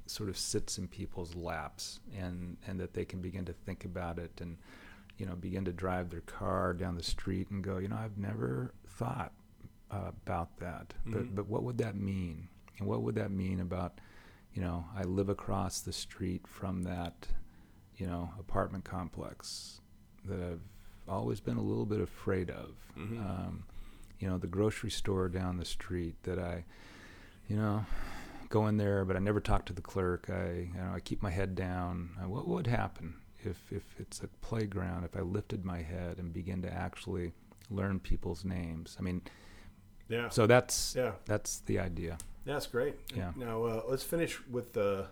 sort 0.06 0.30
of 0.30 0.38
sits 0.38 0.78
in 0.78 0.88
people's 0.88 1.36
laps 1.36 2.00
and 2.18 2.56
and 2.66 2.80
that 2.80 2.94
they 2.94 3.04
can 3.04 3.20
begin 3.20 3.44
to 3.44 3.54
think 3.66 3.84
about 3.84 4.20
it 4.20 4.32
and 4.40 4.56
you 5.18 5.26
know 5.26 5.36
begin 5.36 5.66
to 5.66 5.74
drive 5.74 6.12
their 6.12 6.22
car 6.22 6.74
down 6.74 6.96
the 6.96 7.04
street 7.04 7.50
and 7.50 7.62
go 7.62 7.78
you 7.78 7.90
know 7.90 7.98
I've 7.98 8.18
never 8.18 8.74
thought 8.88 9.34
uh, 9.92 10.12
about 10.26 10.58
that 10.60 10.94
mm-hmm. 11.02 11.14
but 11.14 11.36
but 11.36 11.48
what 11.48 11.64
would 11.64 11.78
that 11.78 11.96
mean 11.96 12.48
and 12.78 12.88
what 12.88 13.02
would 13.02 13.16
that 13.16 13.32
mean 13.32 13.60
about 13.60 14.00
you 14.54 14.62
know 14.62 14.86
I 14.96 15.04
live 15.04 15.30
across 15.30 15.82
the 15.82 15.94
street 15.94 16.48
from 16.48 16.84
that 16.84 17.28
you 17.98 18.08
know 18.08 18.32
apartment 18.40 18.86
complex 18.86 19.82
that 20.26 20.40
I've 20.40 20.62
always 21.08 21.40
been 21.40 21.58
a 21.58 21.62
little 21.62 21.86
bit 21.86 22.02
afraid 22.02 22.50
of 22.50 22.76
mm-hmm. 22.98 23.20
um, 23.20 23.64
you 24.20 24.28
know 24.28 24.38
the 24.38 24.48
grocery 24.48 24.92
store 24.92 25.30
down 25.30 25.58
the 25.58 25.66
street 25.66 26.16
that 26.24 26.40
I 26.40 26.66
you 27.50 27.58
know, 27.58 27.86
go 28.50 28.68
in 28.68 28.78
there, 28.78 29.04
but 29.04 29.16
I 29.16 29.20
never 29.20 29.42
talk 29.42 29.66
to 29.66 29.74
the 29.74 29.82
clerk. 29.82 30.30
I, 30.30 30.70
you 30.74 30.80
know, 30.80 30.94
I 30.94 31.00
keep 31.00 31.22
my 31.22 31.32
head 31.32 31.56
down. 31.56 32.12
Uh, 32.22 32.30
what 32.30 32.48
would 32.48 32.68
happen 32.68 33.16
if, 33.40 33.58
if 33.72 33.84
it's 34.00 34.22
a 34.22 34.28
playground, 34.42 35.04
if 35.04 35.18
I 35.18 35.22
lifted 35.22 35.66
my 35.66 35.82
head 35.82 36.20
and 36.20 36.32
begin 36.32 36.62
to 36.62 36.72
actually 36.72 37.34
learn 37.70 38.00
people's 38.00 38.46
names? 38.46 38.96
I 39.00 39.02
mean, 39.02 39.22
yeah. 40.10 40.30
So 40.30 40.48
that's 40.48 40.96
yeah. 40.98 41.14
that's 41.26 41.60
the 41.60 41.80
idea. 41.80 42.18
That's 42.46 42.68
great. 42.68 42.96
Yeah. 43.16 43.32
Now 43.36 43.64
uh, 43.64 43.84
let's 43.88 44.04
finish 44.04 44.40
with 44.48 44.74
the 44.74 45.08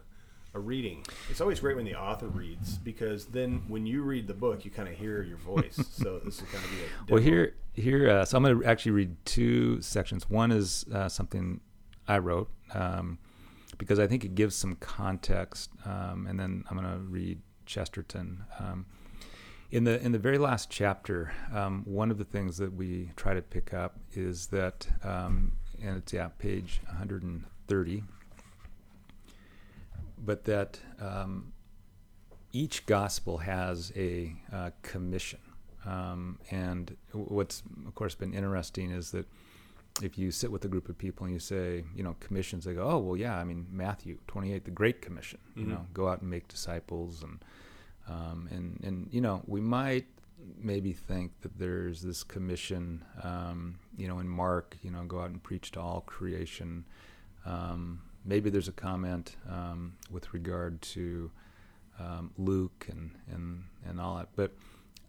a 0.53 0.59
reading. 0.59 1.05
It's 1.29 1.39
always 1.39 1.59
great 1.59 1.75
when 1.75 1.85
the 1.85 1.95
author 1.95 2.27
reads 2.27 2.77
because 2.77 3.27
then 3.27 3.63
when 3.67 3.85
you 3.85 4.01
read 4.01 4.27
the 4.27 4.33
book, 4.33 4.65
you 4.65 4.71
kind 4.71 4.89
of 4.89 4.95
hear 4.95 5.21
your 5.21 5.37
voice. 5.37 5.79
so 5.91 6.19
this 6.19 6.35
is 6.35 6.41
going 6.41 6.63
to 6.63 6.69
be 6.69 6.75
a 6.77 7.13
well 7.13 7.21
here 7.21 7.55
here. 7.73 8.09
Uh, 8.09 8.25
so 8.25 8.37
I'm 8.37 8.43
going 8.43 8.59
to 8.59 8.65
actually 8.65 8.93
read 8.93 9.15
two 9.25 9.81
sections. 9.81 10.29
One 10.29 10.51
is 10.51 10.85
uh, 10.93 11.09
something 11.09 11.61
I 12.07 12.17
wrote 12.17 12.49
um, 12.73 13.19
because 13.77 13.99
I 13.99 14.07
think 14.07 14.25
it 14.25 14.35
gives 14.35 14.55
some 14.55 14.75
context. 14.75 15.69
Um, 15.85 16.25
and 16.27 16.39
then 16.39 16.63
I'm 16.69 16.77
going 16.77 16.91
to 16.91 16.99
read 16.99 17.39
Chesterton. 17.65 18.43
Um, 18.59 18.85
in 19.71 19.83
the 19.83 20.01
in 20.01 20.11
the 20.11 20.19
very 20.19 20.37
last 20.37 20.69
chapter, 20.69 21.33
um, 21.53 21.83
one 21.85 22.09
of 22.11 22.17
the 22.17 22.23
things 22.23 22.57
that 22.57 22.73
we 22.73 23.11
try 23.15 23.33
to 23.33 23.41
pick 23.41 23.73
up 23.73 23.99
is 24.13 24.47
that, 24.47 24.87
um, 25.03 25.53
and 25.81 25.97
it's 25.97 26.13
yeah, 26.13 26.29
page 26.39 26.81
130, 26.87 28.03
but 30.17 30.45
that 30.45 30.79
um, 31.01 31.51
each 32.53 32.85
gospel 32.85 33.39
has 33.39 33.91
a 33.95 34.35
uh, 34.53 34.71
commission. 34.83 35.39
and 35.85 36.95
what's 37.11 37.63
of 37.85 37.93
course 37.95 38.15
been 38.15 38.33
interesting 38.33 38.91
is 38.91 39.11
that 39.11 39.25
if 40.01 40.17
you 40.17 40.31
sit 40.31 40.51
with 40.51 40.63
a 40.63 40.67
group 40.67 40.89
of 40.89 40.97
people 40.97 41.25
and 41.25 41.33
you 41.33 41.39
say, 41.39 41.83
you 41.95 42.03
know, 42.03 42.15
commissions, 42.19 42.65
they 42.65 42.73
go, 42.73 42.87
oh, 42.87 42.99
well, 42.99 43.17
yeah, 43.17 43.35
I 43.35 43.43
mean, 43.43 43.65
Matthew 43.71 44.19
28, 44.27 44.63
the 44.63 44.71
Great 44.71 45.01
Commission, 45.01 45.39
you 45.55 45.63
mm-hmm. 45.63 45.71
know, 45.71 45.85
go 45.91 46.07
out 46.07 46.21
and 46.21 46.29
make 46.29 46.47
disciples. 46.47 47.23
And, 47.23 47.39
um, 48.07 48.47
and, 48.51 48.79
and, 48.83 49.07
you 49.11 49.21
know, 49.21 49.41
we 49.47 49.61
might 49.61 50.05
maybe 50.61 50.93
think 50.93 51.31
that 51.41 51.57
there's 51.57 52.01
this 52.01 52.23
commission, 52.23 53.03
um, 53.23 53.79
you 53.97 54.07
know, 54.07 54.19
in 54.19 54.29
Mark, 54.29 54.77
you 54.81 54.91
know, 54.91 55.03
go 55.03 55.19
out 55.19 55.29
and 55.29 55.41
preach 55.43 55.71
to 55.71 55.81
all 55.81 56.01
creation. 56.01 56.85
Um, 57.45 58.01
maybe 58.25 58.49
there's 58.49 58.67
a 58.67 58.73
comment 58.73 59.35
um, 59.49 59.95
with 60.09 60.33
regard 60.33 60.81
to 60.83 61.31
um, 61.99 62.31
Luke 62.37 62.87
and, 62.89 63.11
and, 63.31 63.63
and 63.85 63.99
all 63.99 64.17
that. 64.17 64.29
But, 64.35 64.51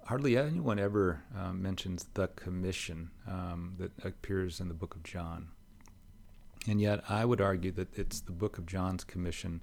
hardly 0.08 0.38
anyone 0.38 0.78
ever 0.78 1.22
um, 1.38 1.60
mentions 1.60 2.06
the 2.14 2.28
commission 2.28 3.10
um, 3.26 3.74
that 3.78 3.92
appears 4.02 4.58
in 4.58 4.66
the 4.66 4.74
book 4.74 4.94
of 4.94 5.02
John. 5.02 5.48
And 6.66 6.80
yet, 6.80 7.04
I 7.10 7.26
would 7.26 7.42
argue 7.42 7.72
that 7.72 7.96
it's 7.96 8.20
the 8.20 8.32
book 8.32 8.56
of 8.56 8.64
John's 8.64 9.04
commission 9.04 9.60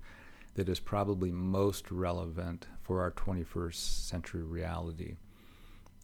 that 0.54 0.70
is 0.70 0.80
probably 0.80 1.32
most 1.32 1.90
relevant 1.90 2.68
for 2.86 3.02
our 3.02 3.12
21st 3.12 3.74
century 3.74 4.44
reality. 4.44 5.16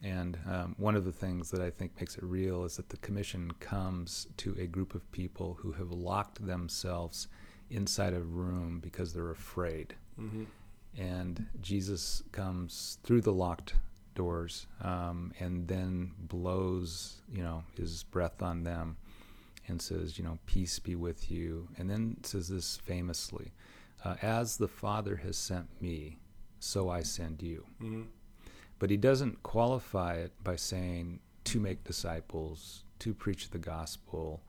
And 0.03 0.39
um, 0.49 0.75
one 0.79 0.95
of 0.95 1.05
the 1.05 1.11
things 1.11 1.51
that 1.51 1.61
I 1.61 1.69
think 1.69 1.91
makes 1.99 2.17
it 2.17 2.23
real 2.23 2.63
is 2.63 2.77
that 2.77 2.89
the 2.89 2.97
commission 2.97 3.51
comes 3.59 4.27
to 4.37 4.55
a 4.59 4.65
group 4.65 4.95
of 4.95 5.11
people 5.11 5.59
who 5.61 5.73
have 5.73 5.91
locked 5.91 6.43
themselves 6.45 7.27
inside 7.69 8.13
a 8.13 8.19
room 8.19 8.79
because 8.81 9.13
they're 9.13 9.29
afraid. 9.29 9.93
Mm-hmm. 10.19 10.45
And 10.97 11.45
Jesus 11.61 12.23
comes 12.31 12.97
through 13.03 13.21
the 13.21 13.31
locked 13.31 13.75
doors 14.15 14.65
um, 14.81 15.31
and 15.39 15.67
then 15.67 16.11
blows 16.19 17.21
you 17.31 17.41
know 17.41 17.63
his 17.77 18.03
breath 18.03 18.41
on 18.41 18.63
them 18.63 18.97
and 19.67 19.81
says 19.81 20.17
you 20.17 20.23
know 20.23 20.37
peace 20.45 20.79
be 20.79 20.95
with 20.95 21.31
you 21.31 21.67
and 21.77 21.89
then 21.89 22.17
says 22.23 22.49
this 22.49 22.77
famously 22.83 23.53
uh, 24.03 24.15
as 24.21 24.57
the 24.57 24.67
father 24.67 25.15
has 25.15 25.37
sent 25.37 25.67
me 25.81 26.19
so 26.61 26.89
i 26.89 27.01
send 27.01 27.41
you 27.41 27.65
mm-hmm. 27.81 28.03
but 28.79 28.89
he 28.89 28.97
doesn't 28.97 29.43
qualify 29.43 30.13
it 30.15 30.31
by 30.43 30.55
saying 30.55 31.19
to 31.43 31.59
make 31.59 31.83
disciples 31.83 32.83
to 32.99 33.13
preach 33.13 33.49
the 33.49 33.59
gospel 33.59 34.41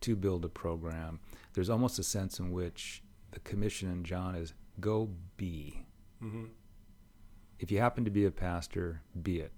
to 0.00 0.14
build 0.14 0.44
a 0.44 0.48
program 0.48 1.18
there's 1.54 1.70
almost 1.70 1.98
a 1.98 2.02
sense 2.02 2.38
in 2.38 2.52
which 2.52 3.02
the 3.32 3.40
commission 3.40 3.90
in 3.90 4.04
john 4.04 4.36
is 4.36 4.54
go 4.80 5.10
be 5.36 5.84
mm-hmm 6.22 6.44
if 7.58 7.70
you 7.70 7.78
happen 7.78 8.04
to 8.04 8.10
be 8.10 8.26
a 8.26 8.30
pastor, 8.30 9.00
be 9.22 9.40
it. 9.40 9.52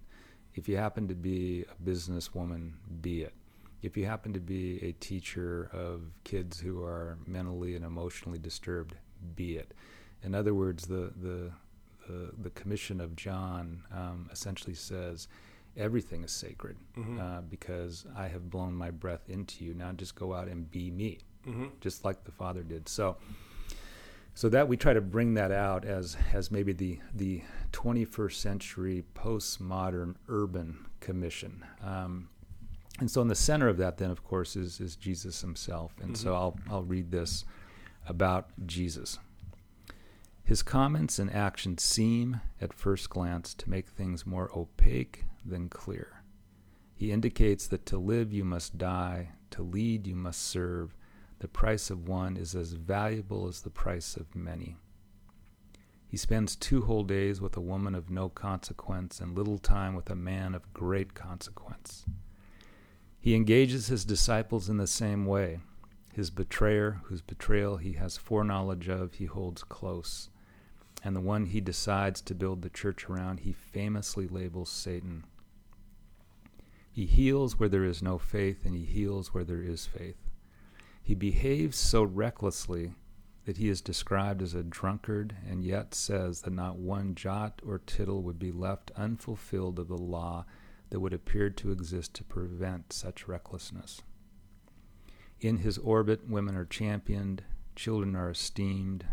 If 0.54 0.68
you 0.68 0.76
happen 0.76 1.08
to 1.08 1.14
be 1.14 1.64
a 1.64 1.88
businesswoman, 1.88 2.72
be 3.00 3.22
it. 3.22 3.34
If 3.82 3.96
you 3.96 4.06
happen 4.06 4.32
to 4.32 4.40
be 4.40 4.82
a 4.82 4.92
teacher 4.92 5.68
of 5.72 6.02
kids 6.24 6.60
who 6.60 6.82
are 6.82 7.18
mentally 7.26 7.74
and 7.74 7.84
emotionally 7.84 8.38
disturbed, 8.38 8.94
be 9.34 9.56
it. 9.56 9.74
In 10.22 10.34
other 10.34 10.54
words, 10.54 10.86
the 10.86 11.12
the 11.20 11.50
the, 12.06 12.32
the 12.42 12.50
commission 12.50 13.00
of 13.00 13.16
John 13.16 13.82
um, 13.92 14.28
essentially 14.32 14.74
says 14.74 15.28
everything 15.76 16.24
is 16.24 16.32
sacred 16.32 16.76
mm-hmm. 16.96 17.20
uh, 17.20 17.40
because 17.42 18.06
I 18.16 18.28
have 18.28 18.50
blown 18.50 18.74
my 18.74 18.90
breath 18.90 19.28
into 19.28 19.64
you. 19.64 19.74
Now 19.74 19.92
just 19.92 20.14
go 20.14 20.34
out 20.34 20.48
and 20.48 20.70
be 20.70 20.90
me, 20.90 21.18
mm-hmm. 21.46 21.66
just 21.80 22.04
like 22.04 22.24
the 22.24 22.32
Father 22.32 22.62
did. 22.62 22.88
So 22.88 23.16
so 24.36 24.50
that 24.50 24.68
we 24.68 24.76
try 24.76 24.92
to 24.92 25.00
bring 25.00 25.32
that 25.34 25.50
out 25.50 25.86
as 25.86 26.16
as 26.32 26.50
maybe 26.50 26.72
the 26.72 26.98
the 27.14 27.42
21st 27.72 28.34
century 28.34 29.04
postmodern 29.14 30.14
urban 30.28 30.86
commission. 31.00 31.64
Um, 31.82 32.28
and 32.98 33.10
so 33.10 33.20
in 33.20 33.28
the 33.28 33.34
center 33.34 33.68
of 33.68 33.78
that, 33.78 33.96
then 33.96 34.10
of 34.10 34.22
course, 34.22 34.54
is 34.54 34.78
is 34.80 34.94
Jesus 34.94 35.40
himself. 35.40 35.94
And 36.00 36.12
mm-hmm. 36.12 36.22
so 36.22 36.34
I'll 36.34 36.58
I'll 36.70 36.82
read 36.82 37.10
this 37.10 37.44
about 38.06 38.50
Jesus. 38.66 39.18
His 40.46 40.62
comments 40.62 41.18
and 41.18 41.28
actions 41.28 41.82
seem, 41.82 42.40
at 42.60 42.72
first 42.72 43.10
glance, 43.10 43.52
to 43.54 43.68
make 43.68 43.88
things 43.88 44.24
more 44.24 44.48
opaque 44.56 45.24
than 45.44 45.68
clear. 45.68 46.22
He 46.94 47.10
indicates 47.10 47.66
that 47.66 47.84
to 47.86 47.98
live 47.98 48.32
you 48.32 48.44
must 48.44 48.78
die, 48.78 49.32
to 49.50 49.64
lead 49.64 50.06
you 50.06 50.14
must 50.14 50.40
serve, 50.40 50.94
the 51.40 51.48
price 51.48 51.90
of 51.90 52.06
one 52.06 52.36
is 52.36 52.54
as 52.54 52.74
valuable 52.74 53.48
as 53.48 53.62
the 53.62 53.70
price 53.70 54.16
of 54.16 54.36
many. 54.36 54.76
He 56.06 56.16
spends 56.16 56.54
two 56.54 56.82
whole 56.82 57.02
days 57.02 57.40
with 57.40 57.56
a 57.56 57.60
woman 57.60 57.96
of 57.96 58.08
no 58.08 58.28
consequence 58.28 59.18
and 59.18 59.36
little 59.36 59.58
time 59.58 59.96
with 59.96 60.08
a 60.10 60.14
man 60.14 60.54
of 60.54 60.72
great 60.72 61.12
consequence. 61.12 62.06
He 63.18 63.34
engages 63.34 63.88
his 63.88 64.04
disciples 64.04 64.68
in 64.68 64.76
the 64.76 64.86
same 64.86 65.26
way. 65.26 65.58
His 66.12 66.30
betrayer, 66.30 67.00
whose 67.06 67.20
betrayal 67.20 67.78
he 67.78 67.94
has 67.94 68.16
foreknowledge 68.16 68.88
of, 68.88 69.14
he 69.14 69.24
holds 69.24 69.64
close. 69.64 70.30
And 71.02 71.14
the 71.14 71.20
one 71.20 71.46
he 71.46 71.60
decides 71.60 72.20
to 72.22 72.34
build 72.34 72.62
the 72.62 72.70
church 72.70 73.08
around, 73.08 73.40
he 73.40 73.52
famously 73.52 74.26
labels 74.26 74.70
Satan. 74.70 75.24
He 76.90 77.06
heals 77.06 77.58
where 77.58 77.68
there 77.68 77.84
is 77.84 78.02
no 78.02 78.18
faith, 78.18 78.64
and 78.64 78.74
he 78.74 78.84
heals 78.84 79.34
where 79.34 79.44
there 79.44 79.62
is 79.62 79.86
faith. 79.86 80.16
He 81.02 81.14
behaves 81.14 81.76
so 81.76 82.02
recklessly 82.02 82.94
that 83.44 83.58
he 83.58 83.68
is 83.68 83.80
described 83.80 84.42
as 84.42 84.54
a 84.54 84.62
drunkard, 84.62 85.36
and 85.48 85.62
yet 85.62 85.94
says 85.94 86.40
that 86.40 86.52
not 86.52 86.78
one 86.78 87.14
jot 87.14 87.62
or 87.64 87.78
tittle 87.78 88.22
would 88.22 88.38
be 88.38 88.50
left 88.50 88.90
unfulfilled 88.96 89.78
of 89.78 89.88
the 89.88 89.96
law 89.96 90.44
that 90.90 91.00
would 91.00 91.12
appear 91.12 91.50
to 91.50 91.70
exist 91.70 92.14
to 92.14 92.24
prevent 92.24 92.92
such 92.92 93.28
recklessness. 93.28 94.02
In 95.40 95.58
his 95.58 95.78
orbit, 95.78 96.28
women 96.28 96.56
are 96.56 96.64
championed, 96.64 97.44
children 97.76 98.16
are 98.16 98.30
esteemed, 98.30 99.04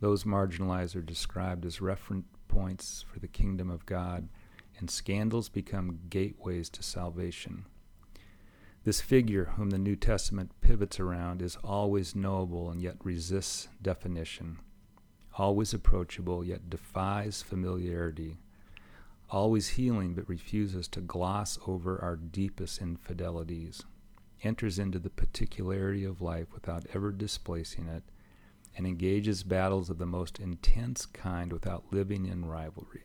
those 0.00 0.24
marginalized 0.24 0.96
are 0.96 1.02
described 1.02 1.64
as 1.64 1.80
reference 1.80 2.26
points 2.48 3.04
for 3.12 3.18
the 3.18 3.28
kingdom 3.28 3.70
of 3.70 3.86
God, 3.86 4.28
and 4.78 4.90
scandals 4.90 5.48
become 5.48 6.00
gateways 6.10 6.68
to 6.70 6.82
salvation. 6.82 7.64
This 8.84 9.00
figure, 9.00 9.46
whom 9.56 9.70
the 9.70 9.78
New 9.78 9.96
Testament 9.96 10.52
pivots 10.60 11.00
around, 11.00 11.42
is 11.42 11.56
always 11.64 12.14
knowable 12.14 12.70
and 12.70 12.80
yet 12.80 12.96
resists 13.02 13.68
definition, 13.82 14.58
always 15.36 15.74
approachable 15.74 16.44
yet 16.44 16.70
defies 16.70 17.42
familiarity, 17.42 18.36
always 19.28 19.70
healing 19.70 20.14
but 20.14 20.28
refuses 20.28 20.86
to 20.88 21.00
gloss 21.00 21.58
over 21.66 22.00
our 22.00 22.16
deepest 22.16 22.80
infidelities, 22.80 23.82
enters 24.42 24.78
into 24.78 24.98
the 24.98 25.10
particularity 25.10 26.04
of 26.04 26.22
life 26.22 26.52
without 26.54 26.86
ever 26.94 27.10
displacing 27.10 27.88
it, 27.88 28.04
and 28.76 28.86
engages 28.86 29.42
battles 29.42 29.90
of 29.90 29.98
the 29.98 30.06
most 30.06 30.38
intense 30.38 31.06
kind 31.06 31.52
without 31.52 31.84
living 31.90 32.26
in 32.26 32.44
rivalry. 32.44 33.04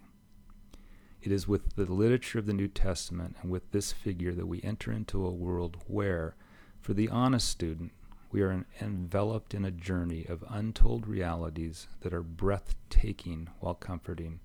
It 1.21 1.31
is 1.31 1.47
with 1.47 1.75
the 1.75 1.85
literature 1.85 2.39
of 2.39 2.47
the 2.47 2.53
New 2.53 2.67
Testament 2.67 3.37
and 3.41 3.51
with 3.51 3.71
this 3.71 3.91
figure 3.91 4.33
that 4.33 4.47
we 4.47 4.61
enter 4.63 4.91
into 4.91 5.25
a 5.25 5.31
world 5.31 5.77
where, 5.87 6.35
for 6.79 6.93
the 6.93 7.09
honest 7.09 7.47
student, 7.47 7.91
we 8.31 8.41
are 8.41 8.65
enveloped 8.81 9.53
in 9.53 9.65
a 9.65 9.71
journey 9.71 10.25
of 10.27 10.43
untold 10.49 11.05
realities 11.05 11.87
that 12.01 12.13
are 12.13 12.23
breathtaking 12.23 13.49
while 13.59 13.75
comforting, 13.75 14.39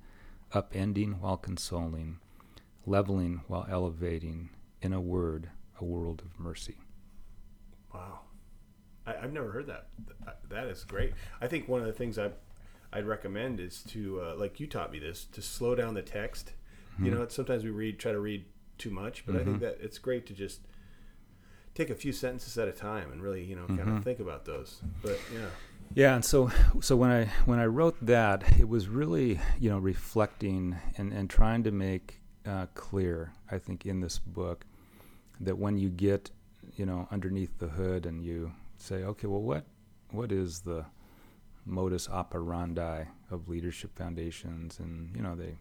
upending 0.52 1.18
while 1.20 1.36
consoling, 1.36 2.18
leveling 2.84 3.42
while 3.46 3.66
elevating, 3.70 4.50
in 4.82 4.92
a 4.92 5.00
word, 5.00 5.48
a 5.80 5.84
world 5.84 6.22
of 6.24 6.38
mercy. 6.38 6.76
Wow. 7.94 8.20
I, 9.06 9.14
have 9.20 9.32
never 9.32 9.50
heard 9.50 9.66
that. 9.68 9.86
That 10.48 10.66
is 10.66 10.84
great. 10.84 11.12
I 11.40 11.46
think 11.46 11.68
one 11.68 11.80
of 11.80 11.86
the 11.86 11.92
things 11.92 12.18
I, 12.18 12.30
I'd 12.92 13.06
recommend 13.06 13.60
is 13.60 13.82
to, 13.88 14.20
uh, 14.20 14.34
like 14.36 14.58
you 14.60 14.66
taught 14.66 14.90
me 14.90 14.98
this, 14.98 15.24
to 15.32 15.42
slow 15.42 15.74
down 15.74 15.94
the 15.94 16.02
text 16.02 16.52
Mm-hmm. 16.96 17.06
You 17.06 17.10
know, 17.12 17.28
sometimes 17.28 17.62
we 17.62 17.70
read, 17.70 17.98
try 17.98 18.12
to 18.12 18.20
read 18.20 18.44
too 18.78 18.90
much, 18.90 19.26
but 19.26 19.32
mm-hmm. 19.32 19.40
I 19.40 19.44
think 19.44 19.56
mm-hmm. 19.56 19.64
that 19.66 19.78
it's 19.82 19.98
great 19.98 20.26
to 20.26 20.32
just 20.32 20.60
take 21.74 21.90
a 21.90 21.94
few 21.94 22.12
sentences 22.12 22.56
at 22.56 22.68
a 22.68 22.72
time 22.72 23.12
and 23.12 23.22
really, 23.22 23.44
you 23.44 23.54
know, 23.54 23.66
kind 23.66 23.80
mm-hmm. 23.80 23.96
of 23.98 24.04
think 24.04 24.18
about 24.18 24.46
those. 24.46 24.80
But 25.02 25.18
yeah. 25.32 25.48
Yeah, 25.94 26.14
and 26.16 26.24
so 26.24 26.50
so 26.80 26.96
when 26.96 27.10
I 27.10 27.26
when 27.44 27.60
I 27.60 27.66
wrote 27.66 27.96
that, 28.04 28.58
it 28.58 28.68
was 28.68 28.88
really 28.88 29.40
you 29.60 29.70
know 29.70 29.78
reflecting 29.78 30.76
and 30.96 31.12
and 31.12 31.30
trying 31.30 31.62
to 31.62 31.70
make 31.70 32.20
uh, 32.44 32.66
clear, 32.74 33.32
I 33.52 33.58
think, 33.58 33.86
in 33.86 34.00
this 34.00 34.18
book, 34.18 34.66
that 35.38 35.58
when 35.58 35.78
you 35.78 35.88
get 35.88 36.30
you 36.74 36.86
know 36.86 37.06
underneath 37.12 37.58
the 37.58 37.68
hood 37.68 38.04
and 38.04 38.20
you 38.20 38.50
say, 38.78 39.04
okay, 39.04 39.26
well, 39.26 39.42
what 39.42 39.64
what 40.10 40.32
is 40.32 40.60
the 40.60 40.84
modus 41.64 42.08
operandi 42.08 43.04
of 43.30 43.48
leadership 43.48 43.96
foundations, 43.96 44.78
and 44.78 45.14
you 45.14 45.22
know 45.22 45.34
they 45.34 45.56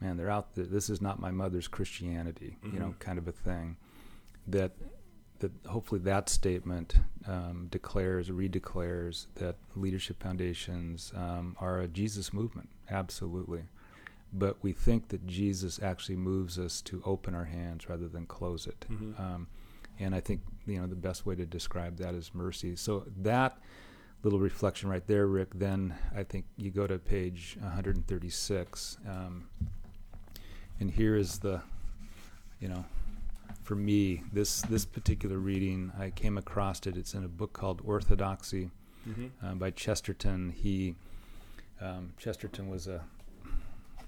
man, 0.00 0.16
they're 0.16 0.30
out 0.30 0.54
there. 0.54 0.64
This 0.64 0.90
is 0.90 1.00
not 1.00 1.20
my 1.20 1.30
mother's 1.30 1.68
Christianity, 1.68 2.56
mm-hmm. 2.58 2.74
you 2.74 2.80
know, 2.80 2.88
mm-hmm. 2.88 2.98
kind 2.98 3.18
of 3.18 3.28
a 3.28 3.32
thing. 3.32 3.76
That 4.46 4.72
that 5.40 5.50
hopefully 5.66 6.00
that 6.02 6.28
statement 6.28 6.96
um, 7.26 7.68
declares, 7.70 8.30
redeclares 8.30 9.26
that 9.36 9.56
leadership 9.74 10.22
foundations 10.22 11.12
um, 11.16 11.56
are 11.60 11.80
a 11.80 11.88
Jesus 11.88 12.32
movement, 12.32 12.68
absolutely. 12.90 13.64
But 14.32 14.62
we 14.62 14.72
think 14.72 15.08
that 15.08 15.26
Jesus 15.26 15.80
actually 15.82 16.16
moves 16.16 16.58
us 16.58 16.80
to 16.82 17.02
open 17.04 17.34
our 17.34 17.44
hands 17.44 17.88
rather 17.88 18.08
than 18.08 18.26
close 18.26 18.66
it. 18.66 18.86
Mm-hmm. 18.90 19.20
Um, 19.20 19.48
and 19.98 20.14
I 20.14 20.20
think 20.20 20.40
you 20.66 20.80
know 20.80 20.86
the 20.86 20.94
best 20.94 21.26
way 21.26 21.34
to 21.34 21.46
describe 21.46 21.98
that 21.98 22.14
is 22.14 22.30
mercy. 22.34 22.76
So 22.76 23.04
that 23.22 23.58
little 24.22 24.38
reflection 24.38 24.88
right 24.88 25.06
there, 25.06 25.26
Rick. 25.26 25.50
Then 25.54 25.94
I 26.16 26.22
think 26.22 26.46
you 26.56 26.70
go 26.70 26.86
to 26.86 26.98
page 26.98 27.56
136. 27.60 28.96
Um, 29.08 29.48
and 30.80 30.90
here 30.90 31.16
is 31.16 31.38
the 31.38 31.60
you 32.60 32.68
know 32.68 32.84
for 33.62 33.74
me 33.74 34.22
this 34.32 34.62
this 34.62 34.84
particular 34.84 35.38
reading 35.38 35.92
i 35.98 36.10
came 36.10 36.36
across 36.38 36.86
it 36.86 36.96
it's 36.96 37.14
in 37.14 37.24
a 37.24 37.28
book 37.28 37.52
called 37.52 37.80
orthodoxy 37.84 38.70
mm-hmm. 39.08 39.26
uh, 39.44 39.54
by 39.54 39.70
chesterton 39.70 40.50
he 40.50 40.94
um, 41.80 42.12
chesterton 42.18 42.68
was 42.68 42.86
a 42.86 43.02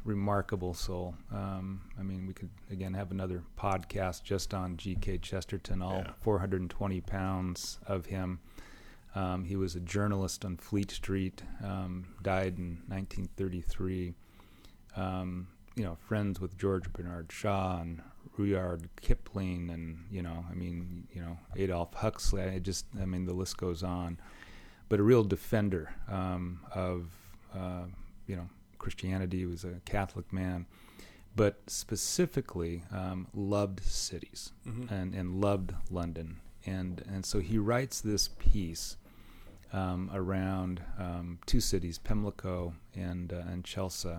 remarkable 0.07 0.73
soul. 0.73 1.15
Um, 1.33 1.83
i 1.99 2.03
mean 2.03 2.27
we 2.27 2.33
could 2.33 2.51
again 2.71 2.95
have 2.95 3.11
another 3.11 3.43
podcast 3.59 4.23
just 4.23 4.55
on 4.55 4.77
gk 4.77 5.21
chesterton 5.21 5.83
all 5.83 6.03
yeah. 6.07 6.13
420 6.23 7.01
pounds 7.03 7.79
of 7.87 8.07
him. 8.07 8.41
Um, 9.15 9.45
he 9.45 9.57
was 9.57 9.75
a 9.75 9.81
journalist 9.81 10.45
on 10.45 10.59
fleet 10.59 10.91
street 10.91 11.43
um, 11.65 12.07
died 12.23 12.59
in 12.59 12.83
1933 12.89 14.15
um, 14.97 15.49
you 15.75 15.85
know 15.85 15.97
friends 16.07 16.41
with 16.41 16.57
George 16.57 16.93
Bernard 16.93 17.31
Shaw 17.31 17.81
and 17.81 18.03
Rudyard 18.37 18.89
Kipling 19.01 19.71
and 19.71 20.05
you 20.11 20.23
know 20.23 20.45
I 20.51 20.55
mean 20.55 21.07
you 21.13 21.21
know 21.21 21.39
Adolf 21.57 21.95
Huxley. 21.95 22.43
I 22.43 22.59
just 22.59 22.87
I 23.01 23.05
mean 23.05 23.27
the 23.27 23.35
list 23.35 23.57
goes 23.57 23.83
on. 23.83 24.19
But 24.89 25.01
a 25.01 25.03
real 25.03 25.25
defender 25.25 25.93
um, 26.09 26.61
of 26.73 27.09
uh, 27.55 27.85
you 28.27 28.37
know 28.37 28.49
Christianity 28.79 29.39
he 29.39 29.47
was 29.47 29.65
a 29.65 29.81
Catholic 29.85 30.33
man 30.33 30.67
but 31.35 31.59
specifically 31.67 32.83
um, 32.93 33.27
loved 33.35 33.83
cities 33.85 34.53
mm-hmm. 34.67 34.93
and, 34.93 35.15
and 35.15 35.41
loved 35.41 35.75
London 35.91 36.41
and 36.65 37.05
and 37.13 37.25
so 37.25 37.41
he 37.41 37.59
writes 37.59 38.01
this 38.01 38.29
piece 38.39 38.97
um, 39.73 40.11
around 40.15 40.83
um, 40.99 41.39
two 41.47 41.61
cities 41.61 41.99
Pimlico 41.99 42.75
and 42.95 43.33
uh, 43.33 43.43
and 43.51 43.65
Chelsea 43.65 44.17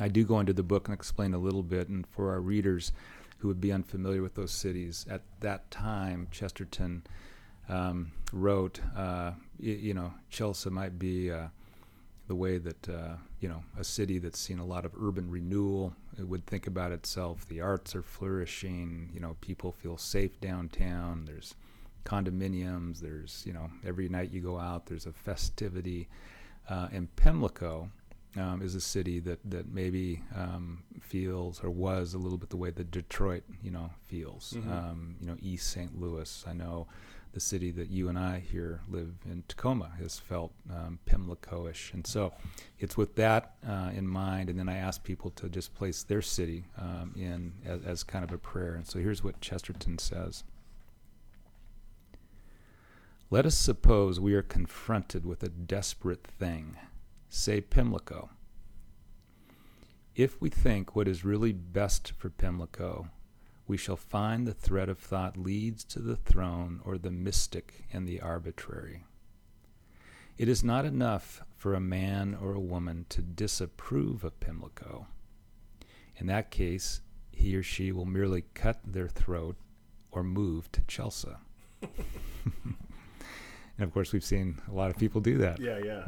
I 0.00 0.08
do 0.08 0.24
go 0.24 0.38
into 0.40 0.52
the 0.52 0.62
book 0.62 0.88
and 0.88 0.94
explain 0.94 1.34
a 1.34 1.38
little 1.38 1.62
bit, 1.62 1.88
and 1.88 2.06
for 2.06 2.30
our 2.30 2.40
readers 2.40 2.92
who 3.38 3.48
would 3.48 3.60
be 3.60 3.72
unfamiliar 3.72 4.22
with 4.22 4.34
those 4.34 4.52
cities, 4.52 5.06
at 5.10 5.22
that 5.40 5.70
time, 5.70 6.28
Chesterton 6.30 7.04
um, 7.68 8.12
wrote, 8.32 8.80
uh, 8.96 9.32
y- 9.60 9.78
you 9.80 9.94
know, 9.94 10.12
Chelsea 10.30 10.70
might 10.70 10.98
be 10.98 11.30
uh, 11.30 11.48
the 12.26 12.34
way 12.34 12.58
that, 12.58 12.88
uh, 12.88 13.16
you 13.40 13.48
know, 13.48 13.62
a 13.78 13.84
city 13.84 14.18
that's 14.18 14.38
seen 14.38 14.58
a 14.58 14.64
lot 14.64 14.84
of 14.84 14.92
urban 15.00 15.30
renewal 15.30 15.94
it 16.18 16.26
would 16.26 16.46
think 16.46 16.66
about 16.66 16.90
itself. 16.92 17.46
The 17.46 17.60
arts 17.60 17.94
are 17.94 18.02
flourishing, 18.02 19.10
you 19.14 19.20
know, 19.20 19.36
people 19.40 19.70
feel 19.70 19.96
safe 19.96 20.40
downtown. 20.40 21.24
There's 21.26 21.54
condominiums, 22.04 23.00
there's, 23.00 23.44
you 23.46 23.52
know, 23.52 23.70
every 23.86 24.08
night 24.08 24.32
you 24.32 24.40
go 24.40 24.58
out, 24.58 24.86
there's 24.86 25.06
a 25.06 25.12
festivity. 25.12 26.08
Uh, 26.68 26.88
in 26.92 27.06
Pimlico, 27.16 27.88
um, 28.36 28.60
is 28.62 28.74
a 28.74 28.80
city 28.80 29.20
that 29.20 29.38
that 29.44 29.72
maybe 29.72 30.22
um, 30.34 30.82
feels 31.00 31.62
or 31.64 31.70
was 31.70 32.14
a 32.14 32.18
little 32.18 32.38
bit 32.38 32.50
the 32.50 32.56
way 32.56 32.70
that 32.70 32.90
Detroit, 32.90 33.42
you 33.62 33.70
know, 33.70 33.90
feels. 34.06 34.54
Mm-hmm. 34.56 34.72
Um, 34.72 35.16
you 35.20 35.26
know, 35.26 35.36
East 35.40 35.70
St. 35.70 35.98
Louis. 35.98 36.44
I 36.46 36.52
know 36.52 36.88
the 37.32 37.40
city 37.40 37.70
that 37.72 37.90
you 37.90 38.08
and 38.08 38.18
I 38.18 38.40
here 38.40 38.80
live 38.88 39.14
in, 39.24 39.44
Tacoma, 39.48 39.92
has 39.98 40.18
felt 40.18 40.52
um, 40.70 40.98
Pimlico-ish, 41.06 41.92
and 41.92 42.06
so 42.06 42.32
it's 42.78 42.96
with 42.96 43.16
that 43.16 43.54
uh, 43.66 43.90
in 43.94 44.06
mind. 44.06 44.50
And 44.50 44.58
then 44.58 44.68
I 44.68 44.76
ask 44.76 45.02
people 45.02 45.30
to 45.32 45.48
just 45.48 45.74
place 45.74 46.02
their 46.02 46.22
city 46.22 46.64
um, 46.76 47.14
in 47.16 47.52
as, 47.64 47.82
as 47.84 48.02
kind 48.02 48.24
of 48.24 48.32
a 48.32 48.38
prayer. 48.38 48.74
And 48.74 48.86
so 48.86 48.98
here's 48.98 49.22
what 49.22 49.40
Chesterton 49.40 49.98
says. 49.98 50.44
Let 53.30 53.44
us 53.44 53.56
suppose 53.56 54.18
we 54.18 54.34
are 54.34 54.42
confronted 54.42 55.26
with 55.26 55.42
a 55.42 55.48
desperate 55.48 56.26
thing 56.26 56.76
say 57.28 57.60
Pimlico. 57.60 58.30
If 60.14 60.40
we 60.40 60.48
think 60.48 60.96
what 60.96 61.06
is 61.06 61.24
really 61.24 61.52
best 61.52 62.12
for 62.12 62.30
Pimlico, 62.30 63.08
we 63.68 63.76
shall 63.76 63.96
find 63.96 64.46
the 64.46 64.54
thread 64.54 64.88
of 64.88 64.98
thought 64.98 65.36
leads 65.36 65.84
to 65.84 66.00
the 66.00 66.16
throne 66.16 66.80
or 66.84 66.98
the 66.98 67.10
mystic 67.10 67.84
and 67.92 68.08
the 68.08 68.20
arbitrary. 68.20 69.04
It 70.36 70.48
is 70.48 70.64
not 70.64 70.84
enough 70.84 71.42
for 71.56 71.74
a 71.74 71.80
man 71.80 72.36
or 72.40 72.54
a 72.54 72.60
woman 72.60 73.06
to 73.10 73.22
disapprove 73.22 74.24
of 74.24 74.40
Pimlico. 74.40 75.06
In 76.16 76.26
that 76.26 76.50
case, 76.50 77.02
he 77.30 77.54
or 77.54 77.62
she 77.62 77.92
will 77.92 78.04
merely 78.04 78.42
cut 78.54 78.80
their 78.84 79.08
throat 79.08 79.56
or 80.10 80.24
move 80.24 80.72
to 80.72 80.82
Chelsea. 80.88 81.28
And 83.78 83.84
of 83.84 83.94
course, 83.94 84.12
we've 84.12 84.24
seen 84.24 84.60
a 84.68 84.72
lot 84.74 84.90
of 84.90 84.98
people 84.98 85.20
do 85.20 85.38
that. 85.38 85.60
Yeah, 85.60 85.78
yeah. 85.82 86.04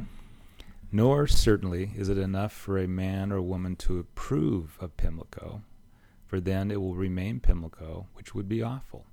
Nor 0.91 1.29
certainly 1.29 1.93
is 1.97 2.09
it 2.09 2.19
enough 2.19 2.53
for 2.53 2.79
a 2.79 2.89
man 2.89 3.31
or 3.31 3.41
woman 3.41 3.77
to 3.77 4.01
approve 4.01 4.77
of 4.81 4.97
Pimlico, 4.97 5.63
for 6.31 6.39
then 6.39 6.71
it 6.71 6.81
will 6.81 6.95
remain 6.95 7.41
Pimlico, 7.41 8.07
which 8.15 8.37
would 8.37 8.49
be 8.49 8.63
awful. 8.63 9.05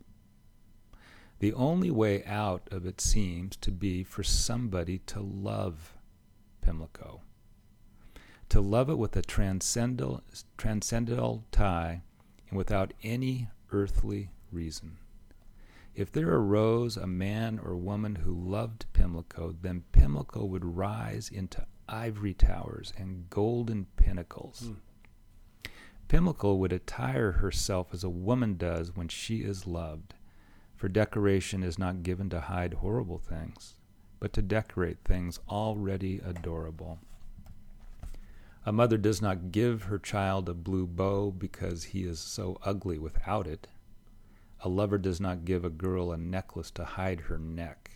The 1.40 1.52
only 1.52 1.90
way 1.90 2.24
out 2.26 2.70
of 2.70 2.86
it 2.86 3.02
seems 3.02 3.56
to 3.58 3.72
be 3.72 4.04
for 4.04 4.22
somebody 4.22 5.00
to 5.08 5.20
love 5.20 5.96
Pimlico, 6.62 7.22
to 8.50 8.62
love 8.62 8.92
it 8.92 9.00
with 9.00 9.16
a 9.16 9.24
transcendental, 9.24 10.22
transcendental 10.60 11.44
tie 11.52 12.04
and 12.50 12.58
without 12.58 12.94
any 13.02 13.48
earthly 13.72 14.30
reason. 14.52 14.98
If 15.96 16.12
there 16.12 16.30
arose 16.30 16.98
a 16.98 17.08
man 17.08 17.58
or 17.58 17.76
woman 17.76 18.14
who 18.14 18.32
loved 18.36 18.86
Pimlico, 18.94 19.56
then 19.60 19.86
Pimlico 19.92 20.46
would 20.46 20.64
rise 20.64 21.30
into 21.30 21.66
ivory 21.90 22.36
towers 22.36 22.94
and 22.96 23.28
golden 23.32 23.88
pinnacles. 23.96 24.66
Mm. 24.68 24.76
Pimlico 26.08 26.56
would 26.56 26.72
attire 26.72 27.34
herself 27.34 27.94
as 27.94 28.04
a 28.04 28.10
woman 28.10 28.56
does 28.58 28.96
when 28.96 29.08
she 29.08 29.42
is 29.42 29.68
loved, 29.68 30.14
for 30.76 30.88
decoration 30.88 31.64
is 31.64 31.78
not 31.78 32.04
given 32.04 32.30
to 32.30 32.42
hide 32.42 32.76
horrible 32.76 33.18
things, 33.18 33.76
but 34.20 34.32
to 34.34 34.42
decorate 34.42 35.00
things 35.04 35.40
already 35.50 36.20
adorable. 36.20 37.00
A 38.66 38.72
mother 38.72 38.98
does 38.98 39.22
not 39.22 39.52
give 39.52 39.84
her 39.84 40.00
child 40.00 40.48
a 40.50 40.54
blue 40.54 40.88
bow 40.88 41.32
because 41.32 41.86
he 41.86 42.04
is 42.04 42.20
so 42.20 42.58
ugly 42.64 42.98
without 42.98 43.48
it 43.48 43.68
a 44.62 44.70
lover 44.70 44.98
does 44.98 45.22
not 45.22 45.46
give 45.46 45.64
a 45.64 45.70
girl 45.70 46.12
a 46.12 46.18
necklace 46.18 46.72
to 46.72 46.84
hide 46.84 47.22
her 47.22 47.38
neck. 47.38 47.92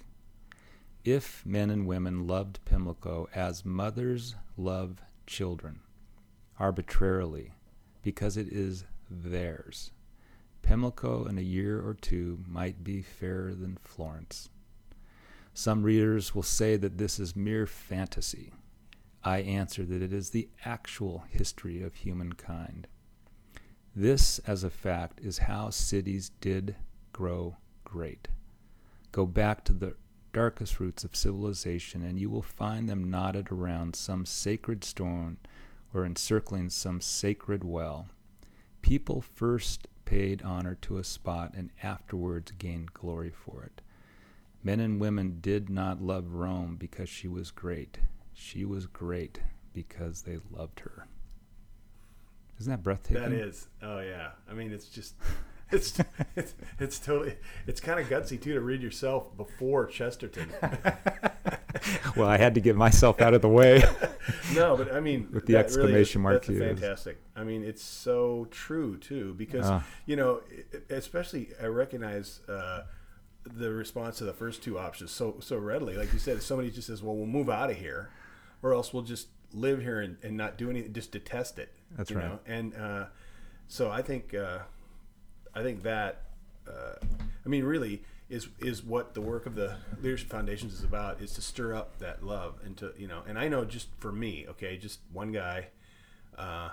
If 1.03 1.43
men 1.45 1.71
and 1.71 1.87
women 1.87 2.27
loved 2.27 2.63
Pimlico 2.65 3.27
as 3.33 3.65
mothers 3.65 4.35
love 4.55 5.01
children, 5.25 5.79
arbitrarily, 6.59 7.53
because 8.01 8.37
it 8.37 8.47
is 8.47 8.85
theirs, 9.09 9.91
Pimlico 10.61 11.25
in 11.25 11.37
a 11.37 11.41
year 11.41 11.85
or 11.85 11.93
two 11.93 12.39
might 12.47 12.83
be 12.83 13.01
fairer 13.01 13.53
than 13.53 13.77
Florence. 13.83 14.49
Some 15.53 15.83
readers 15.83 16.33
will 16.33 16.43
say 16.43 16.77
that 16.77 16.97
this 16.97 17.19
is 17.19 17.35
mere 17.35 17.65
fantasy. 17.65 18.53
I 19.23 19.39
answer 19.39 19.83
that 19.83 20.01
it 20.01 20.13
is 20.13 20.29
the 20.29 20.49
actual 20.65 21.25
history 21.29 21.81
of 21.83 21.95
humankind. 21.95 22.87
This, 23.95 24.39
as 24.39 24.63
a 24.63 24.69
fact, 24.69 25.19
is 25.21 25.39
how 25.39 25.69
cities 25.69 26.31
did 26.39 26.75
grow 27.11 27.57
great. 27.83 28.29
Go 29.11 29.25
back 29.25 29.65
to 29.65 29.73
the 29.73 29.95
darkest 30.31 30.79
roots 30.79 31.03
of 31.03 31.15
civilization, 31.15 32.01
and 32.01 32.17
you 32.17 32.29
will 32.29 32.41
find 32.41 32.87
them 32.87 33.11
knotted 33.11 33.51
around 33.51 33.95
some 33.95 34.25
sacred 34.25 34.85
stone 34.85 35.37
or 35.93 36.05
encircling 36.05 36.69
some 36.69 37.01
sacred 37.01 37.63
well. 37.63 38.07
People 38.81 39.21
first 39.21 39.87
paid 40.05 40.41
honor 40.41 40.75
to 40.81 40.97
a 40.97 41.03
spot 41.03 41.53
and 41.55 41.69
afterwards 41.83 42.51
gained 42.57 42.93
glory 42.93 43.31
for 43.31 43.63
it. 43.63 43.81
Men 44.63 44.79
and 44.79 44.99
women 44.99 45.39
did 45.41 45.69
not 45.69 46.01
love 46.01 46.33
Rome 46.33 46.75
because 46.77 47.09
she 47.09 47.27
was 47.27 47.51
great. 47.51 47.99
She 48.33 48.63
was 48.65 48.85
great 48.85 49.39
because 49.73 50.23
they 50.23 50.37
loved 50.51 50.81
her. 50.81 51.07
Isn't 52.59 52.71
that 52.71 52.83
breathtaking? 52.83 53.23
That 53.23 53.31
is. 53.31 53.67
Oh 53.81 53.99
yeah. 53.99 54.31
I 54.49 54.53
mean, 54.53 54.71
it's 54.71 54.87
just. 54.87 55.15
It's, 55.73 55.97
it's 56.35 56.53
it's 56.81 56.99
totally 56.99 57.37
it's 57.65 57.79
kind 57.79 57.97
of 57.97 58.09
gutsy 58.09 58.37
too 58.41 58.53
to 58.55 58.59
read 58.59 58.81
yourself 58.81 59.37
before 59.37 59.85
Chesterton. 59.85 60.49
well, 62.15 62.27
I 62.27 62.37
had 62.37 62.55
to 62.55 62.61
get 62.61 62.75
myself 62.75 63.21
out 63.21 63.33
of 63.33 63.41
the 63.41 63.49
way. 63.49 63.83
no, 64.53 64.77
but 64.77 64.93
I 64.93 64.99
mean, 64.99 65.29
with 65.31 65.45
the 65.45 65.57
exclamation 65.57 66.23
really 66.23 66.37
is, 66.37 66.45
mark, 66.45 66.45
that's 66.45 66.81
fantastic. 66.81 67.17
I 67.35 67.43
mean, 67.43 67.63
it's 67.63 67.83
so 67.83 68.47
true 68.51 68.97
too 68.97 69.33
because 69.37 69.65
uh. 69.65 69.81
you 70.05 70.15
know, 70.15 70.41
especially 70.89 71.49
I 71.61 71.65
recognize 71.65 72.41
uh, 72.47 72.83
the 73.43 73.71
response 73.71 74.17
to 74.19 74.25
the 74.25 74.33
first 74.33 74.63
two 74.63 74.77
options 74.77 75.11
so 75.11 75.37
so 75.39 75.57
readily. 75.57 75.95
Like 75.95 76.13
you 76.13 76.19
said, 76.19 76.37
if 76.37 76.43
somebody 76.43 76.69
just 76.71 76.87
says, 76.87 77.01
"Well, 77.01 77.15
we'll 77.15 77.25
move 77.25 77.49
out 77.49 77.69
of 77.69 77.77
here," 77.77 78.09
or 78.61 78.73
else 78.73 78.93
we'll 78.93 79.03
just 79.03 79.27
live 79.53 79.81
here 79.81 79.99
and, 80.01 80.17
and 80.23 80.37
not 80.37 80.57
do 80.57 80.69
anything, 80.69 80.93
just 80.93 81.11
detest 81.11 81.59
it. 81.59 81.71
That's 81.97 82.11
right. 82.11 82.25
Know? 82.25 82.39
And 82.45 82.75
uh, 82.75 83.05
so 83.67 83.89
I 83.89 84.01
think 84.01 84.33
uh, 84.33 84.59
I 85.53 85.63
think 85.63 85.83
that 85.83 86.23
uh, 86.67 86.95
I 87.45 87.49
mean 87.49 87.63
really 87.63 88.03
is 88.31 88.47
is 88.59 88.83
what 88.83 89.13
the 89.13 89.21
work 89.21 89.45
of 89.45 89.55
the 89.55 89.75
leadership 90.01 90.29
foundations 90.29 90.73
is 90.73 90.83
about 90.83 91.21
is 91.21 91.33
to 91.33 91.41
stir 91.41 91.73
up 91.73 91.99
that 91.99 92.23
love 92.23 92.55
and 92.63 92.77
to 92.77 92.93
you 92.97 93.07
know 93.07 93.21
and 93.27 93.37
I 93.37 93.47
know 93.47 93.65
just 93.65 93.89
for 93.99 94.11
me 94.11 94.45
okay 94.49 94.77
just 94.77 94.99
one 95.11 95.31
guy 95.31 95.67
uh, 96.37 96.69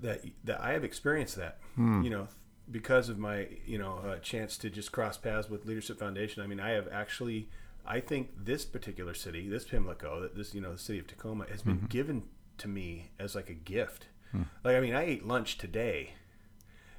that 0.00 0.22
that 0.42 0.60
I 0.60 0.72
have 0.72 0.82
experienced 0.82 1.36
that 1.36 1.58
hmm. 1.74 2.02
you 2.02 2.10
know 2.10 2.28
because 2.70 3.10
of 3.10 3.18
my 3.18 3.46
you 3.66 3.78
know 3.78 3.98
uh, 3.98 4.16
chance 4.20 4.56
to 4.58 4.70
just 4.70 4.90
cross 4.90 5.18
paths 5.18 5.50
with 5.50 5.66
leadership 5.66 5.98
foundation 5.98 6.42
I 6.42 6.46
mean 6.46 6.60
I 6.60 6.70
have 6.70 6.88
actually 6.90 7.48
I 7.86 8.00
think 8.00 8.30
this 8.34 8.64
particular 8.64 9.12
city, 9.12 9.48
this 9.48 9.64
Pimlico, 9.64 10.30
this 10.34 10.54
you 10.54 10.60
know 10.60 10.72
the 10.72 10.78
city 10.78 10.98
of 10.98 11.06
Tacoma, 11.06 11.46
has 11.50 11.62
been 11.62 11.76
mm-hmm. 11.76 11.86
given 11.86 12.22
to 12.58 12.68
me 12.68 13.10
as 13.18 13.34
like 13.34 13.50
a 13.50 13.54
gift. 13.54 14.06
Hmm. 14.32 14.44
Like 14.62 14.76
I 14.76 14.80
mean, 14.80 14.94
I 14.94 15.04
ate 15.04 15.26
lunch 15.26 15.58
today, 15.58 16.14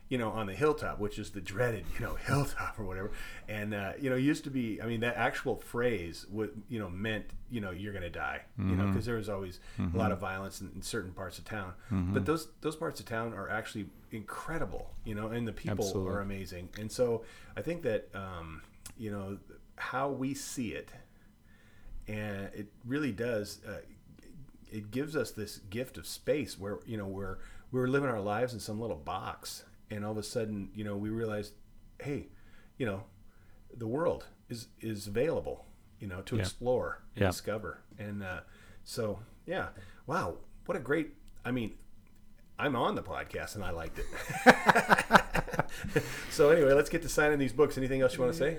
you 0.07 0.19
know, 0.19 0.29
on 0.29 0.45
the 0.45 0.53
hilltop, 0.53 0.99
which 0.99 1.17
is 1.17 1.31
the 1.31 1.41
dreaded 1.41 1.85
you 1.95 2.05
know 2.05 2.15
hilltop 2.27 2.79
or 2.79 2.85
whatever. 2.85 3.11
And 3.47 3.73
uh, 3.73 3.93
you 3.99 4.09
know, 4.09 4.15
used 4.15 4.43
to 4.43 4.49
be. 4.49 4.81
I 4.81 4.85
mean, 4.85 4.99
that 5.01 5.17
actual 5.17 5.55
phrase 5.55 6.25
would 6.29 6.61
you 6.69 6.79
know 6.79 6.89
meant 6.89 7.25
you 7.49 7.61
know 7.61 7.71
you're 7.71 7.93
gonna 7.93 8.09
die. 8.09 8.41
Mm-hmm. 8.59 8.69
You 8.69 8.75
know, 8.75 8.85
because 8.87 9.01
mm-hmm. 9.01 9.11
there 9.11 9.17
was 9.17 9.29
always 9.29 9.59
mm-hmm. 9.79 9.95
a 9.95 9.99
lot 9.99 10.11
of 10.11 10.19
violence 10.19 10.61
in, 10.61 10.71
in 10.75 10.81
certain 10.81 11.11
parts 11.11 11.39
of 11.39 11.45
town. 11.45 11.73
Mm-hmm. 11.91 12.13
But 12.13 12.25
those 12.25 12.47
those 12.61 12.75
parts 12.75 12.99
of 12.99 13.05
town 13.05 13.33
are 13.33 13.49
actually 13.49 13.87
incredible. 14.11 14.91
You 15.05 15.15
know, 15.15 15.27
and 15.27 15.47
the 15.47 15.53
people 15.53 15.85
Absolutely. 15.85 16.13
are 16.13 16.21
amazing. 16.21 16.69
And 16.79 16.91
so 16.91 17.23
I 17.57 17.61
think 17.61 17.81
that 17.83 18.09
um, 18.13 18.61
you 18.97 19.11
know 19.11 19.37
how 19.77 20.09
we 20.09 20.33
see 20.33 20.69
it, 20.69 20.89
and 22.07 22.49
it 22.53 22.67
really 22.85 23.11
does. 23.11 23.59
Uh, 23.67 23.77
it 24.71 24.91
gives 24.91 25.15
us 25.15 25.31
this 25.31 25.59
gift 25.69 25.97
of 25.97 26.05
space 26.05 26.59
where 26.59 26.79
you 26.85 26.97
know 26.97 27.07
we're 27.07 27.37
we're 27.71 27.87
living 27.87 28.09
our 28.09 28.21
lives 28.21 28.53
in 28.53 28.59
some 28.59 28.79
little 28.79 28.97
box, 28.97 29.63
and 29.89 30.05
all 30.05 30.11
of 30.11 30.17
a 30.17 30.23
sudden, 30.23 30.69
you 30.75 30.83
know, 30.83 30.95
we 30.95 31.09
realized, 31.09 31.53
hey, 32.01 32.27
you 32.77 32.85
know, 32.85 33.03
the 33.75 33.87
world 33.87 34.25
is 34.49 34.67
is 34.81 35.07
available, 35.07 35.65
you 35.99 36.07
know, 36.07 36.21
to 36.21 36.35
yeah. 36.35 36.41
explore 36.41 37.03
and 37.15 37.23
yeah. 37.23 37.27
discover, 37.27 37.81
and 37.97 38.23
uh, 38.23 38.39
so 38.83 39.19
yeah, 39.45 39.69
wow, 40.07 40.37
what 40.65 40.75
a 40.77 40.79
great. 40.79 41.13
I 41.43 41.51
mean, 41.51 41.75
I'm 42.57 42.75
on 42.75 42.95
the 42.95 43.03
podcast 43.03 43.55
and 43.55 43.63
I 43.63 43.71
liked 43.71 43.99
it. 43.99 44.05
so 46.29 46.49
anyway, 46.49 46.73
let's 46.73 46.89
get 46.89 47.01
to 47.01 47.09
signing 47.09 47.37
these 47.37 47.53
books. 47.53 47.77
Anything 47.77 48.01
else 48.01 48.15
you 48.15 48.21
want 48.21 48.33
to 48.33 48.39
say? 48.39 48.57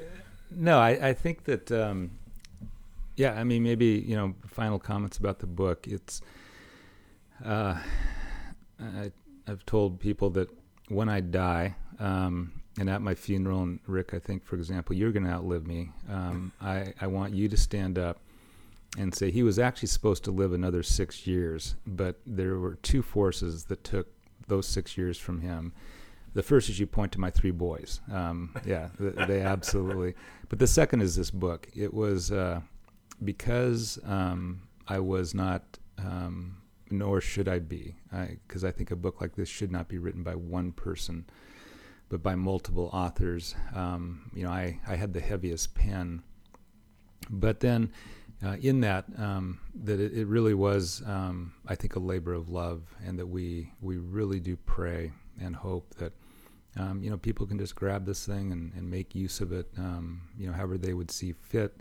No, 0.50 0.78
I, 0.78 1.08
I 1.08 1.12
think 1.14 1.44
that, 1.44 1.72
um, 1.72 2.10
yeah, 3.16 3.32
I 3.32 3.44
mean, 3.44 3.62
maybe, 3.62 4.04
you 4.06 4.14
know, 4.14 4.34
final 4.46 4.78
comments 4.78 5.16
about 5.16 5.38
the 5.38 5.46
book. 5.46 5.86
It's, 5.88 6.20
uh, 7.44 7.78
I, 8.80 9.10
I've 9.48 9.64
told 9.66 9.98
people 9.98 10.30
that 10.30 10.48
when 10.88 11.08
I 11.08 11.20
die, 11.20 11.76
um, 11.98 12.52
and 12.78 12.90
at 12.90 13.00
my 13.00 13.14
funeral, 13.14 13.62
and 13.62 13.80
Rick, 13.86 14.12
I 14.14 14.18
think, 14.18 14.44
for 14.44 14.56
example, 14.56 14.94
you're 14.94 15.12
going 15.12 15.24
to 15.24 15.30
outlive 15.30 15.66
me. 15.66 15.90
Um, 16.10 16.52
I, 16.60 16.92
I 17.00 17.06
want 17.06 17.34
you 17.34 17.48
to 17.48 17.56
stand 17.56 17.98
up 17.98 18.20
and 18.98 19.14
say 19.14 19.30
he 19.30 19.42
was 19.42 19.58
actually 19.58 19.88
supposed 19.88 20.24
to 20.24 20.30
live 20.30 20.52
another 20.52 20.82
six 20.82 21.26
years, 21.26 21.76
but 21.86 22.16
there 22.26 22.58
were 22.58 22.74
two 22.76 23.02
forces 23.02 23.64
that 23.64 23.82
took 23.82 24.06
those 24.46 24.68
six 24.68 24.96
years 24.96 25.18
from 25.18 25.40
him 25.40 25.72
the 26.36 26.42
first 26.42 26.68
is 26.68 26.78
you 26.78 26.86
point 26.86 27.12
to 27.12 27.18
my 27.18 27.30
three 27.30 27.50
boys. 27.50 28.00
Um, 28.12 28.54
yeah, 28.66 28.90
they 29.00 29.40
absolutely. 29.40 30.14
But 30.48 30.60
the 30.60 30.66
second 30.66 31.00
is 31.00 31.16
this 31.16 31.30
book. 31.30 31.66
It 31.74 31.92
was 31.92 32.30
uh, 32.30 32.60
because 33.24 33.98
um, 34.04 34.60
I 34.86 35.00
was 35.00 35.34
not, 35.34 35.64
um, 35.98 36.58
nor 36.90 37.20
should 37.20 37.48
I 37.48 37.58
be, 37.58 37.96
because 38.46 38.64
I, 38.64 38.68
I, 38.68 38.72
think 38.72 38.90
a 38.90 38.96
book 38.96 39.20
like 39.20 39.34
this 39.34 39.48
should 39.48 39.72
not 39.72 39.88
be 39.88 39.98
written 39.98 40.22
by 40.22 40.34
one 40.34 40.72
person, 40.72 41.26
but 42.08 42.22
by 42.22 42.34
multiple 42.34 42.90
authors. 42.92 43.54
Um, 43.74 44.30
you 44.34 44.44
know, 44.44 44.50
I, 44.50 44.80
I 44.86 44.96
had 44.96 45.12
the 45.12 45.20
heaviest 45.20 45.74
pen, 45.74 46.22
but 47.30 47.60
then. 47.60 47.92
Uh, 48.44 48.54
in 48.60 48.82
that, 48.82 49.06
um, 49.16 49.58
that 49.74 49.98
it, 49.98 50.12
it, 50.12 50.26
really 50.26 50.52
was, 50.52 51.02
um, 51.06 51.54
I 51.66 51.74
think, 51.74 51.96
a 51.96 51.98
labor 51.98 52.34
of 52.34 52.50
love, 52.50 52.82
and 53.02 53.18
that 53.18 53.24
we 53.24 53.72
we 53.80 53.96
really 53.96 54.40
do 54.40 54.56
pray 54.56 55.12
and 55.40 55.56
hope 55.56 55.94
that 55.94 56.12
um, 56.78 57.02
you 57.02 57.10
know, 57.10 57.16
people 57.16 57.46
can 57.46 57.58
just 57.58 57.74
grab 57.74 58.04
this 58.04 58.26
thing 58.26 58.52
and, 58.52 58.72
and 58.74 58.90
make 58.90 59.14
use 59.14 59.40
of 59.40 59.52
it, 59.52 59.66
um, 59.78 60.22
you 60.38 60.46
know, 60.46 60.52
however 60.52 60.76
they 60.76 60.92
would 60.92 61.10
see 61.10 61.32
fit, 61.32 61.80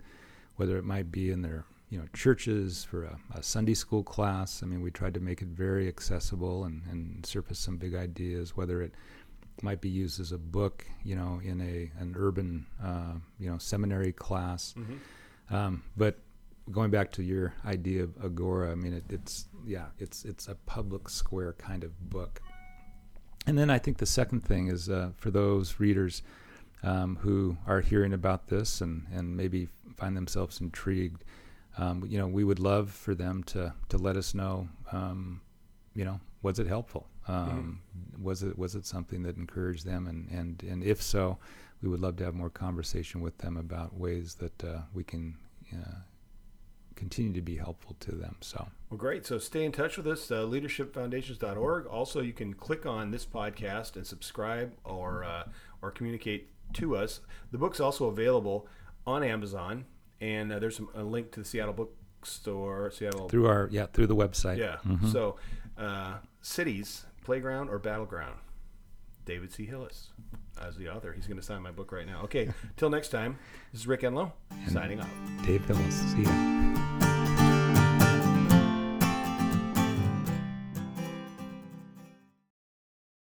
whether 0.56 0.78
it 0.78 0.84
might 0.84 1.12
be 1.12 1.30
in 1.30 1.42
their, 1.42 1.64
you 1.90 1.98
know, 1.98 2.04
churches 2.12 2.84
for 2.84 3.04
a, 3.04 3.18
a 3.34 3.42
Sunday 3.42 3.74
school 3.74 4.02
class. 4.02 4.62
I 4.62 4.66
mean, 4.66 4.82
we 4.82 4.90
tried 4.90 5.14
to 5.14 5.20
make 5.20 5.42
it 5.42 5.48
very 5.48 5.88
accessible 5.88 6.64
and, 6.64 6.82
and 6.90 7.24
surface 7.24 7.58
some 7.58 7.76
big 7.76 7.94
ideas, 7.94 8.56
whether 8.56 8.82
it 8.82 8.92
might 9.62 9.80
be 9.80 9.88
used 9.88 10.20
as 10.20 10.32
a 10.32 10.38
book, 10.38 10.84
you 11.04 11.16
know, 11.16 11.40
in 11.44 11.60
a 11.60 11.90
an 12.00 12.14
urban, 12.18 12.66
uh, 12.82 13.14
you 13.38 13.50
know, 13.50 13.58
seminary 13.58 14.12
class. 14.12 14.74
Mm-hmm. 14.76 15.54
Um, 15.54 15.82
but 15.96 16.18
going 16.72 16.90
back 16.90 17.12
to 17.12 17.22
your 17.22 17.54
idea 17.64 18.02
of 18.02 18.12
agora, 18.24 18.72
I 18.72 18.74
mean, 18.74 18.92
it, 18.92 19.04
it's 19.08 19.46
yeah, 19.64 19.86
it's 19.98 20.24
it's 20.24 20.48
a 20.48 20.54
public 20.66 21.08
square 21.08 21.54
kind 21.54 21.84
of 21.84 22.10
book. 22.10 22.40
And 23.46 23.56
then 23.56 23.70
I 23.70 23.78
think 23.78 23.98
the 23.98 24.06
second 24.06 24.40
thing 24.40 24.66
is 24.66 24.88
uh, 24.88 25.10
for 25.16 25.30
those 25.30 25.78
readers 25.78 26.22
um, 26.82 27.16
who 27.22 27.56
are 27.66 27.80
hearing 27.80 28.12
about 28.12 28.48
this 28.48 28.80
and, 28.80 29.06
and 29.14 29.36
maybe 29.36 29.68
find 29.96 30.16
themselves 30.16 30.60
intrigued, 30.60 31.22
um, 31.78 32.04
you 32.08 32.18
know, 32.18 32.26
we 32.26 32.44
would 32.44 32.58
love 32.58 32.90
for 32.90 33.14
them 33.14 33.42
to 33.44 33.72
to 33.88 33.98
let 33.98 34.16
us 34.16 34.34
know, 34.34 34.68
um, 34.92 35.40
you 35.94 36.04
know, 36.04 36.20
was 36.42 36.58
it 36.58 36.66
helpful? 36.66 37.06
Um, 37.28 37.80
mm-hmm. 38.16 38.24
Was 38.24 38.42
it 38.42 38.58
was 38.58 38.74
it 38.74 38.86
something 38.86 39.22
that 39.24 39.36
encouraged 39.36 39.84
them? 39.84 40.06
And 40.06 40.28
and 40.30 40.62
and 40.62 40.82
if 40.82 41.02
so, 41.02 41.38
we 41.82 41.88
would 41.88 42.00
love 42.00 42.16
to 42.16 42.24
have 42.24 42.34
more 42.34 42.50
conversation 42.50 43.20
with 43.20 43.38
them 43.38 43.56
about 43.56 43.98
ways 43.98 44.34
that 44.36 44.64
uh, 44.64 44.80
we 44.94 45.04
can. 45.04 45.36
Uh, 45.72 45.98
continue 46.94 47.32
to 47.34 47.42
be 47.42 47.56
helpful 47.56 47.94
to 48.00 48.12
them. 48.12 48.36
So, 48.40 48.68
well, 48.88 48.96
great. 48.96 49.26
So, 49.26 49.38
stay 49.38 49.66
in 49.66 49.72
touch 49.72 49.98
with 49.98 50.06
us, 50.06 50.30
uh, 50.30 50.36
leadershipfoundations.org. 50.36 51.86
Also, 51.86 52.22
you 52.22 52.32
can 52.32 52.54
click 52.54 52.86
on 52.86 53.10
this 53.10 53.26
podcast 53.26 53.96
and 53.96 54.06
subscribe 54.06 54.72
or 54.82 55.22
uh, 55.22 55.44
or 55.82 55.90
communicate 55.90 56.48
to 56.74 56.96
us. 56.96 57.20
The 57.52 57.58
book's 57.58 57.80
also 57.80 58.06
available 58.06 58.66
on 59.06 59.22
Amazon, 59.22 59.84
and 60.20 60.52
uh, 60.52 60.58
there's 60.58 60.80
a 60.94 61.02
link 61.02 61.32
to 61.32 61.40
the 61.40 61.46
Seattle 61.46 61.74
Bookstore, 61.74 62.90
Seattle 62.90 63.28
through 63.28 63.46
our 63.46 63.68
yeah 63.70 63.86
through 63.86 64.06
the 64.06 64.16
website. 64.16 64.58
Yeah. 64.58 64.76
Mm-hmm. 64.86 65.10
So, 65.10 65.36
uh, 65.78 66.14
cities, 66.42 67.06
playground 67.24 67.68
or 67.68 67.78
battleground. 67.78 68.38
David 69.24 69.52
C. 69.52 69.66
Hillis 69.66 70.10
as 70.62 70.76
the 70.76 70.88
author. 70.88 71.12
He's 71.12 71.26
going 71.26 71.38
to 71.38 71.44
sign 71.44 71.60
my 71.60 71.72
book 71.72 71.90
right 71.92 72.06
now. 72.06 72.22
Okay, 72.22 72.48
till 72.76 72.90
next 72.90 73.08
time. 73.08 73.38
This 73.72 73.82
is 73.82 73.86
Rick 73.86 74.02
Enlow 74.02 74.32
signing 74.68 75.00
off. 75.00 75.10
Dave 75.44 75.64
Hillis. 75.64 75.94
See 76.12 76.20
you. 76.20 77.15